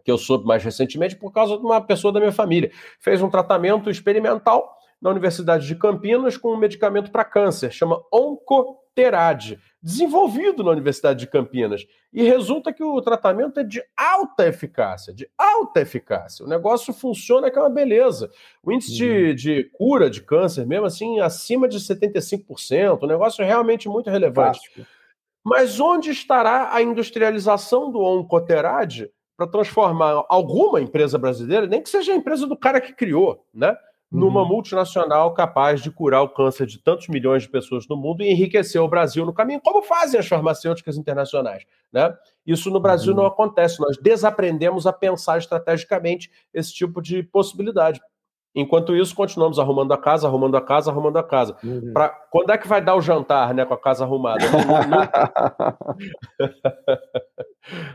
que 0.03 0.11
eu 0.11 0.17
soube 0.17 0.45
mais 0.45 0.63
recentemente 0.63 1.15
por 1.15 1.31
causa 1.31 1.57
de 1.57 1.63
uma 1.63 1.81
pessoa 1.81 2.13
da 2.13 2.19
minha 2.19 2.31
família. 2.31 2.71
Fez 2.99 3.21
um 3.21 3.29
tratamento 3.29 3.89
experimental 3.89 4.74
na 5.01 5.09
Universidade 5.09 5.67
de 5.67 5.75
Campinas 5.75 6.37
com 6.37 6.53
um 6.53 6.57
medicamento 6.57 7.11
para 7.11 7.25
câncer, 7.25 7.71
chama 7.71 8.01
Oncoterade, 8.11 9.59
desenvolvido 9.81 10.63
na 10.63 10.71
Universidade 10.71 11.19
de 11.19 11.27
Campinas. 11.27 11.85
E 12.11 12.23
resulta 12.23 12.73
que 12.73 12.83
o 12.83 13.01
tratamento 13.01 13.59
é 13.59 13.63
de 13.63 13.83
alta 13.95 14.47
eficácia, 14.47 15.13
de 15.13 15.29
alta 15.37 15.81
eficácia. 15.81 16.45
O 16.45 16.49
negócio 16.49 16.93
funciona 16.93 17.51
que 17.51 17.57
é 17.57 17.61
uma 17.61 17.69
beleza. 17.69 18.31
O 18.63 18.71
índice 18.71 18.91
uhum. 18.91 18.97
de, 18.97 19.33
de, 19.35 19.63
cura 19.73 20.09
de 20.09 20.21
câncer, 20.21 20.65
mesmo 20.65 20.85
assim, 20.85 21.19
acima 21.19 21.67
de 21.67 21.77
75%, 21.77 22.99
o 23.01 23.07
negócio 23.07 23.43
é 23.43 23.45
realmente 23.45 23.87
muito 23.87 24.09
relevante. 24.09 24.59
Fácil. 24.69 24.85
Mas 25.43 25.79
onde 25.79 26.09
estará 26.09 26.73
a 26.73 26.81
industrialização 26.81 27.91
do 27.91 27.99
Oncoterade 27.99 29.11
para 29.37 29.45
transformar 29.45 30.25
alguma 30.29 30.81
empresa 30.81 31.17
brasileira, 31.19 31.67
nem 31.67 31.83
que 31.83 31.89
seja 31.89 32.13
a 32.13 32.15
empresa 32.15 32.47
do 32.47 32.57
cara 32.57 32.81
que 32.81 32.93
criou, 32.93 33.45
né? 33.53 33.77
Numa 34.15 34.41
uhum. 34.41 34.47
multinacional 34.47 35.33
capaz 35.33 35.81
de 35.81 35.91
curar 35.91 36.21
o 36.21 36.29
câncer 36.29 36.65
de 36.65 36.79
tantos 36.79 37.07
milhões 37.07 37.43
de 37.43 37.49
pessoas 37.49 37.87
no 37.87 37.97
mundo 37.97 38.23
e 38.23 38.31
enriquecer 38.31 38.81
o 38.81 38.87
Brasil 38.87 39.25
no 39.25 39.33
caminho, 39.33 39.61
como 39.61 39.81
fazem 39.81 40.19
as 40.19 40.27
farmacêuticas 40.27 40.97
internacionais. 40.97 41.63
Né? 41.91 42.15
Isso 42.45 42.69
no 42.69 42.79
Brasil 42.79 43.11
uhum. 43.11 43.19
não 43.19 43.25
acontece. 43.25 43.79
Nós 43.79 43.97
desaprendemos 43.97 44.87
a 44.87 44.93
pensar 44.93 45.37
estrategicamente 45.37 46.31
esse 46.53 46.73
tipo 46.73 47.01
de 47.01 47.23
possibilidade. 47.23 48.01
Enquanto 48.55 48.95
isso, 48.95 49.13
continuamos 49.13 49.59
arrumando 49.59 49.93
a 49.93 49.97
casa, 49.97 50.27
arrumando 50.27 50.55
a 50.55 50.61
casa, 50.61 50.89
arrumando 50.89 51.17
a 51.17 51.23
casa. 51.23 51.57
Uhum. 51.63 51.91
Pra, 51.93 52.09
quando 52.31 52.51
é 52.51 52.57
que 52.57 52.67
vai 52.67 52.81
dar 52.81 52.95
o 52.95 53.01
jantar, 53.01 53.53
né, 53.53 53.65
com 53.65 53.73
a 53.73 53.77
casa 53.77 54.05
arrumada? 54.05 54.45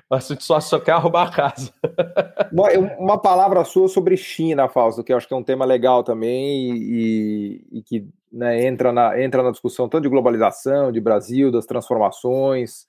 Mas 0.08 0.30
a 0.30 0.34
gente 0.34 0.44
só, 0.44 0.60
só 0.60 0.78
quer 0.78 0.92
arrumar 0.92 1.24
a 1.24 1.30
casa. 1.30 1.72
Uma 2.98 3.18
palavra 3.18 3.64
sua 3.64 3.88
sobre 3.88 4.16
China, 4.16 4.68
Fausto, 4.68 5.04
que 5.04 5.12
eu 5.12 5.16
acho 5.16 5.26
que 5.26 5.34
é 5.34 5.36
um 5.36 5.42
tema 5.42 5.64
legal 5.64 6.02
também 6.02 6.76
e, 6.76 7.64
e 7.72 7.82
que 7.82 8.06
né, 8.32 8.66
entra, 8.66 8.92
na, 8.92 9.20
entra 9.20 9.42
na 9.42 9.50
discussão 9.50 9.88
tanto 9.88 10.02
de 10.02 10.08
globalização, 10.08 10.92
de 10.92 11.00
Brasil, 11.00 11.50
das 11.50 11.66
transformações. 11.66 12.86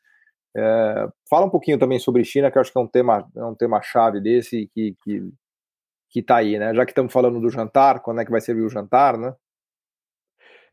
É, 0.55 1.07
fala 1.29 1.45
um 1.45 1.49
pouquinho 1.49 1.77
também 1.77 1.99
sobre 1.99 2.25
China, 2.25 2.51
que 2.51 2.57
eu 2.57 2.61
acho 2.61 2.71
que 2.71 2.77
é 2.77 2.81
um 2.81 2.87
tema, 2.87 3.27
é 3.35 3.45
um 3.45 3.55
tema 3.55 3.81
chave 3.81 4.19
desse 4.19 4.69
que, 4.73 4.95
que 5.03 5.31
que 6.11 6.19
está 6.19 6.35
aí, 6.35 6.59
né? 6.59 6.75
Já 6.75 6.85
que 6.85 6.91
estamos 6.91 7.11
falando 7.11 7.39
do 7.39 7.49
jantar, 7.49 8.01
quando 8.01 8.19
é 8.19 8.25
que 8.25 8.31
vai 8.31 8.41
servir 8.41 8.63
o 8.63 8.69
jantar, 8.69 9.17
né? 9.17 9.33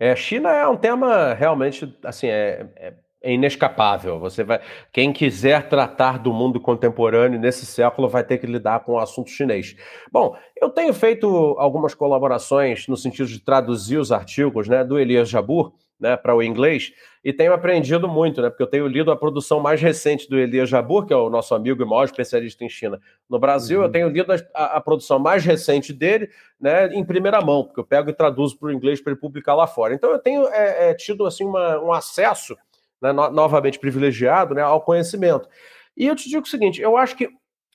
É, 0.01 0.15
China 0.15 0.51
é 0.51 0.67
um 0.67 0.77
tema 0.77 1.33
realmente 1.35 1.97
assim 2.05 2.27
é, 2.27 2.69
é, 2.77 2.95
é, 3.23 3.33
inescapável. 3.33 4.19
Você 4.19 4.45
vai, 4.45 4.61
quem 4.93 5.13
quiser 5.13 5.69
tratar 5.69 6.19
do 6.19 6.33
mundo 6.33 6.61
contemporâneo 6.61 7.39
nesse 7.39 7.65
século 7.65 8.09
vai 8.09 8.25
ter 8.25 8.39
que 8.39 8.47
lidar 8.47 8.81
com 8.81 8.93
o 8.93 8.99
assunto 8.99 9.31
chinês. 9.31 9.77
Bom, 10.13 10.37
eu 10.61 10.71
tenho 10.71 10.93
feito 10.93 11.27
algumas 11.59 11.95
colaborações 11.95 12.87
no 12.89 12.97
sentido 12.97 13.29
de 13.29 13.41
traduzir 13.41 13.97
os 13.97 14.13
artigos, 14.13 14.69
né, 14.69 14.85
do 14.85 14.99
Elias 14.99 15.29
Jabur 15.29 15.73
né, 15.99 16.17
para 16.17 16.35
o 16.35 16.43
inglês 16.43 16.93
e 17.25 17.33
tenho 17.33 17.53
aprendido 17.53 18.09
muito, 18.09 18.41
né, 18.41 18.49
porque 18.49 18.63
eu 18.63 18.69
tenho 18.69 18.87
lido 18.87 19.11
a 19.11 19.17
produção 19.17 19.61
mais 19.61 19.81
recente 19.81 20.29
do 20.29 20.39
Elias 20.39 20.69
Jabur, 20.69 21.05
que 21.05 21.13
é 21.13 21.17
o 21.17 21.29
nosso 21.29 21.55
amigo 21.55 21.83
e 21.83 21.87
maior 21.87 22.05
especialista 22.05 22.65
em 22.65 22.69
China 22.69 23.01
no 23.29 23.39
Brasil. 23.39 23.81
Uhum. 23.81 23.87
Eu 23.87 23.91
tenho 23.91 24.09
lido 24.09 24.33
a, 24.33 24.65
a, 24.65 24.81
produção 24.81 25.19
mais 25.19 25.45
recente 25.45 25.93
dele 25.93 26.31
né, 26.61 26.87
em 26.95 27.05
primeira 27.05 27.41
mão, 27.41 27.65
porque 27.65 27.81
eu 27.81 27.85
pego 27.85 28.11
e 28.11 28.13
traduzo 28.13 28.59
para 28.59 28.69
o 28.69 28.73
inglês 28.73 29.01
para 29.01 29.13
ele 29.13 29.21
publicar 29.21 29.55
lá 29.55 29.67
fora. 29.67 29.95
Então 29.95 30.11
eu 30.11 30.19
tenho 30.19 30.47
é, 30.49 30.91
é, 30.91 30.95
tido 30.95 31.27
assim 31.27 31.45
uma, 31.45 31.81
um 31.81 31.93
acesso 31.93 32.57
né, 33.03 33.13
no, 33.13 33.31
novamente 33.31 33.79
privilegiado 33.79 34.55
né, 34.55 34.63
ao 34.63 34.81
conhecimento. 34.81 35.49
E 35.97 36.07
eu 36.07 36.15
te 36.15 36.29
digo 36.29 36.43
o 36.43 36.49
seguinte: 36.49 36.81
eu 36.81 36.97
acho 36.97 37.17
que 37.17 37.29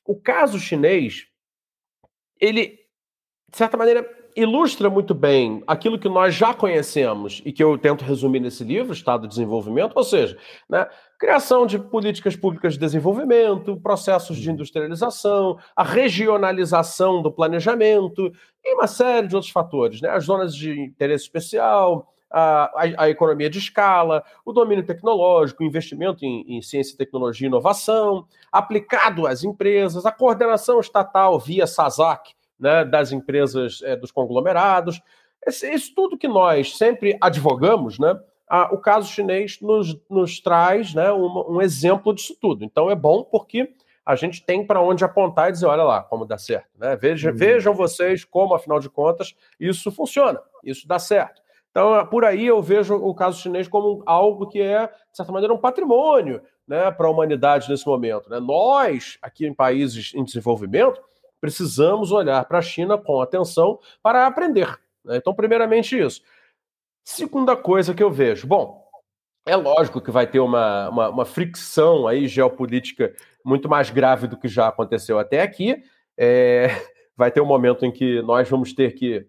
o 0.06 0.16
caso 0.16 0.60
chinês, 0.60 1.28
ele, 2.40 2.80
de 3.50 3.58
certa 3.58 3.78
maneira, 3.78 4.23
ilustra 4.36 4.90
muito 4.90 5.14
bem 5.14 5.64
aquilo 5.68 6.00
que 6.00 6.10
nós 6.10 6.34
já 6.34 6.54
conhecemos 6.54 7.42
e 7.46 7.52
que 7.52 7.64
eu 7.64 7.78
tento 7.78 8.04
resumir 8.04 8.40
nesse 8.40 8.64
livro, 8.64 8.94
Estado 8.94 9.24
de 9.24 9.30
Desenvolvimento, 9.30 9.94
ou 9.96 10.04
seja, 10.04 10.38
né, 10.70 10.88
criação 11.20 11.66
de 11.66 11.80
políticas 11.80 12.36
públicas 12.36 12.74
de 12.74 12.80
desenvolvimento, 12.80 13.78
processos 13.78 14.38
de 14.38 14.52
industrialização, 14.52 15.58
a 15.76 15.84
regionalização 15.84 17.22
do 17.22 17.32
planejamento 17.32 18.32
e 18.64 18.74
uma 18.74 18.88
série 18.88 19.28
de 19.28 19.36
outros 19.36 19.52
fatores, 19.52 20.02
né, 20.02 20.10
as 20.10 20.26
zonas 20.26 20.56
de 20.56 20.80
interesse 20.80 21.24
especial, 21.24 22.14
a, 22.34 22.64
a, 22.64 23.04
a, 23.04 23.10
economia 23.10 23.50
de 23.50 23.60
escala, 23.60 24.24
o 24.44 24.52
domínio 24.52 24.84
tecnológico, 24.84 25.64
o 25.64 25.66
investimento 25.66 26.26
em, 26.26 26.58
em, 26.58 26.62
ciência, 26.64 26.98
tecnologia 26.98 27.46
e 27.46 27.50
inovação, 27.50 28.26
aplicado 28.52 29.28
às 29.28 29.44
empresas, 29.44 30.04
a 30.06 30.12
coordenação 30.12 30.80
estatal 30.80 31.40
via 31.40 31.68
SASAC, 31.68 32.34
né, 32.64 32.86
das 32.86 33.12
empresas 33.12 33.82
é, 33.84 33.94
dos 33.94 34.10
conglomerados. 34.10 35.02
Esse, 35.46 35.70
isso 35.70 35.94
tudo 35.94 36.18
que 36.18 36.30
nós 36.30 36.78
sempre 36.78 37.18
advogamos, 37.20 38.00
né, 38.00 38.18
a, 38.48 38.74
o 38.74 38.78
caso 38.78 39.12
chinês 39.12 39.60
nos, 39.62 40.00
nos 40.10 40.40
traz 40.40 40.94
né, 40.94 41.12
um, 41.12 41.56
um, 41.56 41.62
exemplo 41.62 42.14
disso 42.14 42.38
tudo. 42.40 42.64
Então 42.64 42.90
é 42.90 42.96
bom 42.96 43.26
porque 43.26 43.74
a 44.06 44.16
gente 44.16 44.46
tem 44.46 44.66
para 44.66 44.82
onde 44.82 45.04
apontar 45.04 45.50
e 45.50 45.52
dizer, 45.52 45.66
olha 45.66 45.84
lá, 45.84 46.02
como 46.04 46.26
dá 46.26 46.38
certo. 46.38 46.70
Né? 46.80 46.96
Veja, 46.96 47.32
uhum. 47.32 47.36
Vejam 47.36 47.74
vocês 47.74 48.24
como, 48.24 48.56
afinal 48.56 48.80
de 48.80 48.90
contas, 48.90 49.36
isso 49.60 49.92
funciona, 49.92 50.40
isso 50.64 50.88
dá 50.88 50.98
certo. 50.98 51.42
Então, 51.70 52.06
por 52.06 52.24
aí 52.24 52.46
eu 52.46 52.62
vejo 52.62 52.96
o 52.96 53.14
caso 53.14 53.42
chinês 53.42 53.68
como 53.68 54.04
algo 54.06 54.48
que 54.48 54.62
é, 54.62 54.88
de 54.88 55.18
certa 55.18 55.32
maneira, 55.34 55.54
um 55.54 55.58
patrimônio 55.58 56.42
né, 56.66 56.92
para 56.92 57.08
a 57.08 57.10
humanidade 57.10 57.70
nesse 57.70 57.86
momento. 57.86 58.30
Né? 58.30 58.40
Nós, 58.40 59.18
aqui 59.22 59.46
em 59.46 59.54
países 59.54 60.14
em 60.14 60.24
desenvolvimento, 60.24 61.02
precisamos 61.44 62.10
olhar 62.14 62.46
para 62.46 62.60
a 62.60 62.62
China 62.62 62.98
com 62.98 63.20
atenção 63.20 63.78
para 64.02 64.26
aprender. 64.26 64.80
Né? 65.04 65.18
Então, 65.18 65.36
primeiramente, 65.36 66.00
isso. 66.00 66.22
Segunda 67.04 67.54
coisa 67.58 67.94
que 67.94 68.02
eu 68.02 68.10
vejo, 68.10 68.48
bom, 68.48 68.82
é 69.46 69.54
lógico 69.54 70.00
que 70.00 70.10
vai 70.10 70.26
ter 70.26 70.40
uma, 70.40 70.88
uma, 70.88 71.10
uma, 71.10 71.26
fricção 71.26 72.08
aí 72.08 72.30
geopolítica 72.30 73.14
muito 73.44 73.68
mais 73.68 73.90
grave 73.90 74.26
do 74.26 74.38
que 74.38 74.48
já 74.48 74.70
aconteceu 74.70 75.20
até 75.20 75.42
aqui. 75.42 75.84
É, 76.18 76.70
vai 77.14 77.30
ter 77.30 77.42
um 77.42 77.46
momento 77.46 77.86
em 77.86 77.92
que 77.92 78.22
nós 78.22 78.48
vamos 78.48 78.72
ter 78.72 78.94
que 78.94 79.28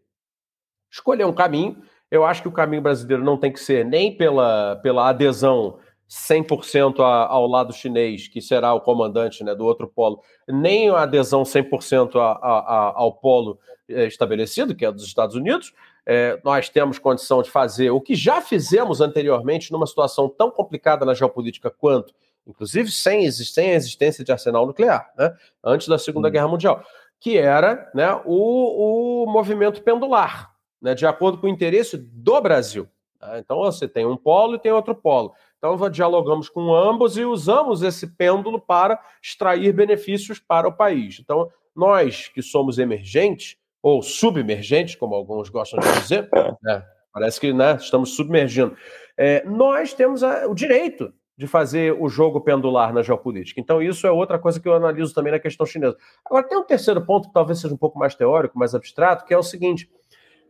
escolher 0.88 1.26
um 1.26 1.32
caminho. 1.32 1.82
Eu 2.12 2.24
acho 2.24 2.42
que 2.42 2.48
o 2.48 2.52
caminho 2.52 2.82
brasileiro 2.82 3.24
não 3.24 3.36
tem 3.36 3.50
que 3.50 3.58
ser 3.58 3.84
nem 3.84 4.16
pela, 4.16 4.76
pela 4.84 5.08
adesão 5.08 5.80
100% 6.14 7.00
a, 7.00 7.26
ao 7.26 7.46
lado 7.46 7.72
chinês, 7.72 8.28
que 8.28 8.40
será 8.40 8.72
o 8.72 8.80
comandante 8.80 9.42
né, 9.42 9.54
do 9.54 9.64
outro 9.64 9.88
polo, 9.88 10.22
nem 10.46 10.88
a 10.88 11.02
adesão 11.02 11.42
100% 11.42 12.16
a, 12.16 12.32
a, 12.32 12.92
ao 12.94 13.12
polo 13.12 13.58
é, 13.88 14.06
estabelecido, 14.06 14.74
que 14.74 14.86
é 14.86 14.92
dos 14.92 15.04
Estados 15.04 15.34
Unidos. 15.34 15.74
É, 16.06 16.40
nós 16.44 16.68
temos 16.68 16.98
condição 16.98 17.42
de 17.42 17.50
fazer 17.50 17.90
o 17.90 18.00
que 18.00 18.14
já 18.14 18.40
fizemos 18.40 19.00
anteriormente 19.00 19.72
numa 19.72 19.86
situação 19.86 20.28
tão 20.28 20.50
complicada 20.50 21.04
na 21.04 21.14
geopolítica 21.14 21.68
quanto, 21.68 22.14
inclusive 22.46 22.90
sem, 22.90 23.28
sem 23.32 23.70
a 23.70 23.74
existência 23.74 24.22
de 24.22 24.30
arsenal 24.30 24.66
nuclear, 24.66 25.10
né, 25.18 25.34
antes 25.64 25.88
da 25.88 25.98
Segunda 25.98 26.28
hum. 26.28 26.30
Guerra 26.30 26.48
Mundial, 26.48 26.84
que 27.18 27.36
era 27.36 27.90
né, 27.92 28.20
o, 28.24 29.24
o 29.24 29.26
movimento 29.26 29.82
pendular, 29.82 30.52
né, 30.80 30.94
de 30.94 31.06
acordo 31.06 31.38
com 31.38 31.46
o 31.46 31.50
interesse 31.50 31.96
do 31.96 32.40
Brasil. 32.40 32.88
Tá? 33.18 33.38
Então 33.38 33.58
você 33.58 33.88
tem 33.88 34.06
um 34.06 34.16
polo 34.16 34.56
e 34.56 34.58
tem 34.58 34.70
outro 34.70 34.94
polo. 34.94 35.32
Então, 35.64 35.88
dialogamos 35.88 36.50
com 36.50 36.74
ambos 36.74 37.16
e 37.16 37.24
usamos 37.24 37.82
esse 37.82 38.06
pêndulo 38.06 38.60
para 38.60 39.00
extrair 39.22 39.72
benefícios 39.72 40.38
para 40.38 40.68
o 40.68 40.72
país. 40.76 41.18
Então, 41.18 41.48
nós 41.74 42.28
que 42.28 42.42
somos 42.42 42.78
emergentes, 42.78 43.56
ou 43.82 44.02
submergentes, 44.02 44.94
como 44.94 45.14
alguns 45.14 45.48
gostam 45.48 45.80
de 45.80 46.00
dizer, 46.00 46.28
né? 46.62 46.84
parece 47.10 47.40
que 47.40 47.50
né, 47.50 47.76
estamos 47.80 48.14
submergindo, 48.14 48.76
é, 49.16 49.42
nós 49.46 49.94
temos 49.94 50.22
a, 50.22 50.46
o 50.46 50.54
direito 50.54 51.10
de 51.34 51.46
fazer 51.46 51.96
o 51.98 52.10
jogo 52.10 52.42
pendular 52.42 52.92
na 52.92 53.02
geopolítica. 53.02 53.58
Então, 53.58 53.80
isso 53.80 54.06
é 54.06 54.10
outra 54.10 54.38
coisa 54.38 54.60
que 54.60 54.68
eu 54.68 54.74
analiso 54.74 55.14
também 55.14 55.32
na 55.32 55.38
questão 55.38 55.64
chinesa. 55.64 55.96
Agora, 56.26 56.46
tem 56.46 56.58
um 56.58 56.64
terceiro 56.64 57.00
ponto 57.06 57.28
que 57.28 57.34
talvez 57.34 57.58
seja 57.58 57.72
um 57.72 57.78
pouco 57.78 57.98
mais 57.98 58.14
teórico, 58.14 58.58
mais 58.58 58.74
abstrato, 58.74 59.24
que 59.24 59.32
é 59.32 59.38
o 59.38 59.42
seguinte: 59.42 59.90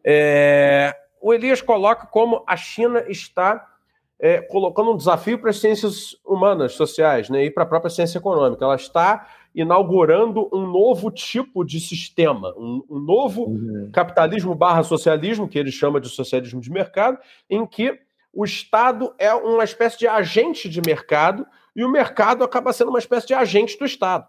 é, 0.05 0.93
o 1.23 1.33
Elias 1.33 1.63
coloca 1.63 2.05
como 2.09 2.43
a 2.49 2.57
China 2.57 3.05
está 3.07 3.74
é, 4.21 4.41
colocando 4.41 4.93
um 4.93 4.97
desafio 4.97 5.39
para 5.39 5.51
as 5.51 5.61
ciências 5.61 6.17
humanas, 6.25 6.75
sociais, 6.75 7.29
né, 7.29 7.45
e 7.45 7.51
para 7.51 7.65
a 7.65 7.67
própria 7.67 7.91
ciência 7.91 8.19
econômica. 8.19 8.65
Ela 8.65 8.77
está 8.77 9.29
inaugurando 9.55 10.49
um 10.53 10.67
novo 10.67 11.11
tipo 11.11 11.65
de 11.65 11.79
sistema, 11.79 12.53
um, 12.57 12.83
um 12.91 12.99
novo 12.99 13.45
uhum. 13.45 13.91
capitalismo 13.93 14.55
barra 14.55 14.83
socialismo, 14.83 15.49
que 15.49 15.59
ele 15.59 15.71
chama 15.71 16.01
de 16.01 16.09
socialismo 16.09 16.61
de 16.61 16.71
mercado, 16.71 17.19
em 17.49 17.65
que 17.67 17.99
o 18.33 18.45
Estado 18.45 19.15
é 19.19 19.33
uma 19.33 19.63
espécie 19.63 19.99
de 19.99 20.09
agente 20.09 20.69
de 20.69 20.81
mercado 20.81 21.47
e 21.75 21.85
o 21.85 21.91
mercado 21.91 22.43
acaba 22.43 22.73
sendo 22.73 22.89
uma 22.89 22.99
espécie 22.99 23.29
de 23.29 23.35
agente 23.35 23.79
do 23.79 23.85
Estado. 23.85 24.27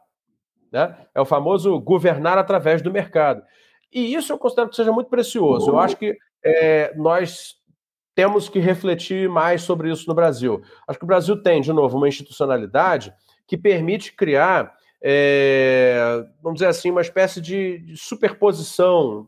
Né? 0.72 0.96
É 1.14 1.22
o 1.22 1.26
famoso 1.26 1.80
governar 1.80 2.38
através 2.38 2.82
do 2.82 2.92
mercado. 2.92 3.42
E 3.92 4.14
isso 4.14 4.32
eu 4.32 4.38
considero 4.38 4.70
que 4.70 4.76
seja 4.76 4.92
muito 4.92 5.10
precioso. 5.10 5.72
Eu 5.72 5.80
acho 5.80 5.98
que 5.98 6.16
é, 6.44 6.94
nós 6.96 7.56
temos 8.16 8.48
que 8.48 8.60
refletir 8.60 9.30
mais 9.30 9.62
sobre 9.62 9.92
isso 9.92 10.08
no 10.08 10.16
Brasil. 10.16 10.62
Acho 10.88 10.98
que 10.98 11.04
o 11.04 11.08
Brasil 11.08 11.36
tem, 11.44 11.62
de 11.62 11.74
novo, 11.74 11.98
uma 11.98 12.08
institucionalidade 12.08 13.14
que 13.46 13.58
permite 13.58 14.14
criar, 14.14 14.74
é, 15.02 16.26
vamos 16.42 16.60
dizer 16.60 16.70
assim, 16.70 16.90
uma 16.90 17.02
espécie 17.02 17.42
de, 17.42 17.80
de, 17.80 17.98
superposição. 17.98 19.28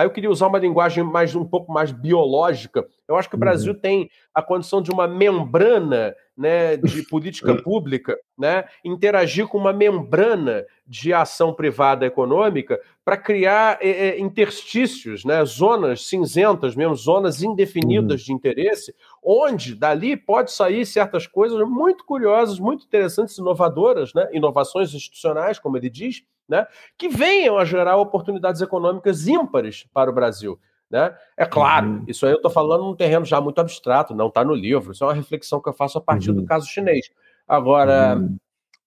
Aí 0.00 0.06
eu 0.06 0.10
queria 0.10 0.30
usar 0.30 0.46
uma 0.46 0.58
linguagem 0.58 1.04
mais 1.04 1.34
um 1.34 1.44
pouco 1.44 1.70
mais 1.70 1.92
biológica. 1.92 2.88
Eu 3.06 3.16
acho 3.16 3.28
que 3.28 3.34
o 3.34 3.36
uhum. 3.36 3.40
Brasil 3.40 3.74
tem 3.74 4.08
a 4.34 4.40
condição 4.40 4.80
de 4.80 4.90
uma 4.90 5.06
membrana 5.06 6.16
né, 6.34 6.78
de 6.78 7.02
política 7.04 7.54
pública, 7.62 8.16
né, 8.38 8.64
interagir 8.82 9.46
com 9.46 9.58
uma 9.58 9.74
membrana 9.74 10.64
de 10.86 11.12
ação 11.12 11.52
privada 11.52 12.06
econômica 12.06 12.80
para 13.04 13.18
criar 13.18 13.76
é, 13.82 13.90
é, 13.90 14.18
interstícios, 14.18 15.22
né, 15.22 15.44
zonas 15.44 16.08
cinzentas, 16.08 16.74
mesmo 16.74 16.94
zonas 16.94 17.42
indefinidas 17.42 18.22
uhum. 18.22 18.26
de 18.26 18.32
interesse, 18.32 18.94
onde 19.22 19.74
dali 19.74 20.16
pode 20.16 20.50
sair 20.50 20.86
certas 20.86 21.26
coisas 21.26 21.60
muito 21.68 22.06
curiosas, 22.06 22.58
muito 22.58 22.86
interessantes, 22.86 23.36
inovadoras, 23.36 24.14
né, 24.14 24.30
inovações 24.32 24.94
institucionais, 24.94 25.58
como 25.58 25.76
ele 25.76 25.90
diz, 25.90 26.22
né, 26.50 26.66
que 26.98 27.08
venham 27.08 27.56
a 27.56 27.64
gerar 27.64 27.96
oportunidades 27.96 28.60
econômicas 28.60 29.28
ímpares 29.28 29.86
para 29.94 30.10
o 30.10 30.12
Brasil. 30.12 30.58
Né? 30.90 31.14
É 31.36 31.46
claro, 31.46 31.86
uhum. 31.86 32.04
isso 32.08 32.26
aí 32.26 32.32
eu 32.32 32.36
estou 32.36 32.50
falando 32.50 32.82
num 32.82 32.96
terreno 32.96 33.24
já 33.24 33.40
muito 33.40 33.60
abstrato, 33.60 34.12
não 34.12 34.26
está 34.26 34.44
no 34.44 34.52
livro, 34.52 34.90
isso 34.90 35.04
é 35.04 35.06
uma 35.06 35.14
reflexão 35.14 35.62
que 35.62 35.68
eu 35.68 35.72
faço 35.72 35.96
a 35.98 36.00
partir 36.00 36.30
uhum. 36.30 36.36
do 36.36 36.44
caso 36.44 36.66
chinês. 36.66 37.08
Agora, 37.46 38.16
uhum. 38.16 38.36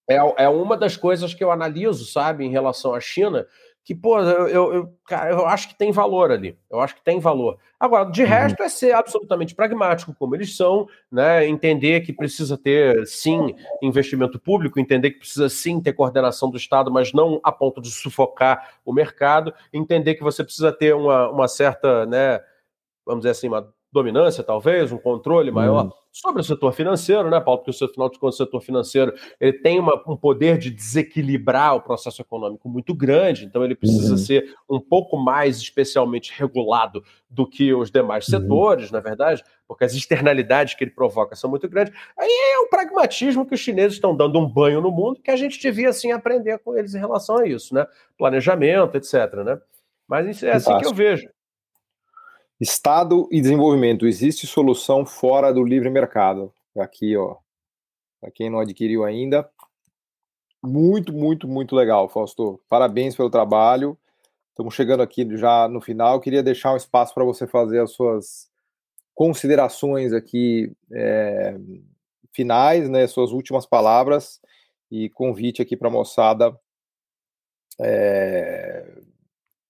é, 0.06 0.44
é 0.44 0.48
uma 0.48 0.76
das 0.76 0.98
coisas 0.98 1.32
que 1.32 1.42
eu 1.42 1.50
analiso, 1.50 2.04
sabe, 2.04 2.44
em 2.44 2.50
relação 2.50 2.94
à 2.94 3.00
China, 3.00 3.46
que, 3.84 3.94
pô, 3.94 4.18
eu, 4.18 4.48
eu, 4.48 4.72
eu, 4.72 4.98
cara, 5.06 5.30
eu 5.30 5.46
acho 5.46 5.68
que 5.68 5.74
tem 5.74 5.92
valor 5.92 6.32
ali. 6.32 6.58
Eu 6.70 6.80
acho 6.80 6.94
que 6.94 7.04
tem 7.04 7.20
valor. 7.20 7.58
Agora, 7.78 8.10
de 8.10 8.22
uhum. 8.22 8.28
resto, 8.28 8.62
é 8.62 8.68
ser 8.70 8.92
absolutamente 8.92 9.54
pragmático, 9.54 10.14
como 10.18 10.34
eles 10.34 10.56
são, 10.56 10.88
né? 11.12 11.46
Entender 11.46 12.00
que 12.00 12.10
precisa 12.10 12.56
ter, 12.56 13.06
sim, 13.06 13.54
investimento 13.82 14.38
público, 14.38 14.80
entender 14.80 15.10
que 15.10 15.18
precisa, 15.18 15.50
sim, 15.50 15.82
ter 15.82 15.92
coordenação 15.92 16.50
do 16.50 16.56
Estado, 16.56 16.90
mas 16.90 17.12
não 17.12 17.38
a 17.44 17.52
ponto 17.52 17.82
de 17.82 17.90
sufocar 17.90 18.76
o 18.86 18.92
mercado, 18.92 19.52
entender 19.70 20.14
que 20.14 20.22
você 20.22 20.42
precisa 20.42 20.72
ter 20.72 20.94
uma, 20.94 21.28
uma 21.28 21.46
certa, 21.46 22.06
né? 22.06 22.40
Vamos 23.04 23.20
dizer 23.20 23.32
assim, 23.32 23.48
uma 23.48 23.70
dominância, 23.92 24.42
talvez, 24.42 24.92
um 24.92 24.98
controle 24.98 25.50
maior 25.50 25.84
uhum. 25.84 25.92
Sobre 26.14 26.40
o 26.40 26.44
setor 26.44 26.72
financeiro, 26.72 27.28
né, 27.28 27.40
Paulo? 27.40 27.60
Porque 27.60 27.84
o 27.84 27.88
afinal 27.88 28.08
de 28.08 28.20
contas, 28.20 28.36
o 28.36 28.44
setor 28.44 28.60
financeiro 28.60 29.12
ele 29.40 29.52
tem 29.52 29.80
uma, 29.80 30.00
um 30.06 30.16
poder 30.16 30.56
de 30.58 30.70
desequilibrar 30.70 31.74
o 31.74 31.80
processo 31.80 32.22
econômico 32.22 32.68
muito 32.68 32.94
grande, 32.94 33.44
então 33.44 33.64
ele 33.64 33.74
precisa 33.74 34.12
uhum. 34.12 34.18
ser 34.18 34.54
um 34.70 34.78
pouco 34.78 35.16
mais 35.16 35.56
especialmente 35.56 36.32
regulado 36.32 37.02
do 37.28 37.44
que 37.44 37.74
os 37.74 37.90
demais 37.90 38.28
uhum. 38.28 38.40
setores, 38.40 38.92
na 38.92 39.00
verdade, 39.00 39.42
porque 39.66 39.84
as 39.84 39.92
externalidades 39.92 40.74
que 40.74 40.84
ele 40.84 40.92
provoca 40.92 41.34
são 41.34 41.50
muito 41.50 41.68
grandes. 41.68 41.92
Aí 42.16 42.30
é 42.54 42.60
o 42.60 42.68
pragmatismo 42.68 43.44
que 43.44 43.54
os 43.54 43.60
chineses 43.60 43.94
estão 43.94 44.14
dando 44.14 44.38
um 44.38 44.46
banho 44.46 44.80
no 44.80 44.92
mundo, 44.92 45.20
que 45.20 45.32
a 45.32 45.36
gente 45.36 45.60
devia, 45.60 45.88
assim, 45.88 46.12
aprender 46.12 46.58
com 46.60 46.76
eles 46.78 46.94
em 46.94 46.98
relação 46.98 47.38
a 47.38 47.46
isso, 47.46 47.74
né? 47.74 47.84
Planejamento, 48.16 48.96
etc, 48.96 49.34
né? 49.44 49.58
Mas 50.06 50.42
é 50.44 50.52
assim 50.52 50.78
que 50.78 50.86
eu 50.86 50.94
vejo. 50.94 51.28
Estado 52.60 53.28
e 53.32 53.40
desenvolvimento. 53.40 54.06
Existe 54.06 54.46
solução 54.46 55.04
fora 55.04 55.52
do 55.52 55.64
livre 55.64 55.90
mercado. 55.90 56.52
Aqui, 56.78 57.16
ó. 57.16 57.36
Para 58.20 58.30
quem 58.30 58.48
não 58.48 58.60
adquiriu 58.60 59.04
ainda. 59.04 59.48
Muito, 60.62 61.12
muito, 61.12 61.48
muito 61.48 61.74
legal, 61.74 62.08
Fausto. 62.08 62.60
Parabéns 62.68 63.16
pelo 63.16 63.28
trabalho. 63.28 63.98
Estamos 64.50 64.74
chegando 64.74 65.02
aqui 65.02 65.26
já 65.36 65.68
no 65.68 65.80
final. 65.80 66.20
Queria 66.20 66.42
deixar 66.42 66.72
um 66.72 66.76
espaço 66.76 67.12
para 67.12 67.24
você 67.24 67.46
fazer 67.46 67.80
as 67.80 67.90
suas 67.90 68.48
considerações 69.14 70.12
aqui 70.12 70.72
é, 70.92 71.56
finais, 72.32 72.88
né? 72.88 73.06
Suas 73.06 73.32
últimas 73.32 73.66
palavras 73.66 74.40
e 74.90 75.10
convite 75.10 75.60
aqui 75.60 75.76
para 75.76 75.88
a 75.88 75.90
moçada 75.90 76.58
é, 77.80 78.86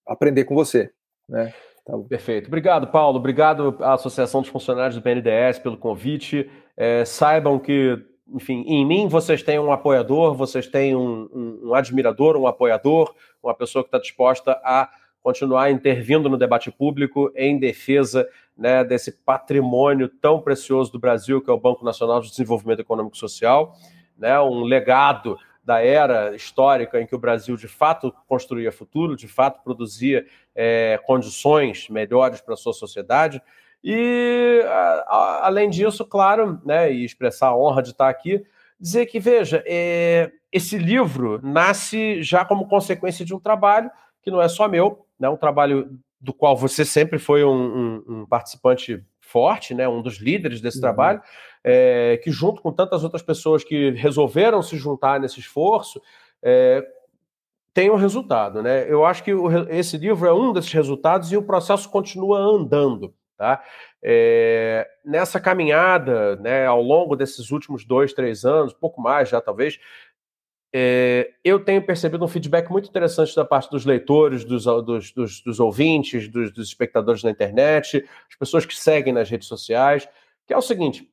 aprender 0.07 0.45
com 0.45 0.55
você, 0.55 0.93
né? 1.29 1.53
Tá 1.85 1.99
Perfeito. 2.09 2.47
Obrigado, 2.47 2.87
Paulo. 2.87 3.19
Obrigado 3.19 3.77
à 3.81 3.93
Associação 3.93 4.41
dos 4.41 4.51
Funcionários 4.51 4.97
do 4.97 5.03
BNDES 5.03 5.59
pelo 5.59 5.77
convite. 5.77 6.51
É, 6.77 7.05
saibam 7.05 7.59
que, 7.59 8.03
enfim, 8.33 8.65
em 8.67 8.87
mim 8.87 9.07
vocês 9.07 9.43
têm 9.43 9.59
um 9.59 9.71
apoiador, 9.71 10.35
vocês 10.35 10.67
têm 10.67 10.97
um, 10.97 11.29
um, 11.33 11.69
um 11.69 11.75
admirador, 11.75 12.37
um 12.37 12.47
apoiador, 12.47 13.15
uma 13.43 13.55
pessoa 13.55 13.85
que 13.85 13.89
está 13.89 13.99
disposta 13.99 14.53
a 14.65 14.89
continuar 15.23 15.71
intervindo 15.71 16.29
no 16.29 16.39
debate 16.39 16.71
público 16.71 17.31
em 17.35 17.59
defesa 17.59 18.27
né, 18.57 18.83
desse 18.83 19.13
patrimônio 19.13 20.09
tão 20.09 20.41
precioso 20.41 20.91
do 20.91 20.99
Brasil, 20.99 21.43
que 21.43 21.51
é 21.51 21.53
o 21.53 21.61
Banco 21.61 21.85
Nacional 21.85 22.21
de 22.21 22.31
Desenvolvimento 22.31 22.81
Econômico 22.81 23.17
e 23.17 23.19
Social, 23.19 23.75
né, 24.19 24.39
um 24.41 24.63
legado 24.65 25.39
da 25.65 25.81
era 25.81 26.35
histórica 26.35 27.01
em 27.01 27.07
que 27.07 27.15
o 27.15 27.19
Brasil 27.19 27.57
de 27.57 27.67
fato 27.67 28.15
construía 28.29 28.71
futuro, 28.71 29.17
de 29.17 29.27
fato 29.27 29.63
produzia 29.63 30.27
é, 30.55 31.01
condições 31.07 31.89
melhores 31.89 32.41
para 32.41 32.55
a 32.55 32.57
sua 32.57 32.73
sociedade. 32.73 33.41
E, 33.83 34.63
a, 34.67 35.05
a, 35.07 35.47
além 35.47 35.71
disso, 35.71 36.05
claro, 36.05 36.61
né, 36.65 36.93
e 36.93 37.05
expressar 37.05 37.49
a 37.49 37.57
honra 37.57 37.83
de 37.83 37.91
estar 37.91 38.09
aqui, 38.09 38.45
dizer 38.79 39.07
que, 39.07 39.19
veja, 39.19 39.63
é, 39.67 40.31
esse 40.53 40.79
livro 40.79 41.41
nasce 41.43 42.23
já 42.23 42.45
como 42.45 42.69
consequência 42.69 43.25
de 43.25 43.35
um 43.35 43.41
trabalho 43.41 43.91
que 44.23 44.31
não 44.31 44.41
é 44.41 44.49
só 44.49 44.69
meu, 44.69 45.07
né, 45.19 45.29
um 45.29 45.37
trabalho 45.37 45.99
do 46.21 46.33
qual 46.33 46.57
você 46.57 46.85
sempre 46.85 47.19
foi 47.19 47.45
um, 47.45 47.51
um, 47.51 48.05
um 48.09 48.27
participante 48.27 49.03
forte, 49.21 49.75
né, 49.75 49.87
um 49.89 50.01
dos 50.01 50.19
líderes 50.19 50.61
desse 50.61 50.79
uhum. 50.79 50.83
trabalho, 50.83 51.21
é, 51.65 52.21
que 52.23 52.31
junto 52.31 52.61
com 52.61 52.71
tantas 52.71 53.03
outras 53.03 53.23
pessoas 53.23 53.65
que 53.65 53.91
resolveram 53.93 54.63
se 54.63 54.77
juntar 54.77 55.19
nesse 55.19 55.41
esforço, 55.41 56.01
é, 56.43 56.87
tem 57.73 57.91
um 57.91 57.97
resultado. 57.97 58.63
Né? 58.63 58.87
Eu 58.89 59.05
acho 59.05 59.25
que 59.25 59.33
o, 59.33 59.49
esse 59.71 59.97
livro 59.97 60.29
é 60.29 60.33
um 60.33 60.53
desses 60.53 60.73
resultados 60.73 61.33
e 61.33 61.37
o 61.37 61.43
processo 61.43 61.89
continua 61.89 62.39
andando. 62.39 63.15
Tá? 63.37 63.65
É, 64.03 64.87
nessa 65.05 65.41
caminhada, 65.41 66.37
né, 66.37 66.67
ao 66.67 66.81
longo 66.81 67.17
desses 67.17 67.51
últimos 67.51 67.85
dois, 67.85 68.13
três 68.13 68.45
anos, 68.45 68.73
pouco 68.73 69.01
mais 69.01 69.29
já 69.29 69.41
talvez, 69.41 69.81
é, 70.77 71.31
eu 71.45 71.65
tenho 71.65 71.85
percebido 71.87 72.25
um 72.25 72.29
feedback 72.29 72.69
muito 72.69 72.89
interessante 72.89 73.35
da 73.35 73.45
parte 73.45 73.71
dos 73.71 73.85
leitores, 73.85 74.45
dos, 74.45 74.65
dos, 74.65 75.13
dos, 75.13 75.41
dos 75.41 75.61
ouvintes, 75.61 76.29
dos, 76.29 76.59
espectadores 76.59 77.23
na 77.23 77.31
internet, 77.31 78.05
as 78.29 78.37
pessoas 78.37 78.67
que 78.67 78.77
seguem 78.77 79.13
nas 79.13 79.31
redes 79.31 79.47
sociais, 79.47 80.09
que 80.45 80.53
é 80.53 80.57
o 80.57 80.63
seguinte: 80.63 81.09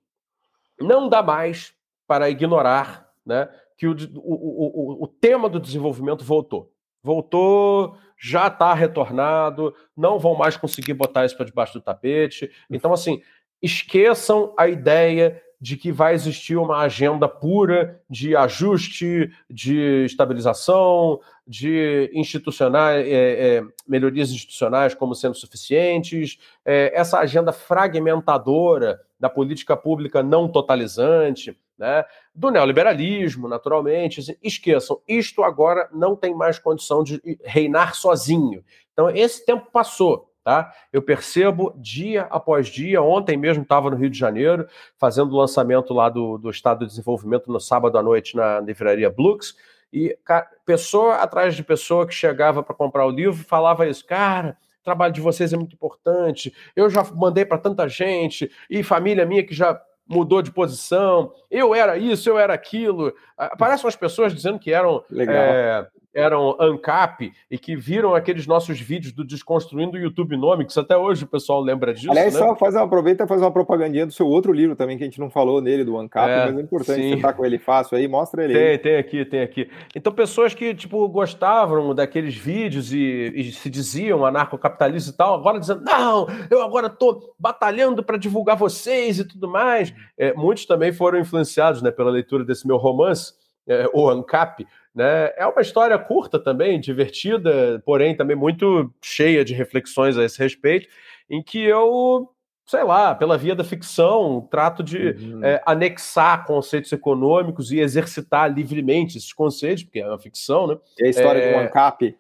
não 0.82 1.08
dá 1.08 1.22
mais 1.22 1.74
para 2.08 2.30
ignorar 2.30 3.10
né, 3.26 3.50
que 3.78 3.88
o, 3.88 3.96
o, 4.16 5.00
o, 5.00 5.04
o 5.04 5.08
tema 5.08 5.50
do 5.50 5.60
desenvolvimento 5.60 6.24
voltou. 6.24 6.72
Voltou, 7.04 7.98
já 8.18 8.48
está 8.48 8.74
retornado, 8.74 9.74
não 9.98 10.20
vão 10.20 10.36
mais 10.36 10.56
conseguir 10.56 10.94
botar 10.94 11.26
isso 11.26 11.36
para 11.36 11.46
debaixo 11.46 11.74
do 11.74 11.82
tapete. 11.82 12.52
Então, 12.70 12.94
assim, 12.94 13.22
esqueçam 13.62 14.54
a 14.58 14.68
ideia 14.68 15.42
de 15.62 15.78
que 15.78 15.92
vai 15.92 16.16
existir 16.16 16.58
uma 16.58 16.80
agenda 16.80 17.28
pura 17.28 18.02
de 18.10 18.36
ajuste, 18.36 19.32
de 19.48 20.06
estabilização, 20.06 21.20
de 21.46 22.10
institucionais, 22.16 23.06
é, 23.06 23.58
é, 23.58 23.64
melhorias 23.88 24.32
institucionais 24.32 24.96
como 24.96 25.14
sendo 25.14 25.36
suficientes, 25.36 26.40
é, 26.66 26.92
essa 27.00 27.20
agenda 27.20 27.54
fragmentadora 27.54 29.00
da 29.20 29.30
política 29.30 29.78
pública 29.78 30.24
não 30.24 30.48
totalizante, 30.48 31.56
né, 31.78 32.06
do 32.34 32.50
neoliberalismo, 32.50 33.48
naturalmente. 33.48 34.20
Assim, 34.20 34.36
esqueçam, 34.42 35.00
isto 35.08 35.44
agora 35.44 35.88
não 35.94 36.16
tem 36.16 36.34
mais 36.34 36.58
condição 36.58 37.04
de 37.04 37.22
reinar 37.44 37.94
sozinho. 37.94 38.64
Então, 38.94 39.12
esse 39.12 39.46
tempo 39.46 39.70
passou. 39.72 40.31
Tá? 40.44 40.74
Eu 40.92 41.04
percebo 41.04 41.74
dia 41.78 42.24
após 42.24 42.68
dia. 42.68 43.02
Ontem 43.02 43.38
mesmo 43.38 43.62
estava 43.62 43.92
no 43.92 43.96
Rio 43.96 44.10
de 44.10 44.18
Janeiro, 44.18 44.68
fazendo 44.98 45.34
o 45.34 45.38
lançamento 45.38 45.94
lá 45.94 46.10
do, 46.10 46.38
do 46.38 46.50
Estado 46.50 46.80
de 46.80 46.88
Desenvolvimento 46.88 47.52
no 47.52 47.60
sábado 47.60 47.98
à 47.98 48.02
noite 48.02 48.36
na 48.36 48.60
livraria 48.60 49.10
Blux. 49.10 49.56
E 49.94 50.18
cara, 50.24 50.48
pessoa 50.66 51.16
atrás 51.16 51.56
de 51.56 51.64
pessoa 51.64 52.08
que 52.08 52.14
chegava 52.14 52.64
para 52.64 52.74
comprar 52.74 53.06
o 53.06 53.12
livro 53.12 53.44
falava 53.44 53.88
isso, 53.88 54.06
cara. 54.06 54.58
O 54.80 54.84
trabalho 54.84 55.14
de 55.14 55.22
vocês 55.22 55.54
é 55.54 55.58
muito 55.58 55.76
importante. 55.76 56.52
Eu 56.76 56.90
já 56.90 57.04
mandei 57.14 57.46
para 57.46 57.60
tanta 57.60 57.88
gente 57.88 58.50
e 58.68 58.82
família 58.82 59.26
minha 59.26 59.46
que 59.46 59.54
já 59.54 59.80
mudou 60.08 60.42
de 60.42 60.52
posição. 60.52 61.32
Eu 61.50 61.76
era 61.76 61.98
isso, 61.98 62.28
eu 62.28 62.40
era 62.40 62.54
aquilo. 62.54 63.14
Aparecem 63.38 63.86
umas 63.86 63.96
pessoas 63.96 64.34
dizendo 64.34 64.58
que 64.58 64.74
eram 64.74 65.04
é, 65.16 65.88
eram 66.14 66.56
ANCAP 66.60 67.32
e 67.50 67.58
que 67.58 67.76
viram 67.76 68.14
aqueles 68.14 68.46
nossos 68.46 68.80
vídeos 68.80 69.14
do 69.14 69.24
Desconstruindo 69.24 69.98
o 69.98 70.00
YouTube 70.00 70.36
Nomics, 70.36 70.78
até 70.78 70.98
hoje 70.98 71.24
o 71.24 71.28
pessoal 71.28 71.62
lembra 71.62 71.94
disso. 71.94 72.12
Aliás, 72.12 72.34
né? 72.34 72.40
só 72.40 72.56
faz 72.56 72.76
uma, 72.76 72.84
aproveita 72.84 73.24
e 73.24 73.28
faz 73.28 73.42
uma 73.42 73.52
propagandinha 73.52 74.06
do 74.06 74.12
seu 74.12 74.28
outro 74.28 74.52
livro 74.52 74.76
também, 74.76 74.98
que 74.98 75.04
a 75.04 75.08
gente 75.08 75.20
não 75.20 75.30
falou 75.30 75.62
nele, 75.62 75.84
do 75.84 75.98
ANCAP, 75.98 76.30
é, 76.30 76.46
mas 76.46 76.58
é 76.58 76.62
importante 76.62 77.02
sim. 77.02 77.16
você 77.16 77.22
tá 77.22 77.34
com 77.34 77.46
ele 77.46 77.58
fácil 77.58 77.98
aí, 77.98 78.08
mostra 78.08 78.44
ele 78.44 78.54
tem, 78.54 78.68
aí. 78.68 78.78
Tem 78.78 78.96
aqui, 78.98 79.26
tem 79.26 79.42
aqui. 79.42 79.70
Então, 79.96 80.12
pessoas 80.12 80.54
que, 80.54 80.74
tipo, 80.74 81.08
gostavam 81.08 81.96
daqueles 81.96 82.36
vídeos 82.36 82.92
e, 82.92 83.32
e 83.36 83.52
se 83.52 83.70
diziam 83.70 84.26
anarcocapitalistas 84.26 85.14
e 85.14 85.18
tal, 85.18 85.36
agora 85.36 85.60
dizendo, 85.60 85.84
não, 85.84 86.28
eu 86.50 86.62
agora 86.62 86.90
tô 86.90 87.34
batalhando 87.40 88.04
para 88.04 88.18
divulgar 88.18 88.58
vocês 88.58 89.20
e 89.20 89.26
tudo 89.26 89.48
mais. 89.48 89.94
É, 90.18 90.34
muitos 90.34 90.66
também 90.66 90.92
foram 90.92 91.20
influenciados 91.20 91.82
né, 91.82 91.92
pela 91.92 92.12
leitura 92.12 92.44
desse 92.44 92.68
meu 92.68 92.78
romance, 92.78 93.34
é, 93.68 93.88
o 93.94 94.10
ANCAP, 94.10 94.68
né? 94.94 95.32
É 95.38 95.46
uma 95.46 95.62
história 95.62 95.98
curta 95.98 96.38
também, 96.38 96.80
divertida, 96.80 97.82
porém 97.86 98.16
também 98.16 98.36
muito 98.36 98.94
cheia 99.02 99.44
de 99.44 99.54
reflexões 99.54 100.18
a 100.18 100.24
esse 100.24 100.38
respeito, 100.38 100.88
em 101.30 101.42
que 101.42 101.64
eu, 101.64 102.30
sei 102.66 102.84
lá, 102.84 103.16
pela 103.16 103.38
via 103.38 103.56
da 103.56 103.64
ficção, 103.64 104.48
trato 104.52 104.84
de 104.84 105.12
uhum. 105.12 105.44
é, 105.44 105.62
anexar 105.66 106.46
conceitos 106.46 106.92
econômicos 106.92 107.72
e 107.72 107.80
exercitar 107.80 108.54
livremente 108.54 109.18
esses 109.18 109.32
conceitos, 109.32 109.84
porque 109.84 110.00
é 110.00 110.08
uma 110.08 110.20
ficção, 110.20 110.68
né? 110.68 110.78
É 111.00 111.08
a 111.08 111.10
história 111.10 111.40
é, 111.40 111.50
de 111.50 111.58
um 111.58 111.60
ANCAP. 111.62 112.18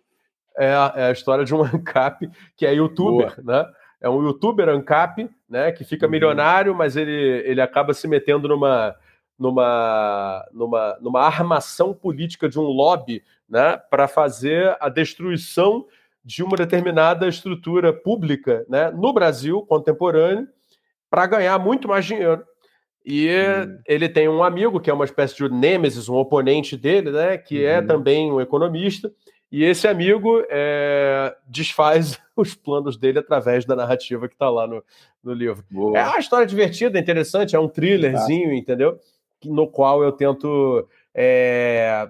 É 0.57 0.73
a, 0.73 0.93
é 0.95 1.03
a 1.05 1.11
história 1.11 1.43
de 1.43 1.53
um 1.53 1.61
ANCAP 1.63 2.29
que 2.55 2.65
é 2.65 2.73
youtuber, 2.73 3.35
Boa. 3.41 3.63
né? 3.63 3.69
É 3.99 4.09
um 4.09 4.23
youtuber 4.23 4.67
ANCAP, 4.69 5.29
né? 5.49 5.71
Que 5.73 5.83
fica 5.83 6.05
uhum. 6.05 6.11
milionário, 6.11 6.73
mas 6.73 6.95
ele, 6.95 7.43
ele 7.45 7.61
acaba 7.61 7.93
se 7.93 8.07
metendo 8.07 8.47
numa 8.47 8.95
numa, 9.41 10.47
numa, 10.53 10.97
numa 11.01 11.21
armação 11.21 11.95
política 11.95 12.47
de 12.47 12.59
um 12.59 12.63
lobby 12.63 13.23
né, 13.49 13.75
para 13.89 14.07
fazer 14.07 14.77
a 14.79 14.87
destruição 14.87 15.87
de 16.23 16.43
uma 16.43 16.55
determinada 16.55 17.27
estrutura 17.27 17.91
pública 17.91 18.63
né, 18.69 18.91
no 18.91 19.11
Brasil 19.11 19.63
contemporâneo 19.63 20.47
para 21.09 21.25
ganhar 21.25 21.57
muito 21.57 21.87
mais 21.87 22.05
dinheiro. 22.05 22.45
E 23.03 23.29
hum. 23.29 23.79
ele 23.87 24.07
tem 24.07 24.29
um 24.29 24.43
amigo 24.43 24.79
que 24.79 24.91
é 24.91 24.93
uma 24.93 25.05
espécie 25.05 25.35
de 25.35 25.49
nêmesis, 25.49 26.07
um 26.07 26.17
oponente 26.17 26.77
dele, 26.77 27.09
né, 27.09 27.35
que 27.35 27.65
é 27.65 27.79
uhum. 27.79 27.83
é 27.83 27.87
também 27.87 28.31
um 28.31 28.39
economista, 28.39 29.11
e 29.51 29.63
esse 29.63 29.87
amigo 29.87 30.45
é, 30.51 31.35
desfaz 31.47 32.21
os 32.37 32.53
planos 32.53 32.95
dele 32.95 33.17
através 33.17 33.65
da 33.65 33.75
narrativa 33.75 34.27
que 34.27 34.35
está 34.35 34.51
lá 34.51 34.67
no, 34.67 34.83
no 35.23 35.33
livro. 35.33 35.65
Boa. 35.71 35.97
É 35.97 36.05
uma 36.05 36.19
história 36.19 36.45
divertida, 36.45 36.99
interessante, 36.99 37.55
é 37.55 37.59
um 37.59 37.67
thrillerzinho, 37.67 38.53
entendeu? 38.53 38.99
No 39.45 39.67
qual 39.67 40.03
eu 40.03 40.11
tento 40.11 40.87
é, 41.13 42.09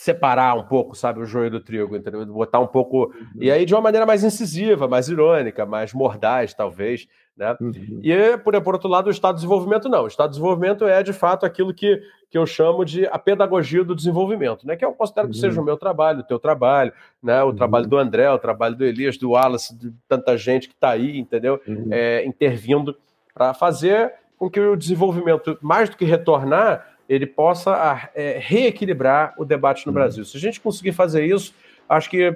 separar 0.00 0.56
um 0.56 0.62
pouco, 0.62 0.94
sabe, 0.94 1.20
o 1.20 1.26
joio 1.26 1.50
do 1.50 1.60
trigo, 1.60 1.94
entendeu? 1.94 2.24
Botar 2.24 2.58
um 2.58 2.66
pouco. 2.66 3.12
Uhum. 3.14 3.42
E 3.42 3.50
aí 3.50 3.66
de 3.66 3.74
uma 3.74 3.82
maneira 3.82 4.06
mais 4.06 4.24
incisiva, 4.24 4.88
mais 4.88 5.08
irônica, 5.10 5.66
mais 5.66 5.92
mordaz, 5.92 6.54
talvez. 6.54 7.06
Né? 7.36 7.54
Uhum. 7.60 8.00
E, 8.02 8.38
por, 8.38 8.58
por 8.62 8.74
outro 8.74 8.88
lado, 8.88 9.08
o 9.08 9.10
Estado 9.10 9.34
de 9.34 9.42
Desenvolvimento 9.42 9.90
não. 9.90 10.04
O 10.04 10.06
Estado 10.06 10.30
de 10.30 10.36
Desenvolvimento 10.36 10.86
é, 10.86 11.02
de 11.02 11.12
fato, 11.12 11.44
aquilo 11.44 11.74
que, 11.74 12.02
que 12.30 12.38
eu 12.38 12.46
chamo 12.46 12.82
de 12.82 13.06
a 13.08 13.18
pedagogia 13.18 13.84
do 13.84 13.94
desenvolvimento, 13.94 14.66
né? 14.66 14.74
que 14.74 14.84
eu 14.84 14.92
considero 14.94 15.28
que 15.28 15.34
uhum. 15.34 15.40
seja 15.40 15.60
o 15.60 15.64
meu 15.64 15.76
trabalho, 15.76 16.20
o 16.20 16.24
teu 16.24 16.38
trabalho, 16.38 16.92
né? 17.22 17.42
o 17.42 17.48
uhum. 17.48 17.54
trabalho 17.54 17.86
do 17.86 17.98
André, 17.98 18.30
o 18.30 18.38
trabalho 18.38 18.76
do 18.76 18.84
Elias, 18.84 19.18
do 19.18 19.32
Wallace, 19.32 19.76
de 19.76 19.92
tanta 20.08 20.34
gente 20.38 20.66
que 20.66 20.74
está 20.74 20.90
aí, 20.90 21.18
entendeu? 21.18 21.60
Uhum. 21.68 21.88
É, 21.90 22.24
intervindo 22.24 22.96
para 23.34 23.52
fazer 23.52 24.14
com 24.40 24.48
que 24.48 24.58
o 24.58 24.74
desenvolvimento, 24.74 25.58
mais 25.60 25.90
do 25.90 25.98
que 25.98 26.04
retornar, 26.06 26.96
ele 27.06 27.26
possa 27.26 27.72
ah, 27.72 28.08
é, 28.14 28.38
reequilibrar 28.40 29.34
o 29.36 29.44
debate 29.44 29.86
no 29.86 29.90
uhum. 29.90 29.94
Brasil. 29.94 30.24
Se 30.24 30.34
a 30.38 30.40
gente 30.40 30.58
conseguir 30.58 30.92
fazer 30.92 31.26
isso, 31.26 31.54
acho 31.86 32.08
que 32.08 32.34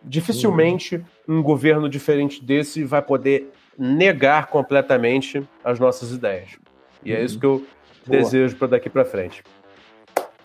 dificilmente 0.00 1.04
uhum. 1.26 1.38
um 1.38 1.42
governo 1.42 1.88
diferente 1.88 2.42
desse 2.42 2.84
vai 2.84 3.02
poder 3.02 3.50
negar 3.76 4.46
completamente 4.46 5.42
as 5.64 5.80
nossas 5.80 6.12
ideias. 6.12 6.50
E 7.04 7.12
é 7.12 7.18
uhum. 7.18 7.24
isso 7.24 7.40
que 7.40 7.46
eu 7.46 7.66
Boa. 8.06 8.20
desejo 8.20 8.54
para 8.54 8.68
daqui 8.68 8.88
para 8.88 9.04
frente. 9.04 9.42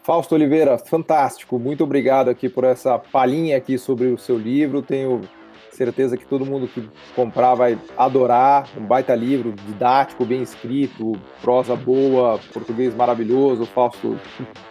Fausto 0.02 0.34
Oliveira, 0.34 0.80
fantástico. 0.80 1.60
Muito 1.60 1.84
obrigado 1.84 2.30
aqui 2.30 2.50
por 2.50 2.64
essa 2.64 2.98
palhinha 2.98 3.58
aqui 3.58 3.78
sobre 3.78 4.08
o 4.08 4.18
seu 4.18 4.40
livro. 4.40 4.82
Tenho 4.82 5.22
certeza 5.76 6.18
que 6.18 6.26
todo 6.26 6.46
mundo 6.46 6.68
que 6.68 6.88
comprar 7.16 7.56
vai 7.56 7.78
adorar. 7.98 8.68
Um 8.78 8.86
baita 8.86 9.14
livro, 9.14 9.54
didático, 9.68 10.26
bem 10.26 10.42
escrito, 10.42 11.14
prosa 11.42 11.76
boa, 11.76 12.40
português 12.54 12.96
maravilhoso. 12.96 13.64
O 13.64 13.66
Fausto 13.66 14.20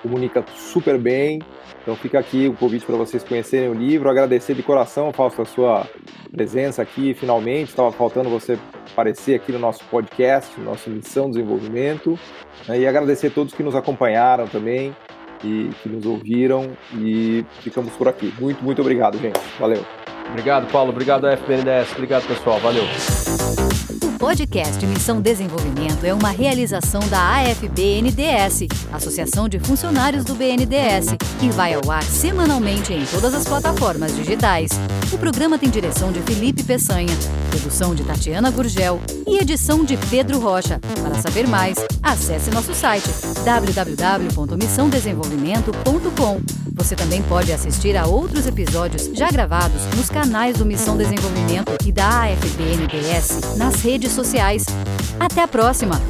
comunica 0.02 0.44
super 0.54 0.98
bem. 0.98 1.40
Então 1.82 1.94
fica 1.94 2.18
aqui 2.18 2.48
o 2.48 2.54
convite 2.54 2.86
para 2.86 2.96
vocês 2.96 3.22
conhecerem 3.22 3.68
o 3.68 3.74
livro. 3.74 4.08
Agradecer 4.08 4.54
de 4.54 4.62
coração, 4.62 5.12
Fausto, 5.12 5.42
a 5.42 5.44
sua 5.44 5.86
presença 6.32 6.80
aqui 6.80 7.14
finalmente. 7.14 7.68
Estava 7.68 7.92
faltando 7.92 8.30
você 8.30 8.58
aparecer 8.90 9.34
aqui 9.34 9.52
no 9.52 9.58
nosso 9.58 9.84
podcast, 9.84 10.58
no 10.58 10.64
nosso 10.64 10.88
Missão 10.88 11.28
Desenvolvimento. 11.28 12.18
Né? 12.66 12.80
E 12.80 12.86
agradecer 12.86 13.26
a 13.26 13.30
todos 13.30 13.52
que 13.52 13.62
nos 13.62 13.74
acompanharam 13.74 14.46
também 14.46 14.96
e 15.44 15.70
que 15.82 15.88
nos 15.88 16.06
ouviram. 16.06 16.70
E 16.94 17.44
ficamos 17.60 17.92
por 17.92 18.08
aqui. 18.08 18.32
Muito, 18.40 18.64
muito 18.64 18.80
obrigado, 18.80 19.18
gente. 19.18 19.38
Valeu. 19.58 19.84
Obrigado, 20.28 20.70
Paulo. 20.70 20.90
Obrigado, 20.90 21.26
FBNDES. 21.26 21.92
Obrigado, 21.92 22.26
pessoal. 22.26 22.58
Valeu. 22.60 22.84
O 24.02 24.18
podcast 24.18 24.84
Missão 24.86 25.20
Desenvolvimento 25.20 26.04
é 26.04 26.14
uma 26.14 26.30
realização 26.30 27.00
da 27.08 27.20
AFBNDS, 27.40 28.66
Associação 28.92 29.48
de 29.48 29.58
Funcionários 29.58 30.24
do 30.24 30.34
BNDES, 30.34 31.14
que 31.38 31.50
vai 31.50 31.74
ao 31.74 31.90
ar 31.90 32.02
semanalmente 32.02 32.92
em 32.92 33.04
todas 33.04 33.34
as 33.34 33.46
plataformas 33.46 34.16
digitais. 34.16 34.70
O 35.12 35.18
programa 35.18 35.58
tem 35.58 35.68
direção 35.68 36.10
de 36.10 36.20
Felipe 36.22 36.62
Peçanha, 36.62 37.14
produção 37.50 37.94
de 37.94 38.02
Tatiana 38.02 38.50
Gurgel 38.50 38.98
e 39.26 39.36
edição 39.36 39.84
de 39.84 39.96
Pedro 40.08 40.40
Rocha. 40.40 40.80
Para 41.02 41.20
saber 41.20 41.46
mais, 41.46 41.76
acesse 42.02 42.50
nosso 42.50 42.74
site 42.74 43.10
www.missãodesenvolvimento.com. 43.44 46.40
Você 46.74 46.96
também 46.96 47.22
pode 47.22 47.52
assistir 47.52 47.96
a 47.96 48.06
outros 48.06 48.46
episódios 48.46 49.10
já 49.14 49.30
gravados 49.30 49.80
nos 49.96 50.10
canais 50.14 50.56
do 50.56 50.64
Missão 50.64 50.96
Desenvolvimento 50.96 51.72
e 51.84 51.90
da 51.90 52.22
AFBNDS 52.22 53.56
nas 53.56 53.82
redes 53.82 54.12
sociais. 54.12 54.64
Até 55.18 55.42
a 55.42 55.48
próxima! 55.48 56.00